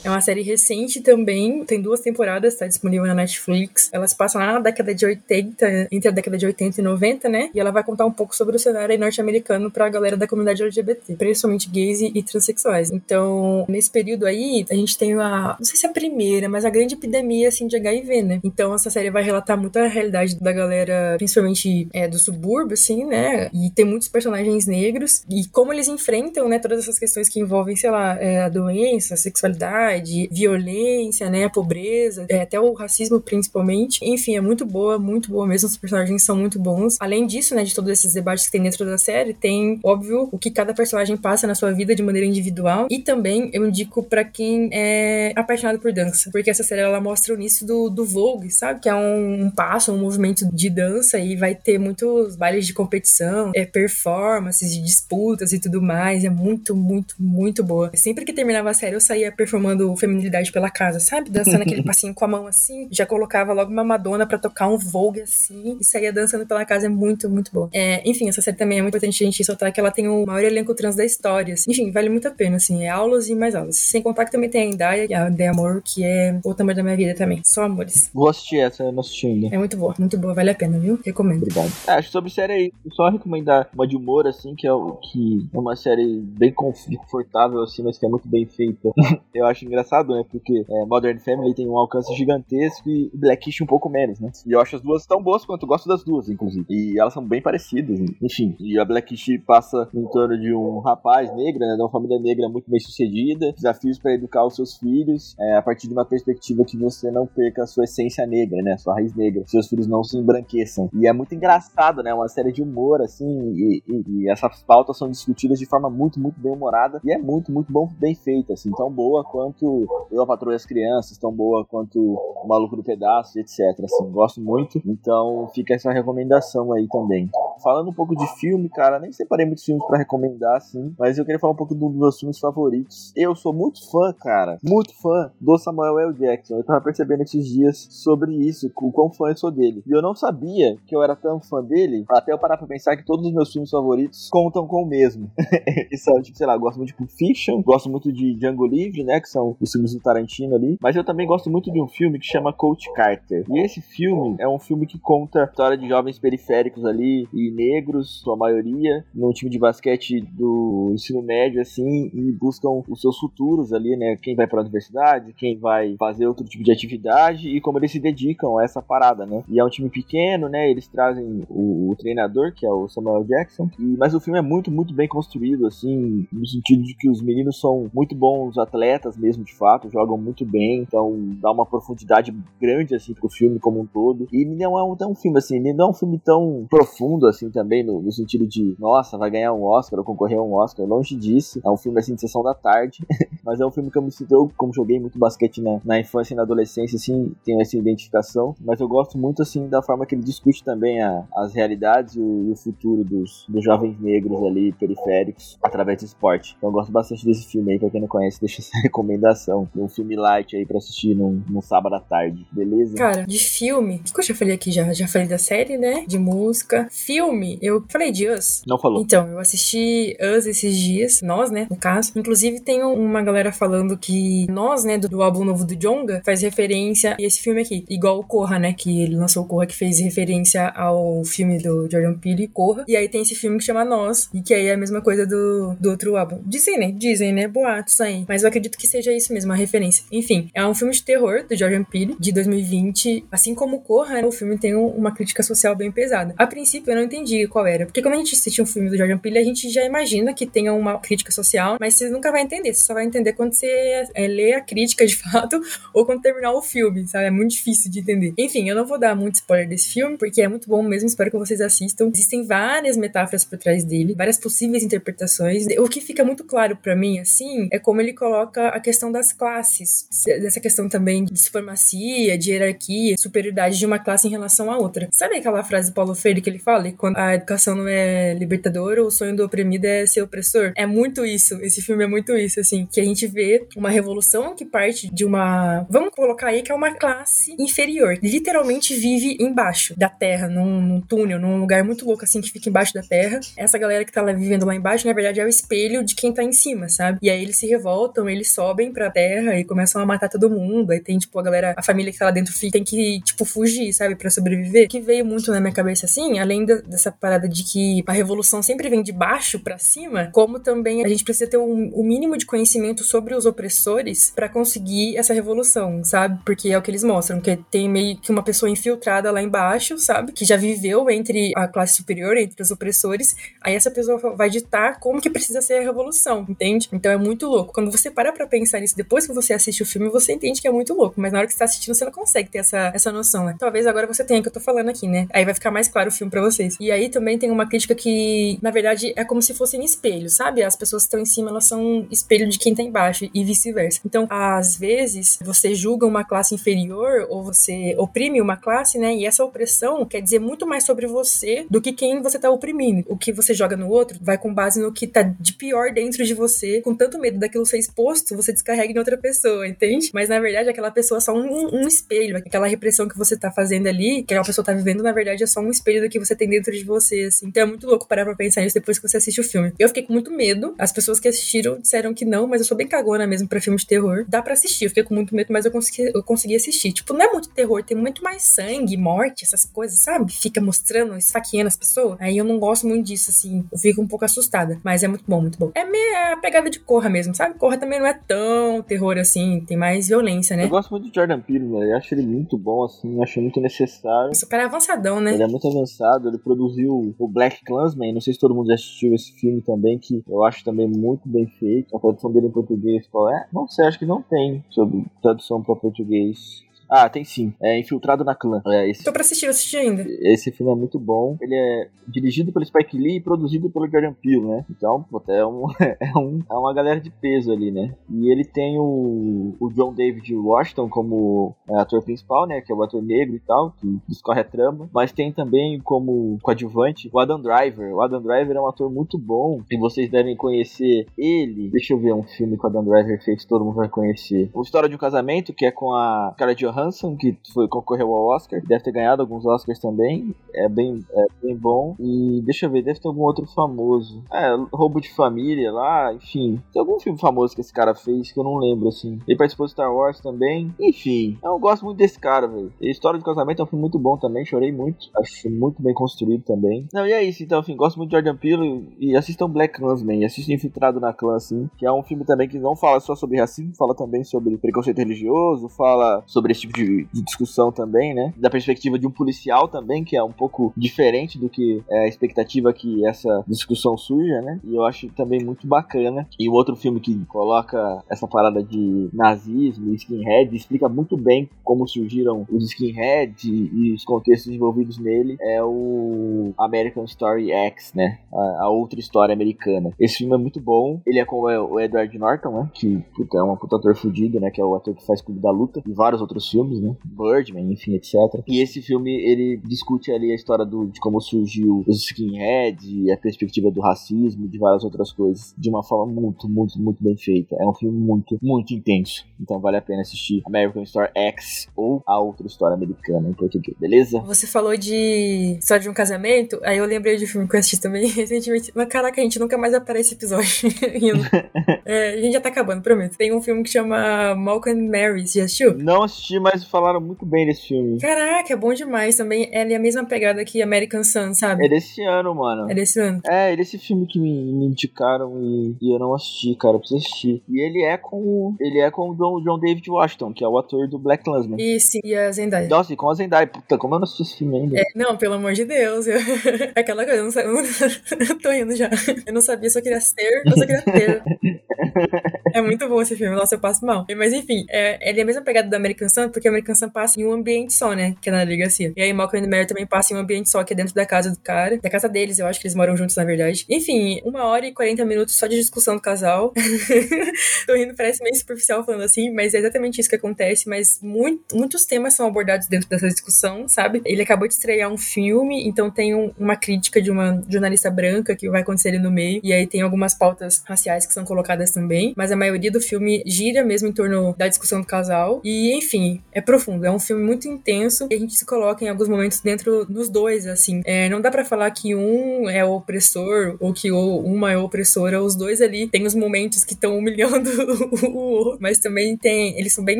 É 0.07 0.09
uma 0.09 0.21
série 0.21 0.41
recente 0.41 1.01
também, 1.01 1.65
tem 1.65 1.81
duas 1.81 1.99
temporadas, 1.99 2.55
tá 2.55 2.65
disponível 2.65 3.05
na 3.05 3.13
Netflix. 3.13 3.89
Elas 3.91 4.13
passam 4.13 4.39
lá 4.39 4.53
na 4.53 4.59
década 4.59 4.95
de 4.95 5.05
80, 5.05 5.89
entre 5.91 6.07
a 6.07 6.11
década 6.11 6.37
de 6.37 6.45
80 6.45 6.79
e 6.79 6.83
90, 6.83 7.27
né? 7.27 7.49
E 7.53 7.59
ela 7.59 7.71
vai 7.71 7.83
contar 7.83 8.05
um 8.05 8.11
pouco 8.11 8.33
sobre 8.33 8.55
o 8.55 8.59
cenário 8.59 8.97
norte-americano 8.97 9.69
pra 9.69 9.89
galera 9.89 10.15
da 10.15 10.25
comunidade 10.25 10.63
LGBT, 10.63 11.15
principalmente 11.15 11.69
gays 11.69 11.99
e 11.99 12.23
transexuais. 12.23 12.89
Então, 12.89 13.65
nesse 13.67 13.91
período 13.91 14.25
aí, 14.25 14.65
a 14.71 14.75
gente 14.75 14.97
tem 14.97 15.13
a, 15.15 15.57
não 15.59 15.65
sei 15.65 15.75
se 15.75 15.85
é 15.85 15.89
a 15.89 15.91
primeira, 15.91 16.47
mas 16.47 16.63
a 16.63 16.69
grande 16.69 16.95
epidemia, 16.95 17.49
assim, 17.49 17.67
de 17.67 17.75
HIV, 17.75 18.21
né? 18.21 18.39
Então, 18.45 18.73
essa 18.73 18.89
série 18.89 19.11
vai 19.11 19.23
relatar 19.23 19.59
muito 19.59 19.77
a 19.77 19.87
realidade 19.87 20.39
da 20.39 20.53
galera, 20.53 21.15
principalmente 21.17 21.89
é, 21.91 22.07
do 22.07 22.17
subúrbio, 22.17 22.75
assim, 22.75 23.05
né? 23.05 23.49
E 23.53 23.69
tem 23.71 23.83
muitos 23.83 24.07
personagens 24.07 24.67
negros 24.67 25.23
e 25.29 25.45
como 25.47 25.73
eles 25.73 25.89
enfrentam, 25.89 26.47
né, 26.47 26.59
todas 26.59 26.79
essas 26.79 26.97
questões 26.97 27.27
que 27.27 27.39
envolvem, 27.39 27.75
sei 27.75 27.89
lá, 27.89 28.17
é, 28.21 28.41
a 28.41 28.49
doença, 28.49 29.15
a 29.15 29.17
sexualidade, 29.17 29.96
de 29.99 30.29
violência, 30.31 31.29
né, 31.29 31.49
pobreza, 31.49 32.25
é, 32.29 32.41
até 32.41 32.59
o 32.59 32.73
racismo 32.73 33.19
principalmente. 33.19 33.99
Enfim, 34.01 34.35
é 34.35 34.41
muito 34.41 34.65
boa, 34.65 34.97
muito 34.99 35.31
boa 35.31 35.47
mesmo, 35.47 35.67
os 35.67 35.77
personagens 35.77 36.23
são 36.23 36.35
muito 36.35 36.59
bons. 36.59 36.97
Além 36.99 37.25
disso, 37.25 37.55
né, 37.55 37.63
de 37.63 37.73
todos 37.73 37.91
esses 37.91 38.13
debates 38.13 38.45
que 38.45 38.51
tem 38.51 38.61
dentro 38.61 38.85
da 38.85 38.97
série, 38.97 39.33
tem, 39.33 39.79
óbvio, 39.83 40.29
o 40.31 40.37
que 40.37 40.51
cada 40.51 40.73
personagem 40.73 41.17
passa 41.17 41.47
na 41.47 41.55
sua 41.55 41.71
vida 41.71 41.95
de 41.95 42.03
maneira 42.03 42.27
individual 42.27 42.87
e 42.89 42.99
também 42.99 43.49
eu 43.53 43.67
indico 43.67 44.03
para 44.03 44.23
quem 44.23 44.69
é 44.71 45.33
apaixonado 45.35 45.79
por 45.79 45.91
dança, 45.91 46.29
porque 46.31 46.49
essa 46.49 46.63
série 46.63 46.81
ela 46.81 47.01
mostra 47.01 47.33
o 47.33 47.37
início 47.37 47.65
do, 47.65 47.89
do 47.89 48.05
Vogue, 48.05 48.49
sabe? 48.49 48.79
Que 48.79 48.89
é 48.89 48.95
um, 48.95 49.45
um 49.45 49.51
passo, 49.51 49.91
um 49.91 49.97
movimento 49.97 50.45
de 50.53 50.69
dança 50.69 51.19
e 51.19 51.35
vai 51.35 51.55
ter 51.55 51.77
muitos 51.77 52.35
bailes 52.35 52.65
de 52.65 52.73
competição, 52.73 53.51
é, 53.55 53.65
performances, 53.65 54.73
de 54.73 54.81
disputas 54.81 55.53
e 55.53 55.59
tudo 55.59 55.81
mais. 55.81 56.23
É 56.23 56.29
muito, 56.29 56.75
muito, 56.75 57.15
muito 57.19 57.63
boa. 57.63 57.91
Sempre 57.95 58.25
que 58.25 58.33
terminava 58.33 58.69
a 58.69 58.73
série, 58.73 58.95
eu 58.95 59.01
saía 59.01 59.31
performando 59.31 59.86
mostrando 59.87 59.95
feminilidade 59.95 60.51
pela 60.51 60.69
casa, 60.69 60.99
sabe? 60.99 61.29
Dançando 61.29 61.61
aquele 61.61 61.83
passinho 61.83 62.13
com 62.13 62.25
a 62.25 62.27
mão 62.27 62.47
assim. 62.47 62.87
Já 62.91 63.05
colocava 63.05 63.53
logo 63.53 63.71
uma 63.71 63.83
Madonna 63.83 64.25
pra 64.25 64.37
tocar 64.37 64.67
um 64.67 64.77
Vogue 64.77 65.21
assim 65.21 65.77
e 65.79 65.85
saía 65.85 66.11
dançando 66.11 66.45
pela 66.45 66.65
casa. 66.65 66.87
É 66.87 66.89
muito, 66.89 67.29
muito 67.29 67.51
bom. 67.53 67.69
É, 67.73 68.07
enfim, 68.07 68.27
essa 68.27 68.41
série 68.41 68.57
também 68.57 68.79
é 68.79 68.81
muito 68.81 68.95
importante 68.95 69.23
a 69.23 69.25
gente 69.25 69.43
soltar 69.43 69.71
que 69.71 69.79
ela 69.79 69.91
tem 69.91 70.07
o 70.07 70.25
maior 70.25 70.43
elenco 70.43 70.73
trans 70.73 70.95
da 70.95 71.05
história. 71.05 71.53
Assim. 71.53 71.71
Enfim, 71.71 71.91
vale 71.91 72.09
muito 72.09 72.27
a 72.27 72.31
pena, 72.31 72.57
assim. 72.57 72.83
É 72.83 72.89
aulas 72.89 73.29
e 73.29 73.35
mais 73.35 73.55
aulas. 73.55 73.77
Sem 73.77 74.01
contar 74.01 74.25
que 74.25 74.31
também 74.31 74.49
tem 74.49 74.61
a 74.61 74.65
Indaya, 74.65 75.27
a 75.27 75.31
The 75.31 75.47
Amor, 75.47 75.81
que 75.83 76.03
é 76.03 76.39
o 76.43 76.53
tamanho 76.53 76.75
da 76.75 76.83
minha 76.83 76.95
vida 76.95 77.15
também. 77.15 77.41
Só 77.45 77.63
amores. 77.63 78.09
Vou 78.13 78.29
assistir 78.29 78.59
essa, 78.59 78.83
eu 78.83 78.91
não 78.91 79.01
assisti 79.01 79.27
ainda. 79.27 79.47
É 79.53 79.57
muito 79.57 79.77
boa, 79.77 79.93
muito 79.99 80.17
boa. 80.17 80.33
Vale 80.33 80.51
a 80.51 80.55
pena, 80.55 80.79
viu? 80.79 80.99
Recomendo. 81.03 81.43
Obrigado. 81.43 81.71
É, 81.87 81.91
acho 81.91 82.07
que 82.07 82.11
sobre 82.11 82.29
série 82.29 82.53
aí, 82.53 82.73
só 82.91 83.09
recomendar 83.09 83.69
uma 83.73 83.87
de 83.87 83.95
humor, 83.95 84.27
assim, 84.27 84.55
que 84.55 84.67
é, 84.67 84.73
o, 84.73 84.93
que 84.95 85.47
é 85.53 85.57
uma 85.57 85.75
série 85.75 86.19
bem 86.19 86.51
confortável, 86.51 87.61
assim, 87.61 87.83
mas 87.83 87.97
que 87.97 88.05
é 88.05 88.09
muito 88.09 88.27
bem 88.27 88.45
feita. 88.45 88.91
eu 89.33 89.45
acho 89.45 89.65
engraçado, 89.65 89.76
né? 90.15 90.23
Porque 90.29 90.65
é, 90.69 90.85
Modern 90.85 91.19
Family 91.19 91.53
tem 91.53 91.67
um 91.67 91.77
alcance 91.77 92.13
gigantesco 92.15 92.89
e 92.89 93.11
Blackish 93.13 93.61
um 93.61 93.65
pouco 93.65 93.89
menos, 93.89 94.19
né? 94.19 94.31
E 94.45 94.51
eu 94.51 94.61
acho 94.61 94.75
as 94.75 94.81
duas 94.81 95.05
tão 95.05 95.21
boas 95.21 95.45
quanto 95.45 95.63
eu 95.63 95.67
gosto 95.67 95.87
das 95.87 96.03
duas, 96.03 96.29
inclusive. 96.29 96.65
E 96.69 96.99
elas 96.99 97.13
são 97.13 97.25
bem 97.25 97.41
parecidas, 97.41 97.99
enfim. 98.21 98.55
E 98.59 98.79
a 98.79 98.85
Blackish 98.85 99.37
passa 99.45 99.89
em 99.93 100.05
torno 100.07 100.39
de 100.39 100.53
um 100.53 100.79
rapaz 100.79 101.33
negro, 101.35 101.59
né? 101.59 101.75
De 101.75 101.81
uma 101.81 101.89
família 101.89 102.19
negra 102.19 102.49
muito 102.49 102.69
bem 102.69 102.79
sucedida, 102.79 103.51
desafios 103.53 103.99
para 103.99 104.13
educar 104.13 104.45
os 104.45 104.55
seus 104.55 104.77
filhos 104.77 105.35
é, 105.39 105.55
a 105.55 105.61
partir 105.61 105.87
de 105.87 105.93
uma 105.93 106.05
perspectiva 106.05 106.63
que 106.63 106.77
você 106.77 107.11
não 107.11 107.25
perca 107.25 107.63
a 107.63 107.67
sua 107.67 107.83
essência 107.83 108.25
negra, 108.25 108.61
né? 108.61 108.77
Sua 108.77 108.95
raiz 108.95 109.13
negra. 109.15 109.43
Seus 109.45 109.67
filhos 109.67 109.87
não 109.87 110.03
se 110.03 110.17
embranqueçam. 110.17 110.89
E 110.93 111.07
é 111.07 111.13
muito 111.13 111.33
engraçado, 111.33 112.01
né? 112.03 112.13
Uma 112.13 112.27
série 112.27 112.51
de 112.51 112.61
humor, 112.61 113.01
assim, 113.01 113.51
e, 113.53 113.83
e, 113.87 114.03
e 114.07 114.29
essas 114.29 114.63
pautas 114.63 114.97
são 114.97 115.09
discutidas 115.09 115.59
de 115.59 115.65
forma 115.65 115.89
muito, 115.89 116.19
muito 116.19 116.39
bem 116.39 116.53
humorada 116.53 116.99
e 117.03 117.11
é 117.11 117.17
muito, 117.17 117.51
muito 117.51 117.71
bom, 117.71 117.89
bem 117.99 118.15
feita, 118.15 118.53
assim. 118.53 118.71
Tão 118.71 118.91
boa 118.91 119.23
quanto 119.23 119.66
Eu, 120.11 120.23
a 120.23 120.27
Patroa 120.27 120.53
e 120.53 120.55
as 120.55 120.65
Crianças, 120.65 121.17
tão 121.17 121.31
boa 121.31 121.65
quanto 121.65 121.99
O 121.99 122.47
Maluco 122.47 122.75
do 122.75 122.83
Pedaço, 122.83 123.39
etc. 123.39 123.59
Assim, 123.83 124.11
gosto 124.11 124.41
muito. 124.41 124.81
Então 124.85 125.49
fica 125.53 125.73
essa 125.73 125.91
recomendação 125.91 126.71
aí 126.73 126.87
também. 126.87 127.29
Falando 127.61 127.89
um 127.89 127.93
pouco 127.93 128.15
de 128.15 128.27
filme, 128.39 128.69
cara, 128.69 128.99
nem 128.99 129.11
separei 129.11 129.45
muitos 129.45 129.65
filmes 129.65 129.85
para 129.85 129.97
recomendar, 129.97 130.57
assim, 130.57 130.93
mas 130.97 131.17
eu 131.17 131.25
queria 131.25 131.39
falar 131.39 131.53
um 131.53 131.57
pouco 131.57 131.73
dos 131.73 131.95
meus 131.95 132.19
filmes 132.19 132.39
favoritos. 132.39 133.11
Eu 133.15 133.35
sou 133.35 133.51
muito 133.51 133.89
fã, 133.89 134.13
cara, 134.13 134.57
muito 134.63 134.93
fã 135.01 135.31
do 135.39 135.57
Samuel 135.57 135.99
L. 135.99 136.13
Jackson. 136.13 136.57
Eu 136.57 136.63
tava 136.63 136.81
percebendo 136.81 137.23
esses 137.23 137.47
dias 137.47 137.87
sobre 137.89 138.33
isso, 138.35 138.71
o 138.81 138.91
quão 138.91 139.11
fã 139.11 139.29
eu 139.29 139.37
sou 139.37 139.51
dele. 139.51 139.83
E 139.87 139.91
eu 139.91 140.01
não 140.01 140.15
sabia 140.15 140.77
que 140.85 140.95
eu 140.95 141.01
era 141.01 141.15
tão 141.15 141.41
fã 141.41 141.63
dele, 141.63 142.05
até 142.09 142.31
eu 142.31 142.39
parar 142.39 142.57
pra 142.57 142.67
pensar 142.67 142.95
que 142.95 143.05
todos 143.05 143.25
os 143.25 143.33
meus 143.33 143.51
filmes 143.51 143.71
favoritos 143.71 144.29
contam 144.29 144.67
com 144.67 144.83
o 144.83 144.85
mesmo. 144.85 145.31
e 145.91 145.97
são, 145.97 146.21
tipo, 146.21 146.37
sei 146.37 146.47
lá, 146.47 146.55
gosto 146.57 146.77
muito 146.77 146.95
de 146.95 147.15
Fiction, 147.15 147.61
gosto 147.61 147.89
muito 147.89 148.11
de 148.11 148.35
Django 148.35 148.67
Livre, 148.67 149.03
né, 149.03 149.19
que 149.19 149.29
são 149.29 149.56
os 149.59 149.71
filmes 149.71 149.93
do 149.93 149.99
Tarantino 149.99 150.55
ali, 150.55 150.77
mas 150.81 150.95
eu 150.95 151.03
também 151.03 151.27
gosto 151.27 151.49
muito 151.49 151.71
de 151.71 151.81
um 151.81 151.87
filme 151.87 152.19
que 152.19 152.25
chama 152.25 152.53
Coach 152.53 152.91
Carter. 152.93 153.45
E 153.49 153.59
esse 153.59 153.81
filme 153.81 154.35
é 154.39 154.47
um 154.47 154.59
filme 154.59 154.85
que 154.85 154.99
conta 154.99 155.41
a 155.41 155.45
história 155.45 155.77
de 155.77 155.87
jovens 155.87 156.19
periféricos 156.19 156.85
ali 156.85 157.27
e 157.33 157.51
negros, 157.51 158.21
sua 158.21 158.35
maioria, 158.35 159.05
num 159.13 159.31
time 159.31 159.49
de 159.49 159.59
basquete 159.59 160.21
do 160.21 160.91
ensino 160.93 161.21
médio, 161.21 161.61
assim, 161.61 162.09
e 162.13 162.31
buscam 162.31 162.83
os 162.87 163.01
seus 163.01 163.17
futuros 163.17 163.73
ali, 163.73 163.95
né, 163.95 164.17
quem 164.21 164.35
vai 164.35 164.47
para 164.47 164.59
a 164.59 164.61
universidade, 164.61 165.33
quem 165.33 165.57
vai 165.57 165.95
fazer 165.97 166.27
outro 166.27 166.45
tipo 166.45 166.63
de 166.63 166.71
atividade 166.71 167.49
e 167.49 167.59
como 167.61 167.79
eles 167.79 167.91
se 167.91 167.99
dedicam 167.99 168.57
a 168.57 168.63
essa 168.63 168.81
parada, 168.81 169.25
né. 169.25 169.43
E 169.49 169.59
é 169.59 169.63
um 169.63 169.69
time 169.69 169.89
pequeno, 169.89 170.49
né, 170.49 170.69
eles 170.69 170.87
trazem 170.87 171.43
o, 171.49 171.91
o 171.91 171.95
treinador, 171.95 172.53
que 172.53 172.65
é 172.65 172.71
o 172.71 172.87
Samuel 172.87 173.23
Jackson, 173.23 173.69
e, 173.79 173.97
mas 173.97 174.13
o 174.13 174.19
filme 174.19 174.39
é 174.39 174.41
muito, 174.41 174.71
muito 174.71 174.93
bem 174.93 175.07
construído, 175.07 175.65
assim, 175.65 176.27
no 176.31 176.45
sentido 176.45 176.83
de 176.83 176.95
que 176.95 177.09
os 177.09 177.21
meninos 177.21 177.59
são 177.59 177.89
muito 177.93 178.15
bons 178.15 178.57
atletas 178.57 179.17
mesmo, 179.17 179.43
de 179.47 179.55
fato, 179.55 179.89
jogam 179.89 180.17
muito 180.17 180.45
bem, 180.45 180.81
então 180.81 181.15
dá 181.41 181.51
uma 181.51 181.65
profundidade 181.65 182.35
grande, 182.59 182.93
assim, 182.95 183.13
pro 183.13 183.29
filme 183.29 183.59
como 183.59 183.79
um 183.79 183.85
todo. 183.85 184.27
E 184.31 184.45
não 184.45 184.77
é 184.77 184.83
um, 184.83 184.95
tão 184.95 185.11
um 185.11 185.15
filme, 185.15 185.37
assim, 185.37 185.59
não 185.73 185.87
é 185.87 185.89
um 185.89 185.93
filme 185.93 186.19
tão 186.19 186.67
profundo, 186.69 187.25
assim, 187.25 187.49
também, 187.49 187.83
no, 187.83 188.01
no, 188.01 188.11
sentido 188.11 188.45
de, 188.45 188.75
nossa, 188.77 189.17
vai 189.17 189.31
ganhar 189.31 189.53
um 189.53 189.63
Oscar 189.63 189.99
ou 189.99 190.05
concorrer 190.05 190.37
a 190.37 190.41
um 190.41 190.53
Oscar, 190.53 190.85
longe 190.85 191.15
disso. 191.15 191.61
É 191.63 191.69
um 191.69 191.77
filme, 191.77 191.99
assim, 191.99 192.13
de 192.13 192.21
sessão 192.21 192.43
da 192.43 192.53
tarde, 192.53 193.05
mas 193.43 193.59
é 193.59 193.65
um 193.65 193.71
filme 193.71 193.89
que 193.89 193.97
eu 193.97 194.01
me 194.01 194.11
sinto, 194.11 194.33
eu, 194.33 194.51
como 194.57 194.73
joguei 194.73 194.99
muito 194.99 195.17
basquete 195.17 195.61
na, 195.61 195.79
na 195.83 195.99
infância 195.99 196.33
e 196.33 196.37
na 196.37 196.43
adolescência, 196.43 196.97
assim, 196.97 197.33
tenho 197.43 197.61
essa 197.61 197.77
identificação, 197.77 198.53
mas 198.59 198.79
eu 198.81 198.87
gosto 198.87 199.17
muito, 199.17 199.41
assim, 199.41 199.67
da 199.67 199.81
forma 199.81 200.05
que 200.05 200.13
ele 200.13 200.23
discute 200.23 200.63
também 200.63 201.01
a, 201.01 201.23
as 201.35 201.53
realidades 201.53 202.15
e 202.15 202.19
o, 202.19 202.51
o 202.51 202.55
futuro 202.55 203.03
dos, 203.03 203.45
dos 203.47 203.63
jovens 203.63 203.97
negros 203.99 204.43
ali, 204.43 204.73
periféricos, 204.73 205.57
através 205.63 205.99
do 205.99 206.05
esporte. 206.05 206.55
Então 206.57 206.69
eu 206.69 206.73
gosto 206.73 206.91
bastante 206.91 207.25
desse 207.25 207.47
filme 207.47 207.71
aí, 207.71 207.79
pra 207.79 207.89
quem 207.89 208.01
não 208.01 208.07
conhece, 208.07 208.39
deixa 208.41 208.61
essa 208.61 208.77
recomendação. 208.81 209.36
Um 209.75 209.87
filme 209.87 210.15
light 210.15 210.55
aí 210.55 210.65
pra 210.65 210.77
assistir 210.77 211.15
num, 211.15 211.41
num 211.49 211.61
sábado 211.61 211.95
à 211.95 211.99
tarde, 211.99 212.45
beleza? 212.51 212.95
Cara, 212.95 213.25
de 213.25 213.39
filme, 213.39 213.95
o 213.95 214.03
que, 214.03 214.13
que 214.13 214.19
eu 214.19 214.25
já 214.25 214.35
falei 214.35 214.55
aqui 214.55 214.71
já? 214.71 214.91
Já 214.93 215.07
falei 215.07 215.27
da 215.27 215.37
série, 215.37 215.77
né? 215.77 216.05
De 216.07 216.17
música. 216.17 216.87
Filme, 216.91 217.57
eu 217.61 217.83
falei 217.89 218.11
de 218.11 218.29
Us. 218.29 218.61
Não 218.65 218.77
falou. 218.77 219.01
Então, 219.01 219.27
eu 219.27 219.39
assisti 219.39 220.17
Us 220.19 220.45
esses 220.45 220.77
dias, 220.77 221.21
nós, 221.21 221.51
né, 221.51 221.67
no 221.69 221.75
caso. 221.75 222.11
Inclusive, 222.15 222.59
tem 222.59 222.83
uma 222.83 223.21
galera 223.21 223.51
falando 223.51 223.97
que 223.97 224.47
nós, 224.49 224.83
né, 224.83 224.97
do, 224.97 225.07
do 225.07 225.21
álbum 225.21 225.43
novo 225.43 225.65
do 225.65 225.75
Jonga, 225.75 226.21
faz 226.25 226.41
referência 226.41 227.15
a 227.19 227.21
esse 227.21 227.41
filme 227.41 227.61
aqui. 227.61 227.85
Igual 227.89 228.19
o 228.19 228.23
Corra, 228.23 228.59
né, 228.59 228.73
que 228.73 229.01
ele 229.01 229.15
lançou 229.15 229.43
o 229.43 229.47
Corra, 229.47 229.65
que 229.65 229.75
fez 229.75 229.99
referência 229.99 230.67
ao 230.69 231.23
filme 231.23 231.57
do 231.57 231.89
Jordan 231.89 232.15
Peele, 232.15 232.47
Corra. 232.47 232.85
E 232.87 232.95
aí 232.95 233.07
tem 233.07 233.21
esse 233.21 233.35
filme 233.35 233.57
que 233.57 233.63
chama 233.63 233.83
Nós, 233.83 234.29
e 234.33 234.41
que 234.41 234.53
aí 234.53 234.67
é 234.67 234.73
a 234.73 234.77
mesma 234.77 235.01
coisa 235.01 235.25
do, 235.25 235.75
do 235.79 235.89
outro 235.89 236.15
álbum. 236.15 236.39
Dizem, 236.45 236.79
né? 236.79 236.91
Dizem, 236.91 237.33
né? 237.33 237.47
Boatos 237.47 237.99
aí. 238.01 238.25
Mas 238.27 238.43
eu 238.43 238.49
acredito 238.49 238.77
que 238.77 238.87
seja 238.87 239.11
isso 239.11 239.26
mesmo, 239.33 239.51
a 239.51 239.55
referência. 239.55 240.03
Enfim, 240.11 240.49
é 240.53 240.65
um 240.65 240.73
filme 240.73 240.93
de 240.93 241.03
terror 241.03 241.45
do 241.47 241.55
Jordan 241.55 241.83
Peele, 241.83 242.15
de 242.19 242.31
2020. 242.31 243.25
Assim 243.31 243.53
como 243.53 243.81
Corra, 243.81 244.15
né, 244.15 244.25
o 244.25 244.31
filme 244.31 244.57
tem 244.57 244.75
uma 244.75 245.11
crítica 245.13 245.43
social 245.43 245.75
bem 245.75 245.91
pesada. 245.91 246.33
A 246.37 246.47
princípio, 246.47 246.91
eu 246.91 246.95
não 246.95 247.03
entendi 247.03 247.47
qual 247.47 247.65
era. 247.65 247.85
Porque 247.85 248.01
quando 248.01 248.15
a 248.15 248.17
gente 248.17 248.35
assiste 248.35 248.61
um 248.61 248.65
filme 248.65 248.89
do 248.89 248.97
Jordan 248.97 249.17
Peele, 249.17 249.37
a 249.37 249.43
gente 249.43 249.69
já 249.69 249.83
imagina 249.83 250.33
que 250.33 250.45
tenha 250.45 250.73
uma 250.73 250.99
crítica 250.99 251.31
social, 251.31 251.77
mas 251.79 251.95
você 251.95 252.09
nunca 252.09 252.31
vai 252.31 252.41
entender. 252.41 252.73
Você 252.73 252.85
só 252.85 252.93
vai 252.93 253.05
entender 253.05 253.33
quando 253.33 253.53
você 253.53 254.05
é, 254.13 254.27
lê 254.27 254.53
a 254.53 254.61
crítica 254.61 255.05
de 255.05 255.15
fato 255.17 255.59
ou 255.93 256.05
quando 256.05 256.21
terminar 256.21 256.53
o 256.53 256.61
filme, 256.61 257.07
sabe? 257.07 257.25
É 257.25 257.31
muito 257.31 257.51
difícil 257.51 257.91
de 257.91 257.99
entender. 257.99 258.33
Enfim, 258.37 258.69
eu 258.69 258.75
não 258.75 258.85
vou 258.85 258.99
dar 258.99 259.15
muito 259.15 259.35
spoiler 259.35 259.67
desse 259.67 259.89
filme, 259.89 260.17
porque 260.17 260.41
é 260.41 260.47
muito 260.47 260.67
bom 260.67 260.81
mesmo. 260.83 261.07
Espero 261.07 261.31
que 261.31 261.37
vocês 261.37 261.61
assistam. 261.61 262.09
Existem 262.13 262.45
várias 262.45 262.97
metáforas 262.97 263.43
por 263.43 263.57
trás 263.57 263.83
dele, 263.83 264.15
várias 264.15 264.37
possíveis 264.37 264.83
interpretações. 264.83 265.65
O 265.77 265.87
que 265.87 266.01
fica 266.01 266.23
muito 266.23 266.43
claro 266.43 266.75
para 266.75 266.95
mim, 266.95 267.19
assim, 267.19 267.67
é 267.71 267.79
como 267.79 268.01
ele 268.01 268.13
coloca 268.13 268.67
a 268.69 268.79
questão 268.79 269.06
das 269.11 269.33
classes, 269.33 270.07
dessa 270.25 270.59
questão 270.59 270.87
também 270.89 271.25
de 271.25 271.39
supremacia, 271.39 272.37
de 272.37 272.51
hierarquia, 272.51 273.15
superioridade 273.17 273.77
de 273.77 273.85
uma 273.85 273.99
classe 273.99 274.27
em 274.27 274.31
relação 274.31 274.71
à 274.71 274.77
outra. 274.77 275.07
Sabe 275.11 275.37
aquela 275.37 275.63
frase 275.63 275.91
do 275.91 275.93
Paulo 275.93 276.15
Freire 276.15 276.41
que 276.41 276.49
ele 276.49 276.59
fala? 276.59 276.91
Quando 276.93 277.17
a 277.17 277.35
educação 277.35 277.75
não 277.75 277.87
é 277.87 278.33
libertadora, 278.33 279.03
o 279.03 279.11
sonho 279.11 279.35
do 279.35 279.43
oprimido 279.43 279.85
é 279.85 280.05
ser 280.05 280.21
opressor. 280.21 280.71
É 280.75 280.85
muito 280.85 281.25
isso. 281.25 281.55
Esse 281.61 281.81
filme 281.81 282.03
é 282.03 282.07
muito 282.07 282.35
isso, 282.35 282.59
assim, 282.59 282.87
que 282.91 282.99
a 282.99 283.03
gente 283.03 283.27
vê 283.27 283.67
uma 283.75 283.89
revolução 283.89 284.55
que 284.55 284.65
parte 284.65 285.09
de 285.13 285.25
uma. 285.25 285.85
Vamos 285.89 286.11
colocar 286.13 286.47
aí 286.47 286.61
que 286.61 286.71
é 286.71 286.75
uma 286.75 286.93
classe 286.93 287.55
inferior. 287.59 288.17
Literalmente 288.21 288.93
vive 288.93 289.37
embaixo 289.39 289.97
da 289.97 290.09
terra, 290.09 290.47
num, 290.47 290.81
num 290.81 291.01
túnel, 291.01 291.39
num 291.39 291.59
lugar 291.59 291.83
muito 291.83 292.05
louco, 292.05 292.23
assim, 292.23 292.41
que 292.41 292.51
fica 292.51 292.69
embaixo 292.69 292.93
da 292.93 293.01
terra. 293.01 293.39
Essa 293.55 293.77
galera 293.77 294.05
que 294.05 294.11
tá 294.11 294.21
lá 294.21 294.33
vivendo 294.33 294.65
lá 294.65 294.75
embaixo, 294.75 295.07
na 295.07 295.13
verdade, 295.13 295.39
é 295.39 295.45
o 295.45 295.49
espelho 295.49 296.03
de 296.03 296.15
quem 296.15 296.33
tá 296.33 296.43
em 296.43 296.53
cima, 296.53 296.89
sabe? 296.89 297.19
E 297.21 297.29
aí 297.29 297.41
eles 297.41 297.57
se 297.57 297.67
revoltam, 297.67 298.29
eles 298.29 298.53
sobem 298.53 298.91
pra 298.97 299.11
terra 299.11 299.59
e 299.59 299.63
começam 299.63 300.01
a 300.01 300.05
matar 300.05 300.27
todo 300.27 300.49
mundo. 300.49 300.91
Aí 300.91 300.99
tem, 300.99 301.19
tipo, 301.19 301.37
a 301.37 301.43
galera, 301.43 301.75
a 301.77 301.83
família 301.83 302.11
que 302.11 302.17
tá 302.17 302.25
lá 302.25 302.31
dentro 302.31 302.51
tem 302.71 302.83
que, 302.83 303.21
tipo, 303.21 303.45
fugir, 303.45 303.93
sabe? 303.93 304.15
Pra 304.15 304.31
sobreviver. 304.31 304.87
Que 304.87 304.99
veio 304.99 305.23
muito 305.23 305.51
na 305.51 305.61
minha 305.61 305.73
cabeça, 305.73 306.07
assim, 306.07 306.39
além 306.39 306.65
dessa 306.65 307.11
parada 307.11 307.47
de 307.47 307.63
que 307.63 308.03
a 308.07 308.11
revolução 308.11 308.63
sempre 308.63 308.89
vem 308.89 309.03
de 309.03 309.11
baixo 309.11 309.59
para 309.59 309.77
cima, 309.77 310.31
como 310.33 310.59
também 310.59 311.05
a 311.05 311.07
gente 311.07 311.23
precisa 311.23 311.47
ter 311.47 311.57
o 311.57 311.63
um, 311.63 311.91
um 311.93 312.03
mínimo 312.03 312.35
de 312.37 312.45
conhecimento 312.45 313.03
sobre 313.03 313.35
os 313.35 313.45
opressores 313.45 314.31
para 314.35 314.49
conseguir 314.49 315.15
essa 315.15 315.33
revolução, 315.33 316.03
sabe? 316.03 316.41
Porque 316.43 316.69
é 316.69 316.77
o 316.77 316.81
que 316.81 316.89
eles 316.89 317.03
mostram, 317.03 317.39
que 317.39 317.55
tem 317.69 317.87
meio 317.87 318.17
que 318.17 318.31
uma 318.31 318.41
pessoa 318.41 318.69
infiltrada 318.69 319.29
lá 319.31 319.43
embaixo, 319.43 319.99
sabe? 319.99 320.31
Que 320.31 320.43
já 320.43 320.57
viveu 320.57 321.07
entre 321.11 321.51
a 321.55 321.67
classe 321.67 321.95
superior, 321.95 322.35
entre 322.37 322.63
os 322.63 322.71
opressores. 322.71 323.35
Aí 323.61 323.75
essa 323.75 323.91
pessoa 323.91 324.17
vai 324.35 324.49
ditar 324.49 324.99
como 324.99 325.21
que 325.21 325.29
precisa 325.29 325.61
ser 325.61 325.75
a 325.75 325.81
revolução, 325.81 326.45
entende? 326.49 326.89
Então 326.91 327.11
é 327.11 327.17
muito 327.17 327.47
louco. 327.47 327.73
Quando 327.73 327.91
você 327.91 328.09
para 328.09 328.31
pra 328.31 328.47
pensar 328.47 328.79
nisso, 328.87 328.95
depois 328.95 329.27
que 329.27 329.33
você 329.33 329.53
assiste 329.53 329.83
o 329.83 329.85
filme, 329.85 330.09
você 330.09 330.33
entende 330.33 330.61
que 330.61 330.67
é 330.67 330.71
muito 330.71 330.93
louco. 330.93 331.19
Mas 331.19 331.31
na 331.31 331.39
hora 331.39 331.47
que 331.47 331.53
você 331.53 331.59
tá 331.59 331.65
assistindo, 331.65 331.93
você 331.93 332.05
não 332.05 332.11
consegue 332.11 332.49
ter 332.49 332.59
essa, 332.59 332.91
essa 332.93 333.11
noção, 333.11 333.45
né? 333.45 333.55
Talvez 333.59 333.85
agora 333.85 334.07
você 334.07 334.23
tenha 334.23 334.41
que 334.41 334.47
eu 334.47 334.51
tô 334.51 334.59
falando 334.59 334.89
aqui, 334.89 335.07
né? 335.07 335.27
Aí 335.33 335.43
vai 335.43 335.53
ficar 335.53 335.71
mais 335.71 335.87
claro 335.87 336.09
o 336.09 336.11
filme 336.11 336.31
para 336.31 336.41
vocês. 336.41 336.75
E 336.79 336.91
aí 336.91 337.09
também 337.09 337.37
tem 337.37 337.51
uma 337.51 337.67
crítica 337.67 337.93
que, 337.93 338.57
na 338.61 338.71
verdade, 338.71 339.13
é 339.15 339.25
como 339.25 339.41
se 339.41 339.53
fossem 339.53 339.83
espelhos, 339.83 340.33
sabe? 340.33 340.63
As 340.63 340.75
pessoas 340.75 341.03
que 341.03 341.07
estão 341.07 341.19
em 341.19 341.25
cima, 341.25 341.49
elas 341.49 341.65
são 341.65 342.07
espelho 342.09 342.47
de 342.47 342.57
quem 342.57 342.73
tá 342.73 342.81
embaixo 342.81 343.29
e 343.33 343.43
vice-versa. 343.43 343.99
Então, 344.05 344.27
às 344.29 344.77
vezes, 344.77 345.37
você 345.43 345.75
julga 345.75 346.05
uma 346.05 346.23
classe 346.23 346.55
inferior 346.55 347.27
ou 347.29 347.43
você 347.43 347.95
oprime 347.97 348.41
uma 348.41 348.55
classe, 348.55 348.97
né? 348.97 349.13
E 349.13 349.25
essa 349.25 349.43
opressão 349.43 350.05
quer 350.05 350.21
dizer 350.21 350.39
muito 350.39 350.65
mais 350.65 350.85
sobre 350.85 351.07
você 351.07 351.65
do 351.69 351.81
que 351.81 351.91
quem 351.91 352.21
você 352.21 352.39
tá 352.39 352.49
oprimindo. 352.49 353.03
O 353.07 353.17
que 353.17 353.31
você 353.31 353.53
joga 353.53 353.75
no 353.75 353.89
outro 353.89 354.17
vai 354.21 354.37
com 354.37 354.53
base 354.53 354.79
no 354.79 354.91
que 354.91 355.07
tá 355.07 355.21
de 355.21 355.53
pior 355.53 355.91
dentro 355.91 356.23
de 356.23 356.33
você, 356.33 356.81
com 356.81 356.95
tanto 356.95 357.19
medo 357.19 357.39
daquilo 357.39 357.65
ser 357.65 357.77
exposto, 357.77 358.35
você 358.35 358.53
descarrega 358.53 358.76
carrega 358.77 358.93
em 358.93 358.97
outra 358.97 359.17
pessoa, 359.17 359.67
entende? 359.67 360.11
Mas 360.13 360.29
na 360.29 360.39
verdade 360.39 360.69
aquela 360.69 360.91
pessoa 360.91 361.17
é 361.17 361.21
só 361.21 361.33
um, 361.33 361.75
um 361.75 361.87
espelho. 361.87 362.37
Aquela 362.37 362.67
repressão 362.67 363.07
que 363.07 363.17
você 363.17 363.35
tá 363.35 363.51
fazendo 363.51 363.87
ali, 363.87 364.23
que 364.23 364.33
aquela 364.33 364.45
pessoa 364.45 364.63
tá 364.63 364.73
vivendo, 364.73 365.01
na 365.01 365.11
verdade 365.11 365.43
é 365.43 365.47
só 365.47 365.59
um 365.59 365.69
espelho 365.69 366.01
do 366.01 366.09
que 366.09 366.19
você 366.19 366.35
tem 366.35 366.47
dentro 366.47 366.71
de 366.71 366.83
você, 366.83 367.23
assim. 367.23 367.47
Então 367.47 367.63
é 367.63 367.65
muito 367.65 367.87
louco 367.87 368.07
parar 368.07 368.25
pra 368.25 368.35
pensar 368.35 368.61
nisso 368.61 368.75
depois 368.75 368.99
que 368.99 369.07
você 369.07 369.17
assiste 369.17 369.41
o 369.41 369.43
filme. 369.43 369.73
Eu 369.79 369.87
fiquei 369.87 370.03
com 370.03 370.13
muito 370.13 370.31
medo. 370.31 370.75
As 370.77 370.91
pessoas 370.91 371.19
que 371.19 371.27
assistiram 371.27 371.79
disseram 371.79 372.13
que 372.13 372.25
não, 372.25 372.47
mas 372.47 372.61
eu 372.61 372.67
sou 372.67 372.77
bem 372.77 372.87
cagona 372.87 373.25
mesmo 373.25 373.47
pra 373.47 373.59
filme 373.59 373.77
de 373.77 373.87
terror. 373.87 374.25
Dá 374.27 374.41
pra 374.41 374.53
assistir. 374.53 374.85
Eu 374.85 374.89
fiquei 374.89 375.03
com 375.03 375.15
muito 375.15 375.33
medo, 375.33 375.51
mas 375.51 375.65
eu 375.65 375.71
consegui, 375.71 376.11
eu 376.13 376.23
consegui 376.23 376.55
assistir. 376.55 376.93
Tipo, 376.93 377.13
não 377.13 377.25
é 377.25 377.31
muito 377.31 377.49
terror, 377.49 377.83
tem 377.83 377.97
muito 377.97 378.23
mais 378.23 378.43
sangue, 378.43 378.95
morte, 378.97 379.43
essas 379.43 379.65
coisas, 379.65 379.99
sabe? 379.99 380.31
Fica 380.31 380.61
mostrando, 380.61 381.17
esfaqueando 381.17 381.67
as 381.67 381.77
pessoas. 381.77 382.17
Aí 382.19 382.37
eu 382.37 382.45
não 382.45 382.59
gosto 382.59 382.87
muito 382.87 383.05
disso, 383.05 383.31
assim. 383.31 383.65
Eu 383.71 383.77
fico 383.77 384.01
um 384.01 384.07
pouco 384.07 384.25
assustada. 384.25 384.79
Mas 384.83 385.03
é 385.03 385.07
muito 385.07 385.23
bom, 385.27 385.41
muito 385.41 385.57
bom. 385.57 385.71
É 385.73 385.85
meio 385.85 386.33
a 386.33 386.37
pegada 386.37 386.69
de 386.69 386.79
Corra 386.79 387.09
mesmo, 387.09 387.35
sabe? 387.35 387.57
Corra 387.57 387.77
também 387.77 387.99
não 387.99 388.07
é 388.07 388.13
tão 388.13 388.66
terror 388.81 389.17
assim, 389.17 389.63
tem 389.65 389.77
mais 389.77 390.07
violência, 390.07 390.55
né? 390.55 390.65
Eu 390.65 390.69
gosto 390.69 390.91
muito 390.91 391.09
de 391.09 391.15
Jordan 391.15 391.39
Peele, 391.41 391.67
velho. 391.67 391.91
Eu 391.91 391.97
acho 391.97 392.13
ele 392.13 392.25
muito 392.25 392.57
bom, 392.57 392.83
assim. 392.83 393.15
Eu 393.15 393.23
acho 393.23 393.41
muito 393.41 393.59
necessário. 393.59 394.31
Esse 394.31 394.47
cara 394.47 394.63
é 394.63 394.65
avançadão, 394.65 395.19
né? 395.19 395.33
Ele 395.33 395.43
é 395.43 395.47
muito 395.47 395.67
avançado. 395.67 396.27
Ele 396.27 396.37
produziu 396.37 397.15
o 397.17 397.27
Black 397.27 397.63
Clansman. 397.65 398.13
Não 398.13 398.21
sei 398.21 398.33
se 398.33 398.39
todo 398.39 398.53
mundo 398.53 398.67
já 398.67 398.75
assistiu 398.75 399.13
esse 399.13 399.31
filme 399.33 399.61
também, 399.61 399.97
que 399.97 400.23
eu 400.27 400.43
acho 400.43 400.63
também 400.63 400.87
muito 400.87 401.27
bem 401.27 401.47
feito. 401.47 401.95
A 401.95 401.99
tradução 401.99 402.31
dele 402.31 402.47
em 402.47 402.51
português 402.51 403.07
qual 403.07 403.29
é? 403.29 403.47
Não 403.51 403.67
sei, 403.67 403.85
acho 403.85 403.99
que 403.99 404.05
não 404.05 404.21
tem 404.21 404.63
sobre 404.69 405.05
tradução 405.21 405.61
para 405.61 405.75
português. 405.75 406.66
Ah, 406.89 407.09
tem 407.09 407.23
sim. 407.23 407.53
É 407.61 407.79
Infiltrado 407.79 408.23
na 408.23 408.35
Clã. 408.35 408.61
É, 408.67 408.89
esse, 408.89 409.03
Tô 409.03 409.11
pra 409.11 409.21
assistir, 409.21 409.45
eu 409.45 409.51
assisti 409.51 409.77
ainda. 409.77 410.05
esse 410.21 410.51
filme 410.51 410.71
é 410.71 410.75
muito 410.75 410.99
bom. 410.99 411.37
Ele 411.41 411.55
é 411.55 411.89
dirigido 412.07 412.51
pelo 412.51 412.65
Spike 412.65 412.97
Lee 412.97 413.17
e 413.17 413.21
produzido 413.21 413.69
pelo 413.69 413.89
Jordan 413.89 414.13
Peele, 414.13 414.41
né? 414.41 414.65
Então, 414.69 415.05
é, 415.27 415.45
um, 415.45 415.65
é, 415.79 416.17
um, 416.17 416.39
é 416.49 416.53
uma 416.53 416.73
galera 416.73 416.99
de 416.99 417.09
peso 417.09 417.51
ali, 417.51 417.71
né? 417.71 417.93
E 418.09 418.31
ele 418.31 418.45
tem 418.45 418.79
o, 418.79 419.55
o 419.59 419.69
John 419.73 419.93
David 419.93 420.33
Washington 420.35 420.89
como 420.89 421.55
é, 421.69 421.75
ator 421.79 422.03
principal, 422.03 422.47
né? 422.47 422.61
Que 422.61 422.71
é 422.71 422.75
o 422.75 422.83
ator 422.83 423.01
negro 423.01 423.35
e 423.35 423.39
tal, 423.39 423.71
que 423.71 423.99
discorre 424.07 424.41
a 424.41 424.45
trama. 424.45 424.89
Mas 424.93 425.11
tem 425.11 425.31
também 425.31 425.79
como 425.79 426.37
coadjuvante 426.41 427.09
o 427.11 427.19
Adam 427.19 427.41
Driver. 427.41 427.93
O 427.93 428.01
Adam 428.01 428.21
Driver 428.21 428.55
é 428.55 428.61
um 428.61 428.67
ator 428.67 428.89
muito 428.89 429.17
bom. 429.17 429.61
E 429.69 429.77
vocês 429.77 430.09
devem 430.09 430.35
conhecer 430.35 431.05
ele. 431.17 431.69
Deixa 431.69 431.93
eu 431.93 431.99
ver 431.99 432.13
um 432.13 432.23
filme 432.23 432.57
com 432.57 432.67
o 432.67 432.69
Adam 432.69 432.83
Driver 432.83 433.23
feito, 433.23 433.47
todo 433.47 433.65
mundo 433.65 433.75
vai 433.75 433.89
conhecer. 433.89 434.49
O 434.53 434.61
História 434.61 434.89
de 434.89 434.95
um 434.95 434.97
Casamento, 434.97 435.53
que 435.53 435.65
é 435.65 435.71
com 435.71 435.93
a 435.93 436.33
cara 436.37 436.53
de 436.55 436.65
Johansson, 436.77 437.15
que 437.15 437.35
foi, 437.53 437.67
concorreu 437.67 438.13
ao 438.13 438.35
Oscar, 438.35 438.61
deve 438.65 438.83
ter 438.83 438.91
ganhado 438.91 439.21
alguns 439.21 439.45
Oscars 439.45 439.79
também, 439.79 440.35
é 440.53 440.69
bem, 440.69 441.03
é 441.11 441.25
bem 441.41 441.55
bom. 441.55 441.95
E 441.99 442.41
deixa 442.43 442.67
eu 442.67 442.69
ver, 442.69 442.83
deve 442.83 442.99
ter 442.99 443.07
algum 443.07 443.23
outro 443.23 443.45
famoso. 443.47 444.23
É, 444.31 444.55
Roubo 444.71 445.01
de 445.01 445.13
Família 445.13 445.71
lá, 445.71 446.13
enfim. 446.13 446.61
Tem 446.71 446.79
algum 446.79 446.99
filme 446.99 447.19
famoso 447.19 447.55
que 447.55 447.61
esse 447.61 447.73
cara 447.73 447.95
fez 447.95 448.31
que 448.31 448.39
eu 448.39 448.43
não 448.43 448.57
lembro, 448.57 448.89
assim. 448.89 449.19
Ele 449.27 449.37
participou 449.37 449.65
de 449.65 449.71
Star 449.71 449.93
Wars 449.93 450.19
também. 450.19 450.73
Enfim, 450.79 451.37
eu 451.43 451.57
gosto 451.57 451.83
muito 451.85 451.97
desse 451.97 452.19
cara, 452.19 452.47
velho. 452.47 452.71
História 452.79 453.17
de 453.17 453.25
Casamento 453.25 453.61
é 453.61 453.63
um 453.63 453.67
filme 453.67 453.81
muito 453.81 453.97
bom 453.97 454.17
também, 454.17 454.45
chorei 454.45 454.71
muito. 454.71 455.09
Acho 455.17 455.49
muito 455.49 455.81
bem 455.81 455.93
construído 455.93 456.43
também. 456.43 456.87
Não, 456.93 457.07
e 457.07 457.11
é 457.11 457.23
isso, 457.23 457.43
então, 457.43 457.59
enfim, 457.59 457.75
gosto 457.75 457.97
muito 457.97 458.09
de 458.09 458.15
Jordan 458.15 458.35
Peele 458.35 458.95
e 458.99 459.15
assistam 459.15 459.49
Black 459.49 459.79
Clansman, 459.79 460.25
assistam 460.25 460.53
Infiltrado 460.53 460.99
na 460.99 461.13
Clã, 461.13 461.35
assim, 461.35 461.69
que 461.77 461.85
é 461.85 461.91
um 461.91 462.03
filme 462.03 462.23
também 462.25 462.47
que 462.47 462.59
não 462.59 462.75
fala 462.75 462.99
só 462.99 463.15
sobre 463.15 463.39
racismo, 463.39 463.75
fala 463.75 463.95
também 463.95 464.23
sobre 464.23 464.57
preconceito 464.57 464.97
religioso, 464.97 465.69
fala 465.69 466.23
sobre 466.25 466.51
esse 466.51 466.66
tipo 466.67 466.73
de, 466.73 467.07
de 467.11 467.21
discussão 467.21 467.71
também, 467.71 468.13
né? 468.13 468.33
Da 468.37 468.49
perspectiva 468.49 468.99
de 468.99 469.07
um 469.07 469.11
policial 469.11 469.67
também, 469.67 470.03
que 470.03 470.15
é 470.15 470.23
um 470.23 470.31
pouco 470.31 470.73
diferente 470.75 471.37
do 471.37 471.49
que 471.49 471.83
é 471.89 472.05
a 472.05 472.07
expectativa 472.07 472.73
que 472.73 473.05
essa 473.05 473.43
discussão 473.47 473.97
surja, 473.97 474.41
né? 474.41 474.59
E 474.63 474.75
eu 474.75 474.83
acho 474.83 475.07
também 475.09 475.43
muito 475.43 475.67
bacana. 475.67 476.27
E 476.39 476.49
o 476.49 476.53
outro 476.53 476.75
filme 476.75 476.99
que 476.99 477.15
coloca 477.25 478.03
essa 478.09 478.27
parada 478.27 478.63
de 478.63 479.09
nazismo 479.13 479.91
e 479.91 479.95
skinhead 479.95 480.55
explica 480.55 480.89
muito 480.89 481.17
bem 481.17 481.49
como 481.63 481.87
surgiram 481.87 482.45
os 482.51 482.65
skinheads 482.65 483.43
e, 483.45 483.71
e 483.73 483.93
os 483.93 484.03
contextos 484.03 484.53
envolvidos 484.53 484.97
nele 484.97 485.37
é 485.39 485.63
o 485.63 486.53
American 486.57 487.05
Story 487.05 487.51
X, 487.51 487.93
né? 487.93 488.19
A, 488.33 488.65
a, 488.65 488.69
outra 488.69 488.99
história 488.99 489.33
americana. 489.33 489.91
Esse 489.99 490.17
filme 490.17 490.33
é 490.33 490.37
muito 490.37 490.59
bom. 490.59 491.01
Ele 491.05 491.19
é 491.19 491.25
com 491.25 491.41
o 491.41 491.79
Edward 491.79 492.17
Norton, 492.17 492.51
né? 492.51 492.69
Que 492.73 492.97
puta, 493.15 493.37
é 493.37 493.43
um 493.43 493.53
ator 493.53 493.95
fudido, 493.95 494.39
né? 494.39 494.49
Que 494.49 494.61
é 494.61 494.65
o 494.65 494.75
ator 494.75 494.93
que 494.95 495.05
faz 495.05 495.21
Clube 495.21 495.41
da 495.41 495.51
Luta 495.51 495.81
e 495.85 495.93
vários 495.93 496.21
outros 496.21 496.49
filmes, 496.49 496.56
né? 496.65 496.95
Birdman, 497.03 497.71
enfim, 497.71 497.95
etc. 497.95 498.15
E 498.47 498.61
esse 498.61 498.81
filme, 498.81 499.11
ele 499.11 499.57
discute 499.65 500.11
ali 500.11 500.31
a 500.31 500.35
história 500.35 500.65
do, 500.65 500.87
de 500.87 500.99
como 500.99 501.19
surgiu 501.19 501.83
os 501.87 502.03
skinheads 502.03 502.87
a 503.11 503.17
perspectiva 503.17 503.71
do 503.71 503.81
racismo 503.81 504.45
e 504.45 504.47
de 504.47 504.57
várias 504.57 504.83
outras 504.83 505.11
coisas 505.11 505.53
de 505.57 505.69
uma 505.69 505.83
forma 505.83 506.11
muito, 506.11 506.47
muito, 506.47 506.79
muito 506.79 507.03
bem 507.03 507.17
feita. 507.17 507.55
É 507.59 507.65
um 507.65 507.73
filme 507.73 507.97
muito, 507.97 508.37
muito 508.41 508.73
intenso. 508.73 509.25
Então 509.39 509.59
vale 509.59 509.77
a 509.77 509.81
pena 509.81 510.01
assistir 510.01 510.41
American 510.45 510.83
Story 510.83 511.09
X 511.15 511.67
ou 511.75 512.01
a 512.05 512.19
outra 512.19 512.47
história 512.47 512.75
americana 512.75 513.29
em 513.29 513.33
português, 513.33 513.77
beleza? 513.79 514.19
Você 514.21 514.47
falou 514.47 514.75
de 514.75 515.57
história 515.59 515.83
de 515.83 515.89
um 515.89 515.93
casamento, 515.93 516.59
aí 516.63 516.77
eu 516.77 516.85
lembrei 516.85 517.17
de 517.17 517.25
um 517.25 517.27
filme 517.27 517.47
que 517.47 517.55
eu 517.55 517.59
assisti 517.59 517.79
também 517.79 518.07
recentemente. 518.09 518.71
Mas 518.75 518.87
caraca, 518.87 519.19
a 519.19 519.23
gente 519.23 519.39
nunca 519.39 519.57
mais 519.57 519.73
aparece 519.73 520.13
episódio. 520.13 520.47
é, 521.85 522.13
a 522.13 522.17
gente 522.17 522.33
já 522.33 522.41
tá 522.41 522.49
acabando, 522.49 522.81
prometo. 522.81 523.17
Tem 523.17 523.33
um 523.33 523.41
filme 523.41 523.63
que 523.63 523.69
chama 523.69 524.35
Malcolm 524.35 524.79
and 524.79 524.89
Mary, 524.89 525.27
você 525.27 525.39
já 525.39 525.45
assistiu? 525.45 525.77
Não 525.77 526.03
assisti, 526.03 526.39
mas 526.39 526.46
falaram 526.69 527.01
muito 527.01 527.25
bem 527.25 527.45
desse 527.45 527.67
filme. 527.67 527.99
Caraca, 527.99 528.53
é 528.53 528.55
bom 528.55 528.73
demais 528.73 529.15
também. 529.15 529.49
Ele 529.51 529.73
é 529.73 529.75
a 529.75 529.79
mesma 529.79 530.05
pegada 530.05 530.43
que 530.45 530.61
American 530.61 531.03
Sun, 531.03 531.33
sabe? 531.33 531.65
É 531.65 531.69
desse 531.69 532.03
ano, 532.03 532.33
mano. 532.35 532.69
É 532.69 532.73
desse 532.73 532.99
ano. 532.99 533.21
É, 533.25 533.53
é 533.53 533.55
desse 533.55 533.77
filme 533.77 534.07
que 534.07 534.19
me, 534.19 534.53
me 534.53 534.65
indicaram 534.65 535.41
e, 535.41 535.75
e, 535.81 535.93
eu 535.93 535.99
não 535.99 536.13
assisti, 536.13 536.55
cara. 536.55 536.75
Eu 536.75 536.79
preciso 536.79 536.99
assistir. 536.99 537.43
E 537.47 537.61
ele 537.61 537.83
é 537.83 537.97
com 537.97 538.55
ele 538.59 538.79
é 538.79 538.89
com 538.91 539.09
o 539.09 539.15
John, 539.15 539.41
John 539.41 539.59
David 539.59 539.89
Washington, 539.89 540.33
que 540.33 540.43
é 540.43 540.47
o 540.47 540.57
ator 540.57 540.87
do 540.87 540.97
Black 540.97 541.23
Clansman. 541.23 541.57
E 541.59 541.79
sim, 541.79 541.99
e 542.03 542.15
a 542.15 542.31
Zendaya. 542.31 542.67
Nossa, 542.67 542.93
e 542.93 542.95
com 542.95 543.09
a 543.09 543.13
Zendaya. 543.13 543.47
Puta, 543.47 543.77
como 543.77 543.95
eu 543.95 543.99
não 543.99 544.03
assisti 544.03 544.23
esse 544.23 544.37
filme 544.37 544.57
ainda? 544.57 544.79
É, 544.79 544.83
não, 544.95 545.17
pelo 545.17 545.35
amor 545.35 545.53
de 545.53 545.65
Deus. 545.65 546.07
Eu... 546.07 546.19
Aquela 546.75 547.05
coisa, 547.05 547.19
eu 547.19 547.23
não 547.23 547.31
sabia. 547.31 548.27
Eu 548.29 548.39
tô 548.39 548.51
indo 548.51 548.75
já. 548.75 548.89
Eu 549.25 549.33
não 549.33 549.41
sabia 549.41 549.69
se 549.69 549.79
eu 549.79 549.83
queria 549.83 550.01
ser 550.01 550.27
eu 550.45 550.53
queria 550.53 550.81
ter. 550.81 551.23
É 552.53 552.61
muito 552.61 552.87
bom 552.87 553.01
esse 553.01 553.15
filme, 553.15 553.35
nossa, 553.35 553.55
eu 553.55 553.59
passo 553.59 553.85
mal. 553.85 554.05
Mas 554.15 554.33
enfim, 554.33 554.65
é, 554.69 555.09
ele 555.09 555.19
é 555.19 555.23
a 555.23 555.25
mesma 555.25 555.41
pegada 555.41 555.69
do 555.69 555.75
American 555.75 556.09
Sun, 556.09 556.29
porque 556.37 556.47
American 556.47 556.75
Sun 556.75 556.89
passa 556.89 557.19
em 557.19 557.25
um 557.25 557.33
ambiente 557.33 557.73
só, 557.73 557.93
né? 557.93 558.15
Que 558.21 558.29
é 558.29 558.31
na 558.31 558.45
delegacia. 558.45 558.93
E 558.95 559.01
aí 559.01 559.11
Malcolm 559.11 559.43
and 559.43 559.49
Mary 559.49 559.65
também 559.65 559.87
passa 559.87 560.13
em 560.13 560.17
um 560.17 560.19
ambiente 560.19 560.51
só, 560.51 560.63
que 560.63 560.71
é 560.71 560.75
dentro 560.75 560.93
da 560.93 561.03
casa 561.03 561.31
do 561.31 561.39
cara. 561.39 561.79
Da 561.81 561.89
casa 561.89 562.07
deles, 562.07 562.37
eu 562.37 562.45
acho 562.45 562.59
que 562.59 562.67
eles 562.67 562.75
moram 562.75 562.95
juntos, 562.95 563.15
na 563.15 563.23
verdade. 563.23 563.65
Enfim, 563.67 564.21
uma 564.23 564.43
hora 564.45 564.67
e 564.67 564.71
40 564.71 565.03
minutos 565.03 565.33
só 565.33 565.47
de 565.47 565.55
discussão 565.55 565.95
do 565.95 566.01
casal. 566.01 566.53
Tô 567.65 567.73
rindo, 567.73 567.95
parece 567.95 568.21
meio 568.23 568.35
superficial 568.35 568.85
falando 568.85 569.01
assim, 569.01 569.31
mas 569.31 569.55
é 569.55 569.57
exatamente 569.57 569.99
isso 569.99 570.07
que 570.07 570.15
acontece. 570.15 570.69
Mas 570.69 570.99
muito, 571.01 571.55
muitos 571.55 571.85
temas 571.85 572.13
são 572.13 572.27
abordados 572.27 572.67
dentro 572.67 572.87
dessa 572.87 573.07
discussão, 573.07 573.67
sabe? 573.67 574.03
Ele 574.05 574.21
acabou 574.21 574.47
de 574.47 574.53
estrear 574.53 574.91
um 574.91 574.97
filme, 574.97 575.67
então 575.67 575.89
tem 575.89 576.13
um, 576.13 576.31
uma 576.37 576.55
crítica 576.55 577.01
de 577.01 577.09
uma 577.09 577.43
jornalista 577.49 577.89
branca 577.89 578.35
que 578.35 578.47
vai 578.47 578.61
acontecer 578.61 578.89
ali 578.89 578.99
no 578.99 579.09
meio. 579.09 579.41
E 579.43 579.51
aí 579.51 579.65
tem 579.65 579.81
algumas 579.81 580.13
pautas 580.13 580.61
raciais 580.67 581.07
que 581.07 581.13
são 581.13 581.25
colocadas 581.25 581.71
também. 581.71 582.13
Mas 582.15 582.31
a 582.31 582.35
maioria 582.35 582.71
do 582.71 582.79
filme 582.79 583.23
gira 583.25 583.63
mesmo 583.63 583.87
em 583.87 583.93
torno 583.93 584.35
da 584.37 584.47
discussão 584.47 584.81
do 584.81 584.85
casal. 584.85 585.41
E, 585.43 585.73
enfim, 585.75 586.21
é 586.31 586.41
profundo. 586.41 586.85
É 586.85 586.91
um 586.91 586.99
filme 586.99 587.23
muito 587.23 587.47
intenso 587.47 588.07
e 588.11 588.15
a 588.15 588.19
gente 588.19 588.35
se 588.35 588.45
coloca 588.45 588.83
em 588.83 588.89
alguns 588.89 589.07
momentos 589.07 589.39
dentro 589.39 589.85
dos 589.85 590.09
dois, 590.09 590.45
assim. 590.45 590.81
É, 590.85 591.09
não 591.09 591.21
dá 591.21 591.31
para 591.31 591.43
falar 591.43 591.69
que 591.71 591.95
um 591.95 592.49
é 592.49 592.63
o 592.63 592.73
opressor 592.73 593.57
ou 593.59 593.73
que 593.73 593.91
uma 593.91 594.51
é 594.51 594.57
opressora. 594.57 595.21
Os 595.21 595.35
dois 595.35 595.61
ali 595.61 595.87
tem 595.87 596.05
os 596.05 596.13
momentos 596.13 596.63
que 596.63 596.73
estão 596.73 596.97
humilhando 596.97 597.49
o 598.07 598.17
outro, 598.17 598.57
mas 598.61 598.79
também 598.79 599.17
tem. 599.17 599.57
Eles 599.57 599.73
são 599.73 599.83
bem 599.83 599.99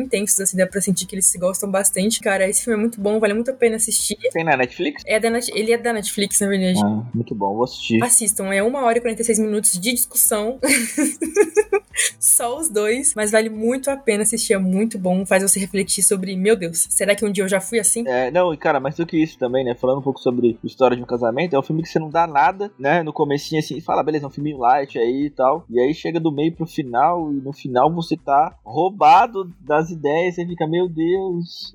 intensos, 0.00 0.38
assim, 0.40 0.56
dá 0.56 0.66
pra 0.66 0.80
sentir 0.80 1.06
que 1.06 1.14
eles 1.14 1.26
se 1.26 1.38
gostam 1.38 1.70
bastante. 1.70 2.20
Cara, 2.20 2.48
esse 2.48 2.64
filme 2.64 2.78
é 2.78 2.80
muito 2.80 3.00
bom, 3.00 3.18
vale 3.18 3.34
muito 3.34 3.50
a 3.50 3.54
pena 3.54 3.76
assistir. 3.76 4.16
Tem 4.32 4.44
na 4.44 4.56
Netflix? 4.56 5.02
É 5.06 5.18
da 5.18 5.30
Net... 5.30 5.50
Ele 5.54 5.72
é 5.72 5.78
da 5.78 5.92
Netflix, 5.92 6.40
na 6.40 6.48
verdade. 6.48 6.80
Ah, 6.84 7.02
muito 7.14 7.34
bom, 7.34 7.54
vou 7.54 7.64
assistir. 7.64 8.02
Assistam, 8.02 8.52
é 8.52 8.62
uma 8.62 8.84
hora 8.84 8.98
e 8.98 9.00
46 9.00 9.38
minutos 9.38 9.72
de 9.72 9.92
discussão. 9.92 10.58
Só 12.18 12.58
os 12.58 12.68
dois, 12.68 13.14
mas 13.14 13.30
vale 13.30 13.48
muito 13.48 13.90
a 13.90 13.96
pena 13.96 14.22
assistir, 14.22 14.52
é 14.52 14.58
muito 14.58 14.98
bom, 14.98 15.26
faz 15.26 15.42
você 15.42 15.58
refletir 15.58 16.02
sobre, 16.02 16.17
meu 16.36 16.56
Deus, 16.56 16.86
será 16.90 17.14
que 17.14 17.24
um 17.24 17.32
dia 17.32 17.44
eu 17.44 17.48
já 17.48 17.60
fui 17.60 17.78
assim? 17.78 18.06
É, 18.06 18.30
não, 18.30 18.52
e 18.52 18.56
cara, 18.56 18.80
mais 18.80 18.96
do 18.96 19.06
que 19.06 19.16
isso 19.16 19.38
também, 19.38 19.64
né, 19.64 19.74
falando 19.74 19.98
um 19.98 20.02
pouco 20.02 20.20
sobre 20.20 20.58
história 20.64 20.96
de 20.96 21.02
um 21.02 21.06
casamento, 21.06 21.54
é 21.54 21.58
um 21.58 21.62
filme 21.62 21.82
que 21.82 21.88
você 21.88 21.98
não 21.98 22.10
dá 22.10 22.26
nada, 22.26 22.70
né, 22.78 23.02
no 23.02 23.12
comecinho 23.12 23.60
assim, 23.60 23.80
fala, 23.80 24.02
beleza, 24.02 24.26
é 24.26 24.28
um 24.28 24.32
filme 24.32 24.54
light 24.54 24.98
aí 24.98 25.26
e 25.26 25.30
tal, 25.30 25.64
e 25.70 25.80
aí 25.80 25.94
chega 25.94 26.20
do 26.20 26.32
meio 26.32 26.54
pro 26.54 26.66
final, 26.66 27.32
e 27.32 27.36
no 27.36 27.52
final 27.52 27.92
você 27.92 28.16
tá 28.16 28.56
roubado 28.64 29.52
das 29.60 29.90
ideias, 29.90 30.34
você 30.34 30.46
fica, 30.46 30.66
meu 30.66 30.88
Deus... 30.88 31.74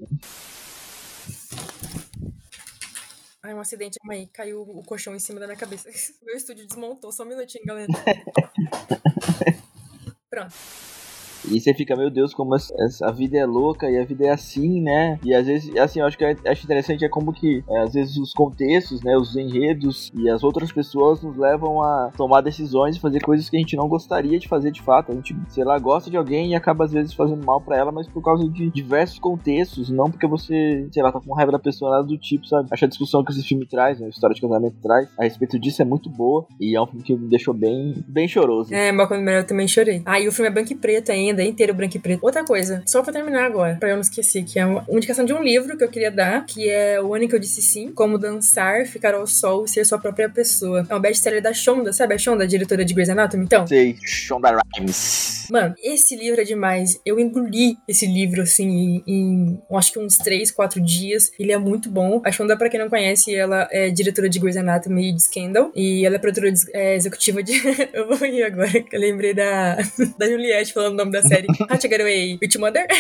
Ai, 3.46 3.54
um 3.54 3.60
acidente. 3.60 4.00
Calma 4.00 4.14
aí, 4.14 4.26
caiu 4.28 4.62
o 4.62 4.82
colchão 4.84 5.14
em 5.14 5.20
cima 5.20 5.38
da 5.38 5.46
minha 5.46 5.58
cabeça. 5.58 5.90
Meu 6.24 6.34
estúdio 6.34 6.66
desmontou. 6.66 7.12
Só 7.12 7.24
um 7.24 7.26
minutinho, 7.26 7.66
galera. 7.66 7.92
Pronto. 10.30 10.54
E 11.50 11.60
você 11.60 11.74
fica, 11.74 11.96
meu 11.96 12.10
Deus, 12.10 12.34
como 12.34 12.56
a 12.56 13.12
vida 13.12 13.38
é 13.38 13.46
louca 13.46 13.90
e 13.90 13.98
a 13.98 14.06
vida 14.06 14.26
é 14.26 14.30
assim, 14.30 14.82
né? 14.82 15.20
E 15.24 15.34
às 15.34 15.46
vezes, 15.46 15.76
assim, 15.78 16.00
eu 16.00 16.06
acho 16.06 16.18
que 16.18 16.26
acho 16.26 16.66
interessante 16.66 17.06
é 17.06 17.10
como 17.10 17.34
que, 17.34 17.64
é, 17.70 17.80
às 17.80 17.94
vezes, 17.94 18.18
os 18.18 18.34
contextos, 18.34 19.02
né, 19.04 19.18
os 19.18 19.36
enredos 19.36 20.12
e 20.16 20.30
as 20.30 20.44
outras 20.44 20.72
pessoas 20.72 21.22
nos 21.22 21.38
levam 21.38 21.82
a 21.82 22.12
tomar 22.16 22.42
decisões 22.42 22.96
e 22.96 23.00
fazer 23.00 23.20
coisas 23.22 23.50
que 23.50 23.58
a 23.58 23.60
gente 23.60 23.76
não 23.76 23.88
gostaria 23.88 24.40
de 24.40 24.48
fazer 24.48 24.72
de 24.72 24.82
fato. 24.82 25.12
A 25.12 25.16
gente, 25.16 25.36
sei 25.50 25.64
lá, 25.64 25.78
gosta 25.80 26.10
de 26.10 26.18
alguém 26.18 26.52
e 26.52 26.56
acaba, 26.56 26.86
às 26.86 26.92
vezes, 26.92 27.14
fazendo 27.14 27.46
mal 27.46 27.62
para 27.62 27.78
ela, 27.78 27.92
mas 27.92 28.08
por 28.08 28.24
causa 28.24 28.48
de 28.50 28.70
diversos 28.70 29.20
contextos, 29.20 29.90
não 29.90 30.10
porque 30.10 30.28
você, 30.28 30.88
sei 30.92 31.04
lá, 31.04 31.12
tá 31.12 31.20
com 31.20 31.34
raiva 31.34 31.52
da 31.52 31.60
pessoa, 31.60 31.92
nada 31.92 32.04
do 32.04 32.18
tipo, 32.18 32.46
sabe? 32.48 32.68
Acho 32.72 32.86
a 32.86 32.88
discussão 32.88 33.24
que 33.24 33.32
esse 33.32 33.44
filme 33.44 33.66
traz, 33.66 34.00
né, 34.00 34.08
a 34.08 34.10
história 34.10 34.34
de 34.34 34.42
casamento 34.42 34.76
traz, 34.82 35.10
a 35.18 35.24
respeito 35.24 35.60
disso 35.60 35.82
é 35.82 35.86
muito 35.86 36.10
boa 36.10 36.46
e 36.60 36.76
é 36.76 36.82
um 36.82 36.88
filme 36.88 37.04
que 37.04 37.16
me 37.16 37.30
deixou 37.30 37.54
bem, 37.54 37.94
bem 38.08 38.28
choroso. 38.28 38.74
É, 38.74 38.92
Malcolm 38.92 39.24
Melhor 39.24 39.42
eu 39.42 39.48
também 39.48 39.68
chorei. 39.68 40.02
Ah, 40.06 40.20
e 40.20 40.28
o 40.28 40.32
filme 40.32 40.50
é 40.50 40.54
branco 40.54 40.72
e 40.72 40.76
preto 40.76 41.12
ainda, 41.12 41.33
inteiro 41.41 41.74
branco 41.74 41.98
e 41.98 42.00
preto. 42.00 42.24
Outra 42.24 42.43
coisa, 42.43 42.84
só 42.86 43.02
pra 43.02 43.13
terminar 43.13 43.46
agora, 43.46 43.78
pra 43.80 43.89
eu 43.89 43.96
não 43.96 44.02
esquecer, 44.02 44.43
que 44.43 44.60
é 44.60 44.65
uma 44.65 44.86
indicação 44.89 45.26
de 45.26 45.34
um 45.34 45.41
livro 45.41 45.78
que 45.78 45.84
eu 45.84 45.89
queria 45.89 46.12
dar, 46.12 46.46
que 46.46 46.69
é 46.69 47.02
O 47.02 47.13
Ano 47.13 47.28
que 47.28 47.36
eu 47.36 47.39
disse 47.39 47.62
sim, 47.62 47.91
Como 47.91 48.17
Dançar, 48.17 48.86
Ficar 48.86 49.13
ao 49.13 49.26
Sol 49.26 49.65
e 49.65 49.69
Ser 49.69 49.86
Sua 49.86 50.00
Própria 50.00 50.30
Pessoa. 50.30 50.86
É 50.89 50.96
um 50.96 51.00
best-seller 51.00 51.41
da 51.41 51.54
Shonda, 51.54 51.93
sabe 51.93 52.15
a 52.15 52.17
Shonda, 52.17 52.48
diretora 52.48 52.84
de 52.84 52.93
Grey's 52.93 53.10
Anatomy? 53.10 53.46
Então. 53.46 53.65
Sei, 53.67 53.96
Shonda 54.06 54.58
Rhimes. 54.76 55.48
Mano, 55.50 55.76
esse 55.84 56.15
livro 56.15 56.41
é 56.41 56.43
demais. 56.43 56.99
Eu 57.05 57.20
engoli 57.20 57.78
esse 57.88 58.05
livro, 58.05 58.41
assim, 58.41 59.03
em, 59.05 59.14
em 59.14 59.62
acho 59.76 59.91
que 59.91 59.99
uns 59.99 60.18
3, 60.18 60.51
4 60.51 60.82
dias. 60.82 61.32
Ele 61.39 61.51
é 61.51 61.58
muito 61.58 61.89
bom. 61.89 62.22
A 62.26 62.32
Shonda, 62.32 62.58
pra 62.58 62.70
quem 62.70 62.80
não 62.80 62.89
conhece, 62.89 63.34
ela 63.36 63.68
é 63.72 63.89
diretora 63.89 64.30
de 64.30 64.39
Grey's 64.39 64.58
Anatomy 64.58 65.10
e 65.10 65.14
de 65.14 65.24
Scandal. 65.24 65.72
E 65.76 66.05
ela 66.05 66.16
é 66.16 66.20
produtora 66.20 66.51
de, 66.51 66.62
é, 66.74 66.95
executiva 66.95 67.43
de. 67.43 67.53
eu 67.93 68.08
vou 68.08 68.18
rir 68.18 68.43
agora, 68.43 68.70
que 68.70 68.95
eu 68.95 68.99
lembrei 68.99 69.34
da, 69.34 69.78
da 70.18 70.28
Juliette 70.28 70.74
falando 70.74 70.93
o 70.93 70.97
nome 70.97 71.12
da 71.12 71.22
série. 71.24 71.47
Get 71.89 72.01
Away 72.01 72.38
with 72.41 72.57
Mother. 72.59 72.88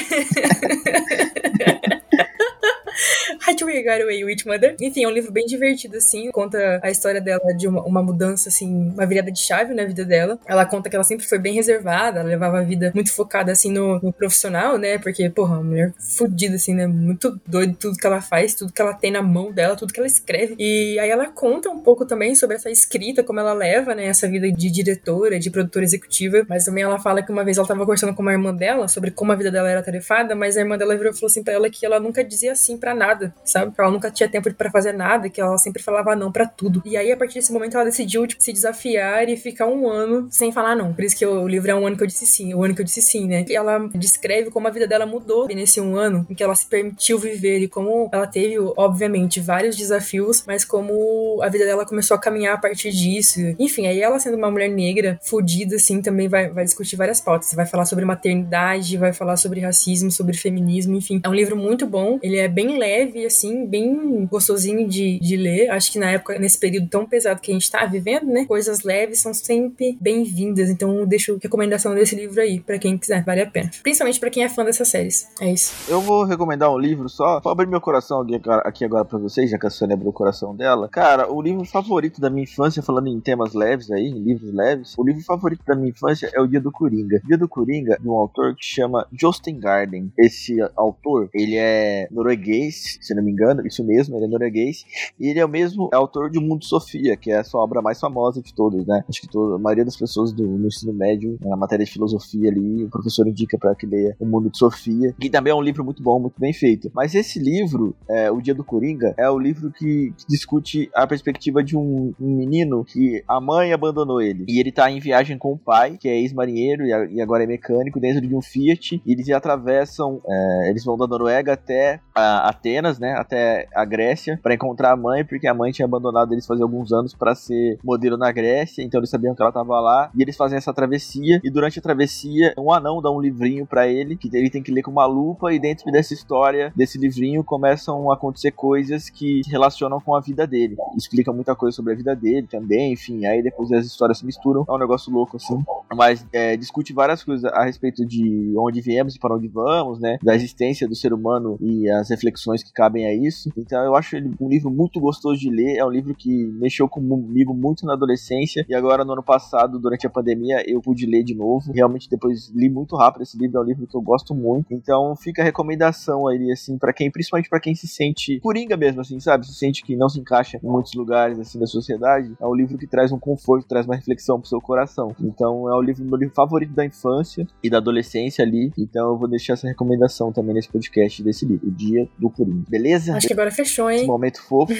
How 3.47 3.55
to 3.55 3.65
Get 3.65 4.01
Away 4.01 4.23
with 4.23 4.37
Mother. 4.45 4.75
Enfim, 4.79 5.03
é 5.03 5.07
um 5.07 5.11
livro 5.11 5.31
bem 5.31 5.45
divertido, 5.45 5.97
assim. 5.97 6.31
Conta 6.31 6.79
a 6.83 6.89
história 6.89 7.21
dela 7.21 7.53
de 7.57 7.67
uma, 7.67 7.83
uma, 7.83 8.03
mudança, 8.03 8.49
assim, 8.49 8.91
uma 8.91 9.05
virada 9.05 9.31
de 9.31 9.39
chave 9.39 9.73
na 9.73 9.85
vida 9.85 10.05
dela. 10.05 10.39
Ela 10.45 10.65
conta 10.65 10.89
que 10.89 10.95
ela 10.95 11.03
sempre 11.03 11.25
foi 11.25 11.39
bem 11.39 11.53
reservada, 11.53 12.19
ela 12.19 12.29
levava 12.29 12.59
a 12.59 12.63
vida 12.63 12.91
muito 12.93 13.11
focada, 13.13 13.51
assim, 13.51 13.71
no, 13.71 13.99
no 13.99 14.13
profissional, 14.13 14.77
né? 14.77 14.97
Porque, 14.97 15.29
porra, 15.29 15.55
uma 15.55 15.63
mulher 15.63 15.93
fodida, 15.99 16.55
assim, 16.55 16.73
né? 16.73 16.87
Muito 16.87 17.39
doida 17.45 17.75
tudo 17.79 17.97
que 17.97 18.07
ela 18.07 18.21
faz, 18.21 18.53
tudo 18.53 18.71
que 18.71 18.81
ela 18.81 18.93
tem 18.93 19.11
na 19.11 19.21
mão 19.21 19.51
dela, 19.51 19.75
tudo 19.75 19.93
que 19.93 19.99
ela 19.99 20.07
escreve. 20.07 20.55
E 20.59 20.97
aí 20.99 21.09
ela 21.09 21.27
conta 21.27 21.69
um 21.69 21.79
pouco 21.79 22.05
também 22.05 22.35
sobre 22.35 22.55
essa 22.55 22.69
escrita, 22.69 23.23
como 23.23 23.39
ela 23.39 23.53
leva, 23.53 23.95
né? 23.95 24.05
Essa 24.05 24.27
vida 24.27 24.51
de 24.51 24.69
diretora, 24.69 25.39
de 25.39 25.49
produtora 25.49 25.85
executiva. 25.85 26.45
Mas 26.47 26.65
também 26.65 26.83
ela 26.83 26.99
fala 26.99 27.21
que 27.23 27.31
uma 27.31 27.43
vez 27.43 27.57
ela 27.57 27.67
tava 27.67 27.81
conversando 27.81 28.13
com 28.13 28.21
uma 28.21 28.31
irmã 28.31 28.53
dela 28.53 28.87
sobre 28.87 29.11
como 29.11 29.31
a 29.31 29.35
vida 29.35 29.51
dela 29.51 29.69
era 29.69 29.81
tarefada, 29.81 30.35
mas 30.35 30.57
a 30.57 30.61
irmã 30.61 30.77
dela 30.77 30.95
virou 30.95 31.11
e 31.11 31.15
falou 31.15 31.27
assim 31.27 31.43
pra 31.43 31.53
ela 31.53 31.69
que 31.69 31.85
ela 31.85 31.99
nunca 31.99 32.23
dizia 32.23 32.51
assim 32.51 32.77
para 32.77 32.93
nada, 32.93 33.22
sabe? 33.43 33.73
Que 33.73 33.81
ela 33.81 33.91
nunca 33.91 34.09
tinha 34.11 34.27
tempo 34.29 34.53
para 34.53 34.71
fazer 34.71 34.93
nada, 34.93 35.29
que 35.29 35.39
ela 35.39 35.57
sempre 35.57 35.81
falava 35.81 36.15
não 36.15 36.31
para 36.31 36.47
tudo. 36.47 36.81
E 36.85 36.97
aí, 36.97 37.11
a 37.11 37.17
partir 37.17 37.35
desse 37.35 37.53
momento, 37.53 37.75
ela 37.75 37.85
decidiu, 37.85 38.25
tipo, 38.25 38.43
se 38.43 38.51
desafiar 38.51 39.29
e 39.29 39.37
ficar 39.37 39.67
um 39.67 39.87
ano 39.89 40.27
sem 40.29 40.51
falar 40.51 40.75
não. 40.75 40.93
Por 40.93 41.03
isso 41.03 41.15
que 41.15 41.25
o 41.25 41.47
livro 41.47 41.71
é 41.71 41.75
um 41.75 41.85
ano 41.85 41.97
que 41.97 42.03
eu 42.03 42.07
disse 42.07 42.25
sim, 42.25 42.53
o 42.53 42.63
ano 42.63 42.73
que 42.75 42.81
eu 42.81 42.85
disse 42.85 43.01
sim, 43.01 43.27
né? 43.27 43.45
E 43.47 43.55
ela 43.55 43.89
descreve 43.95 44.49
como 44.49 44.67
a 44.67 44.71
vida 44.71 44.87
dela 44.87 45.05
mudou 45.05 45.47
nesse 45.47 45.79
um 45.79 45.95
ano 45.95 46.25
em 46.29 46.33
que 46.33 46.43
ela 46.43 46.55
se 46.55 46.65
permitiu 46.65 47.19
viver 47.19 47.59
e 47.59 47.67
como 47.67 48.09
ela 48.11 48.27
teve, 48.27 48.57
obviamente, 48.77 49.39
vários 49.39 49.75
desafios, 49.75 50.43
mas 50.47 50.65
como 50.65 51.39
a 51.41 51.49
vida 51.49 51.65
dela 51.65 51.85
começou 51.85 52.15
a 52.15 52.19
caminhar 52.19 52.55
a 52.55 52.57
partir 52.57 52.91
disso. 52.91 53.39
Enfim, 53.59 53.87
aí 53.87 54.01
ela 54.01 54.19
sendo 54.19 54.37
uma 54.37 54.49
mulher 54.49 54.69
negra, 54.69 55.19
fodida, 55.21 55.75
assim, 55.75 56.01
também 56.01 56.27
vai, 56.27 56.49
vai 56.49 56.63
discutir 56.63 56.95
várias 56.95 57.21
pautas. 57.21 57.53
Vai 57.53 57.65
falar 57.65 57.85
sobre 57.85 58.05
maternidade, 58.05 58.97
vai 58.97 59.13
falar 59.13 59.37
sobre 59.37 59.59
racismo, 59.59 60.11
sobre 60.11 60.35
feminismo, 60.35 60.95
enfim. 60.95 61.21
É 61.23 61.29
um 61.29 61.33
livro 61.33 61.55
muito 61.55 61.85
bom, 61.85 62.19
ele 62.21 62.37
é 62.37 62.47
bem 62.47 62.77
leve, 62.77 63.12
assim, 63.25 63.65
bem 63.65 64.25
gostosinho 64.25 64.87
de, 64.87 65.19
de 65.19 65.37
ler. 65.37 65.69
Acho 65.69 65.91
que 65.91 65.99
na 65.99 66.11
época, 66.11 66.37
nesse 66.39 66.57
período 66.57 66.87
tão 66.87 67.05
pesado 67.05 67.41
que 67.41 67.51
a 67.51 67.53
gente 67.53 67.69
tá 67.69 67.85
vivendo, 67.85 68.25
né? 68.25 68.45
Coisas 68.45 68.83
leves 68.83 69.19
são 69.19 69.33
sempre 69.33 69.97
bem-vindas. 69.99 70.69
Então, 70.69 70.97
eu 70.99 71.05
deixo 71.05 71.37
recomendação 71.41 71.93
desse 71.93 72.15
livro 72.15 72.41
aí, 72.41 72.59
para 72.59 72.79
quem 72.79 72.97
quiser, 72.97 73.23
vale 73.23 73.41
a 73.41 73.49
pena. 73.49 73.71
Principalmente 73.81 74.19
para 74.19 74.29
quem 74.29 74.43
é 74.43 74.49
fã 74.49 74.63
dessas 74.63 74.87
séries. 74.87 75.27
É 75.39 75.51
isso. 75.51 75.73
Eu 75.87 76.01
vou 76.01 76.23
recomendar 76.23 76.71
um 76.71 76.77
livro 76.77 77.09
só, 77.09 77.39
pra 77.39 77.51
abrir 77.51 77.67
meu 77.67 77.81
coração 77.81 78.25
aqui 78.63 78.85
agora 78.85 79.05
pra 79.05 79.17
vocês, 79.17 79.49
já 79.49 79.57
que 79.57 79.67
a 79.67 79.69
Sônia 79.69 79.93
abriu 79.93 80.09
o 80.09 80.13
coração 80.13 80.55
dela. 80.55 80.87
Cara, 80.89 81.31
o 81.31 81.41
livro 81.41 81.65
favorito 81.65 82.21
da 82.21 82.29
minha 82.29 82.43
infância, 82.43 82.81
falando 82.81 83.07
em 83.07 83.19
temas 83.19 83.53
leves 83.53 83.91
aí, 83.91 84.07
em 84.07 84.19
livros 84.19 84.53
leves, 84.53 84.93
o 84.97 85.03
livro 85.03 85.23
favorito 85.23 85.63
da 85.65 85.75
minha 85.75 85.89
infância 85.89 86.29
é 86.33 86.41
O 86.41 86.47
Dia 86.47 86.61
do 86.61 86.71
Coringa. 86.71 87.21
O 87.23 87.27
Dia 87.27 87.37
do 87.37 87.47
Coringa, 87.47 87.97
de 87.99 88.07
um 88.07 88.13
autor 88.13 88.55
que 88.55 88.65
chama 88.65 89.07
Justin 89.11 89.59
Garden. 89.59 90.11
Esse 90.17 90.57
autor, 90.75 91.29
ele 91.33 91.55
é 91.57 92.07
norueguês, 92.11 92.97
se 93.05 93.15
não 93.15 93.23
me 93.23 93.31
engano, 93.31 93.65
isso 93.65 93.83
mesmo, 93.83 94.15
ele 94.15 94.25
é 94.25 94.27
norueguês. 94.27 94.85
E 95.19 95.27
ele 95.27 95.39
é 95.39 95.45
o 95.45 95.49
mesmo 95.49 95.89
autor 95.93 96.29
de 96.29 96.39
O 96.39 96.41
Mundo 96.41 96.65
Sofia, 96.65 97.15
que 97.17 97.31
é 97.31 97.37
a 97.37 97.43
sua 97.43 97.61
obra 97.61 97.81
mais 97.81 97.99
famosa 97.99 98.41
de 98.41 98.53
todas, 98.53 98.85
né? 98.85 99.03
Acho 99.07 99.21
que 99.21 99.27
toda, 99.27 99.55
a 99.55 99.59
maioria 99.59 99.85
das 99.85 99.97
pessoas 99.97 100.31
do, 100.31 100.45
no 100.45 100.67
ensino 100.67 100.93
médio, 100.93 101.37
na 101.41 101.55
matéria 101.55 101.85
de 101.85 101.91
filosofia 101.91 102.49
ali, 102.49 102.85
o 102.85 102.89
professor 102.89 103.27
indica 103.27 103.57
para 103.57 103.75
que 103.75 103.85
leia 103.85 104.15
O 104.19 104.25
Mundo 104.25 104.49
de 104.49 104.57
Sofia, 104.57 105.13
que 105.19 105.29
também 105.29 105.51
é 105.51 105.55
um 105.55 105.61
livro 105.61 105.83
muito 105.83 106.01
bom, 106.01 106.19
muito 106.19 106.39
bem 106.39 106.53
feito. 106.53 106.91
Mas 106.93 107.15
esse 107.15 107.39
livro, 107.39 107.95
é, 108.09 108.31
O 108.31 108.41
Dia 108.41 108.53
do 108.53 108.63
Coringa, 108.63 109.13
é 109.17 109.29
o 109.29 109.39
livro 109.39 109.71
que, 109.71 110.13
que 110.17 110.25
discute 110.27 110.89
a 110.93 111.05
perspectiva 111.05 111.63
de 111.63 111.77
um, 111.77 112.13
um, 112.19 112.35
menino 112.35 112.83
que 112.83 113.23
a 113.27 113.39
mãe 113.39 113.73
abandonou 113.73 114.21
ele. 114.21 114.45
E 114.47 114.59
ele 114.59 114.71
tá 114.71 114.89
em 114.89 114.99
viagem 114.99 115.37
com 115.37 115.53
o 115.53 115.57
pai, 115.57 115.97
que 115.97 116.07
é 116.07 116.19
ex-marinheiro 116.19 116.83
e, 116.83 117.15
e, 117.15 117.21
agora 117.21 117.43
é 117.43 117.47
mecânico, 117.47 117.99
dentro 117.99 118.25
de 118.25 118.35
um 118.35 118.41
Fiat. 118.41 119.01
E 119.05 119.11
eles 119.11 119.29
atravessam, 119.29 120.21
é, 120.27 120.69
eles 120.69 120.83
vão 120.83 120.97
da 120.97 121.07
Noruega 121.07 121.53
até 121.53 121.99
a 122.15 122.49
Atenas, 122.49 122.92
né? 122.99 123.13
Até 123.17 123.67
a 123.73 123.85
Grécia, 123.85 124.39
para 124.41 124.53
encontrar 124.53 124.93
a 124.93 124.97
mãe, 124.97 125.23
porque 125.23 125.47
a 125.47 125.53
mãe 125.53 125.71
tinha 125.71 125.85
abandonado 125.85 126.33
eles 126.33 126.45
fazia 126.45 126.63
alguns 126.63 126.91
anos 126.91 127.13
para 127.13 127.35
ser 127.35 127.77
modelo 127.83 128.17
na 128.17 128.31
Grécia, 128.31 128.83
então 128.83 128.99
eles 128.99 129.09
sabiam 129.09 129.35
que 129.35 129.41
ela 129.41 129.51
tava 129.51 129.79
lá. 129.79 130.09
E 130.15 130.21
eles 130.21 130.35
fazem 130.35 130.57
essa 130.57 130.73
travessia. 130.73 131.39
E 131.43 131.49
durante 131.49 131.79
a 131.79 131.81
travessia, 131.81 132.53
um 132.57 132.71
anão 132.71 133.01
dá 133.01 133.11
um 133.11 133.19
livrinho 133.19 133.65
para 133.65 133.87
ele, 133.87 134.15
que 134.15 134.29
ele 134.33 134.49
tem 134.49 134.63
que 134.63 134.71
ler 134.71 134.81
com 134.81 134.91
uma 134.91 135.05
lupa. 135.05 135.53
E 135.53 135.59
dentro 135.59 135.91
dessa 135.91 136.13
história, 136.13 136.71
desse 136.75 136.97
livrinho, 136.97 137.43
começam 137.43 138.11
a 138.11 138.15
acontecer 138.15 138.51
coisas 138.51 139.09
que 139.09 139.41
se 139.43 139.51
relacionam 139.51 139.99
com 139.99 140.15
a 140.15 140.21
vida 140.21 140.45
dele. 140.45 140.75
Explica 140.97 141.31
muita 141.31 141.55
coisa 141.55 141.75
sobre 141.75 141.93
a 141.93 141.95
vida 141.95 142.15
dele 142.15 142.47
também, 142.47 142.93
enfim. 142.93 143.25
Aí 143.25 143.41
depois 143.41 143.71
as 143.71 143.85
histórias 143.85 144.19
se 144.19 144.25
misturam. 144.25 144.65
É 144.67 144.71
um 144.71 144.77
negócio 144.77 145.11
louco, 145.11 145.37
assim. 145.37 145.63
Mas 145.93 146.25
é, 146.33 146.57
discute 146.57 146.93
várias 146.93 147.23
coisas 147.23 147.45
a 147.45 147.63
respeito 147.63 148.05
de 148.05 148.53
onde 148.57 148.81
viemos 148.81 149.15
e 149.15 149.19
para 149.19 149.35
onde 149.35 149.47
vamos, 149.47 149.99
né? 149.99 150.17
Da 150.21 150.35
existência 150.35 150.87
do 150.87 150.95
ser 150.95 151.13
humano 151.13 151.57
e 151.59 151.89
as 151.89 152.09
reflexões 152.09 152.63
que 152.63 152.73
cabem 152.83 153.05
a 153.05 153.13
isso. 153.13 153.49
Então 153.57 153.83
eu 153.83 153.95
acho 153.95 154.15
ele 154.15 154.31
um 154.39 154.49
livro 154.49 154.69
muito 154.69 154.99
gostoso 154.99 155.39
de 155.39 155.49
ler. 155.49 155.77
É 155.77 155.85
um 155.85 155.89
livro 155.89 156.13
que 156.13 156.45
mexeu 156.59 156.87
comigo 156.89 157.53
muito 157.53 157.85
na 157.85 157.93
adolescência. 157.93 158.65
E 158.67 158.75
agora, 158.75 159.05
no 159.05 159.13
ano 159.13 159.23
passado, 159.23 159.79
durante 159.79 160.05
a 160.05 160.09
pandemia, 160.09 160.63
eu 160.67 160.81
pude 160.81 161.05
ler 161.05 161.23
de 161.23 161.33
novo. 161.33 161.71
Realmente, 161.73 162.09
depois 162.09 162.49
li 162.49 162.69
muito 162.69 162.95
rápido 162.95 163.23
esse 163.23 163.37
livro. 163.37 163.57
É 163.57 163.61
um 163.61 163.65
livro 163.65 163.87
que 163.87 163.95
eu 163.95 164.01
gosto 164.01 164.35
muito. 164.35 164.73
Então 164.73 165.15
fica 165.15 165.41
a 165.41 165.45
recomendação 165.45 166.27
aí, 166.27 166.51
assim, 166.51 166.77
para 166.77 166.93
quem, 166.93 167.09
principalmente 167.09 167.49
para 167.49 167.59
quem 167.59 167.73
se 167.73 167.87
sente 167.87 168.39
coringa 168.39 168.75
mesmo, 168.75 169.01
assim, 169.01 169.19
sabe? 169.19 169.45
Se 169.45 169.53
sente 169.53 169.83
que 169.83 169.95
não 169.95 170.09
se 170.09 170.19
encaixa 170.19 170.59
em 170.61 170.67
muitos 170.67 170.93
lugares, 170.93 171.39
assim, 171.39 171.59
da 171.59 171.65
sociedade. 171.65 172.33
É 172.39 172.45
um 172.45 172.53
livro 172.53 172.77
que 172.77 172.87
traz 172.87 173.11
um 173.11 173.19
conforto, 173.19 173.67
traz 173.67 173.85
uma 173.85 173.95
reflexão 173.95 174.39
pro 174.39 174.49
seu 174.49 174.59
coração. 174.59 175.15
Então 175.21 175.69
é 175.69 175.75
o 175.75 175.81
livro, 175.81 176.03
meu 176.03 176.17
livro 176.17 176.35
favorito 176.35 176.73
da 176.73 176.85
infância 176.85 177.47
e 177.63 177.69
da 177.69 177.77
adolescência 177.77 178.43
ali. 178.43 178.71
Então 178.77 179.11
eu 179.11 179.17
vou 179.17 179.27
deixar 179.27 179.53
essa 179.53 179.67
recomendação 179.67 180.31
também 180.31 180.53
nesse 180.53 180.69
podcast 180.69 181.23
desse 181.23 181.45
livro, 181.45 181.67
O 181.67 181.71
Dia 181.71 182.07
do 182.17 182.29
Coringa. 182.29 182.65
Beleza? 182.73 183.15
Acho 183.15 183.27
que 183.27 183.33
agora 183.33 183.51
fechou, 183.51 183.87
hein? 183.87 183.99
Esse 183.99 184.07
momento 184.07 184.41
fofo. 184.41 184.73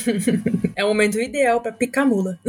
é 0.74 0.82
o 0.82 0.88
momento 0.88 1.20
ideal 1.20 1.60
para 1.60 1.70
picar 1.70 2.06
mula. 2.06 2.38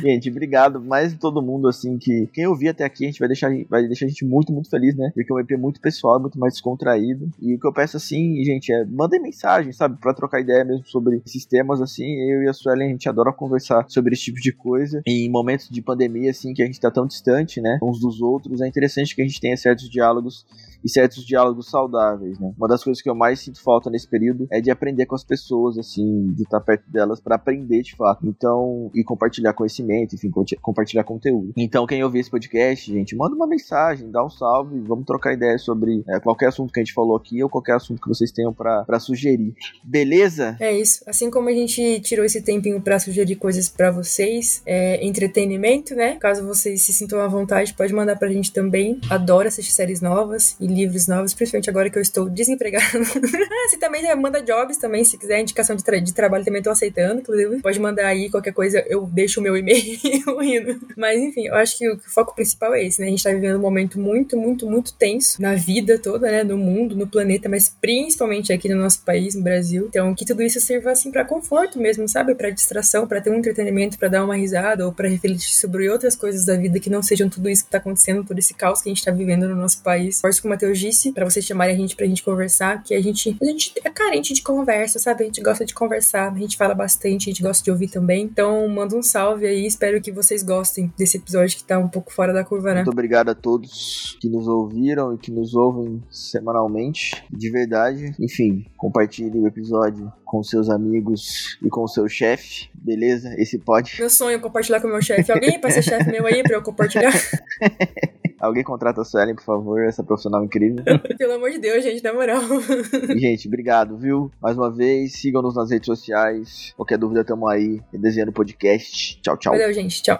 gente, 0.00 0.30
obrigado 0.30 0.80
mais 0.80 1.12
todo 1.14 1.42
mundo, 1.42 1.66
assim, 1.66 1.98
que 1.98 2.28
quem 2.32 2.46
ouvir 2.46 2.68
até 2.68 2.84
aqui, 2.84 3.02
a 3.02 3.08
gente 3.08 3.18
vai 3.18 3.26
deixar, 3.26 3.50
vai 3.68 3.84
deixar 3.88 4.06
a 4.06 4.08
gente 4.08 4.24
muito, 4.24 4.52
muito 4.52 4.70
feliz, 4.70 4.94
né? 4.94 5.10
Porque 5.16 5.32
é 5.32 5.34
um 5.34 5.40
EP 5.40 5.50
muito 5.58 5.80
pessoal, 5.80 6.20
muito 6.20 6.38
mais 6.38 6.52
descontraído. 6.52 7.28
E 7.42 7.56
o 7.56 7.58
que 7.58 7.66
eu 7.66 7.72
peço, 7.72 7.96
assim, 7.96 8.40
gente, 8.44 8.72
é 8.72 8.84
mandem 8.84 9.20
mensagem, 9.20 9.72
sabe? 9.72 9.98
Pra 10.00 10.14
trocar 10.14 10.40
ideia 10.40 10.64
mesmo 10.64 10.86
sobre 10.86 11.20
esses 11.26 11.44
temas, 11.44 11.82
assim. 11.82 12.04
Eu 12.04 12.44
e 12.44 12.48
a 12.48 12.52
Suelen, 12.52 12.90
a 12.90 12.92
gente 12.92 13.08
adora 13.08 13.32
conversar 13.32 13.84
sobre 13.88 14.14
esse 14.14 14.22
tipo 14.22 14.40
de 14.40 14.52
coisa. 14.52 15.02
E 15.04 15.26
em 15.26 15.28
momentos 15.28 15.68
de 15.68 15.82
pandemia, 15.82 16.30
assim, 16.30 16.54
que 16.54 16.62
a 16.62 16.66
gente 16.66 16.78
tá 16.78 16.88
tão 16.88 17.04
distante, 17.04 17.60
né? 17.60 17.80
Uns 17.82 17.98
dos 17.98 18.20
outros, 18.20 18.60
é 18.60 18.68
interessante 18.68 19.16
que 19.16 19.22
a 19.22 19.26
gente 19.26 19.40
tenha 19.40 19.56
certos 19.56 19.90
diálogos 19.90 20.46
e 20.84 20.88
certos 20.88 21.24
diálogos 21.24 21.70
saudáveis. 21.70 22.38
né? 22.38 22.52
Uma 22.56 22.68
das 22.68 22.82
coisas 22.82 23.02
que 23.02 23.08
eu 23.08 23.14
mais 23.14 23.40
sinto 23.40 23.62
falta 23.62 23.90
nesse 23.90 24.08
período 24.08 24.46
é 24.50 24.60
de 24.60 24.70
aprender 24.70 25.06
com 25.06 25.14
as 25.14 25.24
pessoas, 25.24 25.78
assim, 25.78 26.32
de 26.32 26.42
estar 26.42 26.60
perto 26.60 26.90
delas 26.90 27.20
para 27.20 27.36
aprender 27.36 27.82
de 27.82 27.96
fato. 27.96 28.26
Então, 28.26 28.90
e 28.94 29.02
compartilhar 29.02 29.52
conhecimento, 29.52 30.14
enfim, 30.14 30.30
compartilhar 30.60 31.04
conteúdo. 31.04 31.52
Então, 31.56 31.86
quem 31.86 32.02
ouvir 32.02 32.20
esse 32.20 32.30
podcast, 32.30 32.92
gente, 32.92 33.16
manda 33.16 33.34
uma 33.34 33.46
mensagem, 33.46 34.10
dá 34.10 34.24
um 34.24 34.30
salve, 34.30 34.80
vamos 34.80 35.04
trocar 35.04 35.32
ideias 35.32 35.62
sobre 35.62 36.02
é, 36.08 36.20
qualquer 36.20 36.48
assunto 36.48 36.72
que 36.72 36.80
a 36.80 36.84
gente 36.84 36.94
falou 36.94 37.16
aqui 37.16 37.42
ou 37.42 37.48
qualquer 37.48 37.76
assunto 37.76 38.00
que 38.00 38.08
vocês 38.08 38.30
tenham 38.30 38.52
para 38.52 39.00
sugerir. 39.00 39.54
Beleza? 39.82 40.56
É 40.60 40.72
isso. 40.72 41.02
Assim 41.06 41.30
como 41.30 41.48
a 41.48 41.52
gente 41.52 42.00
tirou 42.00 42.24
esse 42.24 42.42
tempinho 42.42 42.80
para 42.80 42.98
sugerir 42.98 43.36
coisas 43.36 43.68
para 43.68 43.90
vocês, 43.90 44.62
é, 44.64 45.04
entretenimento, 45.04 45.94
né? 45.94 46.16
Caso 46.16 46.46
vocês 46.46 46.84
se 46.84 46.92
sintam 46.92 47.20
à 47.20 47.28
vontade, 47.28 47.74
pode 47.74 47.92
mandar 47.92 48.16
pra 48.16 48.28
gente 48.28 48.52
também. 48.52 49.00
Adoro 49.10 49.48
assistir 49.48 49.72
séries 49.72 50.00
novas 50.00 50.56
e 50.60 50.67
livros 50.68 51.06
novos, 51.06 51.34
principalmente 51.34 51.70
agora 51.70 51.90
que 51.90 51.98
eu 51.98 52.02
estou 52.02 52.28
desempregado. 52.28 52.84
ah, 52.84 53.68
você 53.68 53.76
também 53.78 54.02
né, 54.02 54.14
manda 54.14 54.40
jobs 54.40 54.76
também, 54.76 55.04
se 55.04 55.18
quiser 55.18 55.40
indicação 55.40 55.76
de, 55.76 55.84
tra 55.84 55.98
de 55.98 56.12
trabalho 56.12 56.44
também 56.44 56.62
tô 56.62 56.70
aceitando, 56.70 57.20
inclusive. 57.20 57.60
Pode 57.60 57.80
mandar 57.80 58.06
aí 58.06 58.30
qualquer 58.30 58.52
coisa, 58.52 58.84
eu 58.88 59.06
deixo 59.06 59.40
o 59.40 59.42
meu 59.42 59.56
e-mail. 59.56 59.98
Mas 60.96 61.20
enfim, 61.20 61.46
eu 61.46 61.54
acho 61.54 61.78
que 61.78 61.88
o, 61.88 61.98
foco 61.98 62.34
principal 62.34 62.74
é 62.74 62.84
esse, 62.84 63.00
né? 63.00 63.06
A 63.06 63.10
gente 63.10 63.22
tá 63.22 63.30
vivendo 63.30 63.56
um 63.56 63.60
momento 63.60 63.98
muito, 63.98 64.36
muito, 64.36 64.68
muito 64.68 64.92
tenso 64.94 65.40
na 65.40 65.54
vida 65.54 65.98
toda, 65.98 66.30
né? 66.30 66.44
No 66.44 66.56
mundo, 66.56 66.96
no 66.96 67.06
planeta, 67.06 67.48
mas 67.48 67.74
principalmente 67.80 68.52
aqui 68.52 68.68
no 68.68 68.76
nosso 68.76 69.02
país, 69.02 69.34
no 69.34 69.42
Brasil. 69.42 69.86
Então, 69.88 70.14
que 70.14 70.24
tudo 70.24 70.42
isso 70.42 70.60
sirva 70.60 70.90
assim 70.90 71.10
para 71.10 71.24
conforto 71.24 71.78
mesmo, 71.78 72.08
sabe? 72.08 72.34
Para 72.34 72.50
distração, 72.50 73.06
para 73.06 73.20
ter 73.20 73.30
um 73.30 73.36
entretenimento, 73.36 73.98
para 73.98 74.08
dar 74.08 74.24
uma 74.24 74.36
risada 74.36 74.86
ou 74.86 74.92
para 74.92 75.08
refletir 75.08 75.54
sobre 75.54 75.88
outras 75.88 76.16
coisas 76.16 76.44
da 76.44 76.56
vida 76.56 76.80
que 76.80 76.90
não 76.90 77.02
sejam 77.02 77.28
tudo 77.28 77.48
isso 77.48 77.64
que 77.64 77.70
tá 77.70 77.78
acontecendo, 77.78 78.24
todo 78.24 78.38
esse 78.38 78.54
caos 78.54 78.82
que 78.82 78.88
a 78.88 78.92
gente 78.92 79.04
tá 79.04 79.10
vivendo 79.10 79.48
no 79.48 79.56
nosso 79.56 79.82
país. 79.82 80.20
Forço 80.20 80.42
como 80.42 80.54
o 80.54 80.57
Matheus 80.58 80.80
disse, 80.80 81.12
para 81.12 81.24
vocês 81.24 81.44
chamarem 81.44 81.76
a 81.76 81.78
gente 81.78 81.94
pra 81.94 82.04
gente 82.04 82.20
conversar, 82.20 82.82
que 82.82 82.92
a 82.92 83.00
gente, 83.00 83.36
a 83.40 83.44
gente 83.44 83.72
é 83.84 83.88
carente 83.88 84.34
de 84.34 84.42
conversa, 84.42 84.98
sabe? 84.98 85.22
A 85.22 85.26
gente 85.26 85.40
gosta 85.40 85.64
de 85.64 85.72
conversar, 85.72 86.32
a 86.32 86.36
gente 86.36 86.56
fala 86.56 86.74
bastante, 86.74 87.30
a 87.30 87.32
gente 87.32 87.44
gosta 87.44 87.62
de 87.62 87.70
ouvir 87.70 87.86
também. 87.86 88.24
Então, 88.24 88.68
manda 88.68 88.96
um 88.96 89.02
salve 89.02 89.46
aí, 89.46 89.64
espero 89.64 90.00
que 90.00 90.10
vocês 90.10 90.42
gostem 90.42 90.92
desse 90.98 91.16
episódio 91.16 91.56
que 91.56 91.62
tá 91.62 91.78
um 91.78 91.86
pouco 91.86 92.12
fora 92.12 92.32
da 92.32 92.42
curva, 92.42 92.70
né? 92.70 92.76
Muito 92.76 92.90
obrigado 92.90 93.28
a 93.28 93.36
todos 93.36 94.18
que 94.20 94.28
nos 94.28 94.48
ouviram 94.48 95.14
e 95.14 95.18
que 95.18 95.30
nos 95.30 95.54
ouvem 95.54 96.02
semanalmente, 96.10 97.24
de 97.30 97.50
verdade. 97.52 98.12
Enfim, 98.18 98.66
compartilhe 98.76 99.38
o 99.38 99.46
episódio 99.46 100.12
com 100.24 100.42
seus 100.42 100.68
amigos 100.68 101.56
e 101.62 101.68
com 101.68 101.84
o 101.84 101.88
seu 101.88 102.08
chefe, 102.08 102.68
beleza? 102.74 103.32
Esse 103.38 103.58
pode. 103.60 103.94
Meu 103.96 104.10
sonho 104.10 104.34
é 104.34 104.40
compartilhar 104.40 104.80
com 104.80 104.88
o 104.88 104.90
meu 104.90 105.02
chefe. 105.02 105.30
Alguém 105.30 105.60
pra 105.60 105.70
ser 105.70 105.82
chefe 105.82 106.10
meu 106.10 106.26
aí 106.26 106.42
pra 106.42 106.56
eu 106.56 106.62
compartilhar? 106.62 107.12
Alguém 108.40 108.62
contrata 108.62 109.00
a 109.00 109.04
Suelen, 109.04 109.34
por 109.34 109.44
favor, 109.44 109.82
essa 109.82 110.04
profissional 110.04 110.44
incrível. 110.44 110.84
Pelo 111.18 111.34
amor 111.34 111.50
de 111.50 111.58
Deus, 111.58 111.82
gente, 111.82 112.02
na 112.02 112.12
moral. 112.12 112.40
gente, 113.18 113.48
obrigado, 113.48 113.96
viu? 113.96 114.30
Mais 114.40 114.56
uma 114.56 114.70
vez, 114.70 115.14
sigam-nos 115.14 115.56
nas 115.56 115.70
redes 115.70 115.86
sociais. 115.86 116.72
Qualquer 116.76 116.98
dúvida, 116.98 117.24
tamo 117.24 117.48
aí. 117.48 117.80
Desenhando 117.92 118.32
podcast. 118.32 119.20
Tchau, 119.20 119.36
tchau. 119.36 119.52
Valeu, 119.52 119.72
gente. 119.72 120.02
Tchau. 120.02 120.18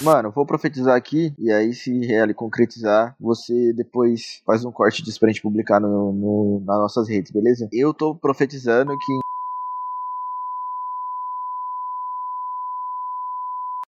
Mano, 0.00 0.30
vou 0.30 0.46
profetizar 0.46 0.94
aqui, 0.94 1.34
e 1.36 1.50
aí 1.50 1.74
se 1.74 1.90
ele 2.12 2.32
concretizar, 2.32 3.16
você 3.18 3.72
depois 3.72 4.42
faz 4.46 4.64
um 4.64 4.70
corte 4.70 5.02
disso 5.02 5.18
pra 5.18 5.28
gente 5.28 5.42
publicar 5.42 5.80
no, 5.80 6.12
no, 6.12 6.62
nas 6.64 6.78
nossas 6.78 7.08
redes, 7.08 7.32
beleza? 7.32 7.68
Eu 7.72 7.92
tô 7.92 8.14
profetizando 8.14 8.92
que 8.96 9.18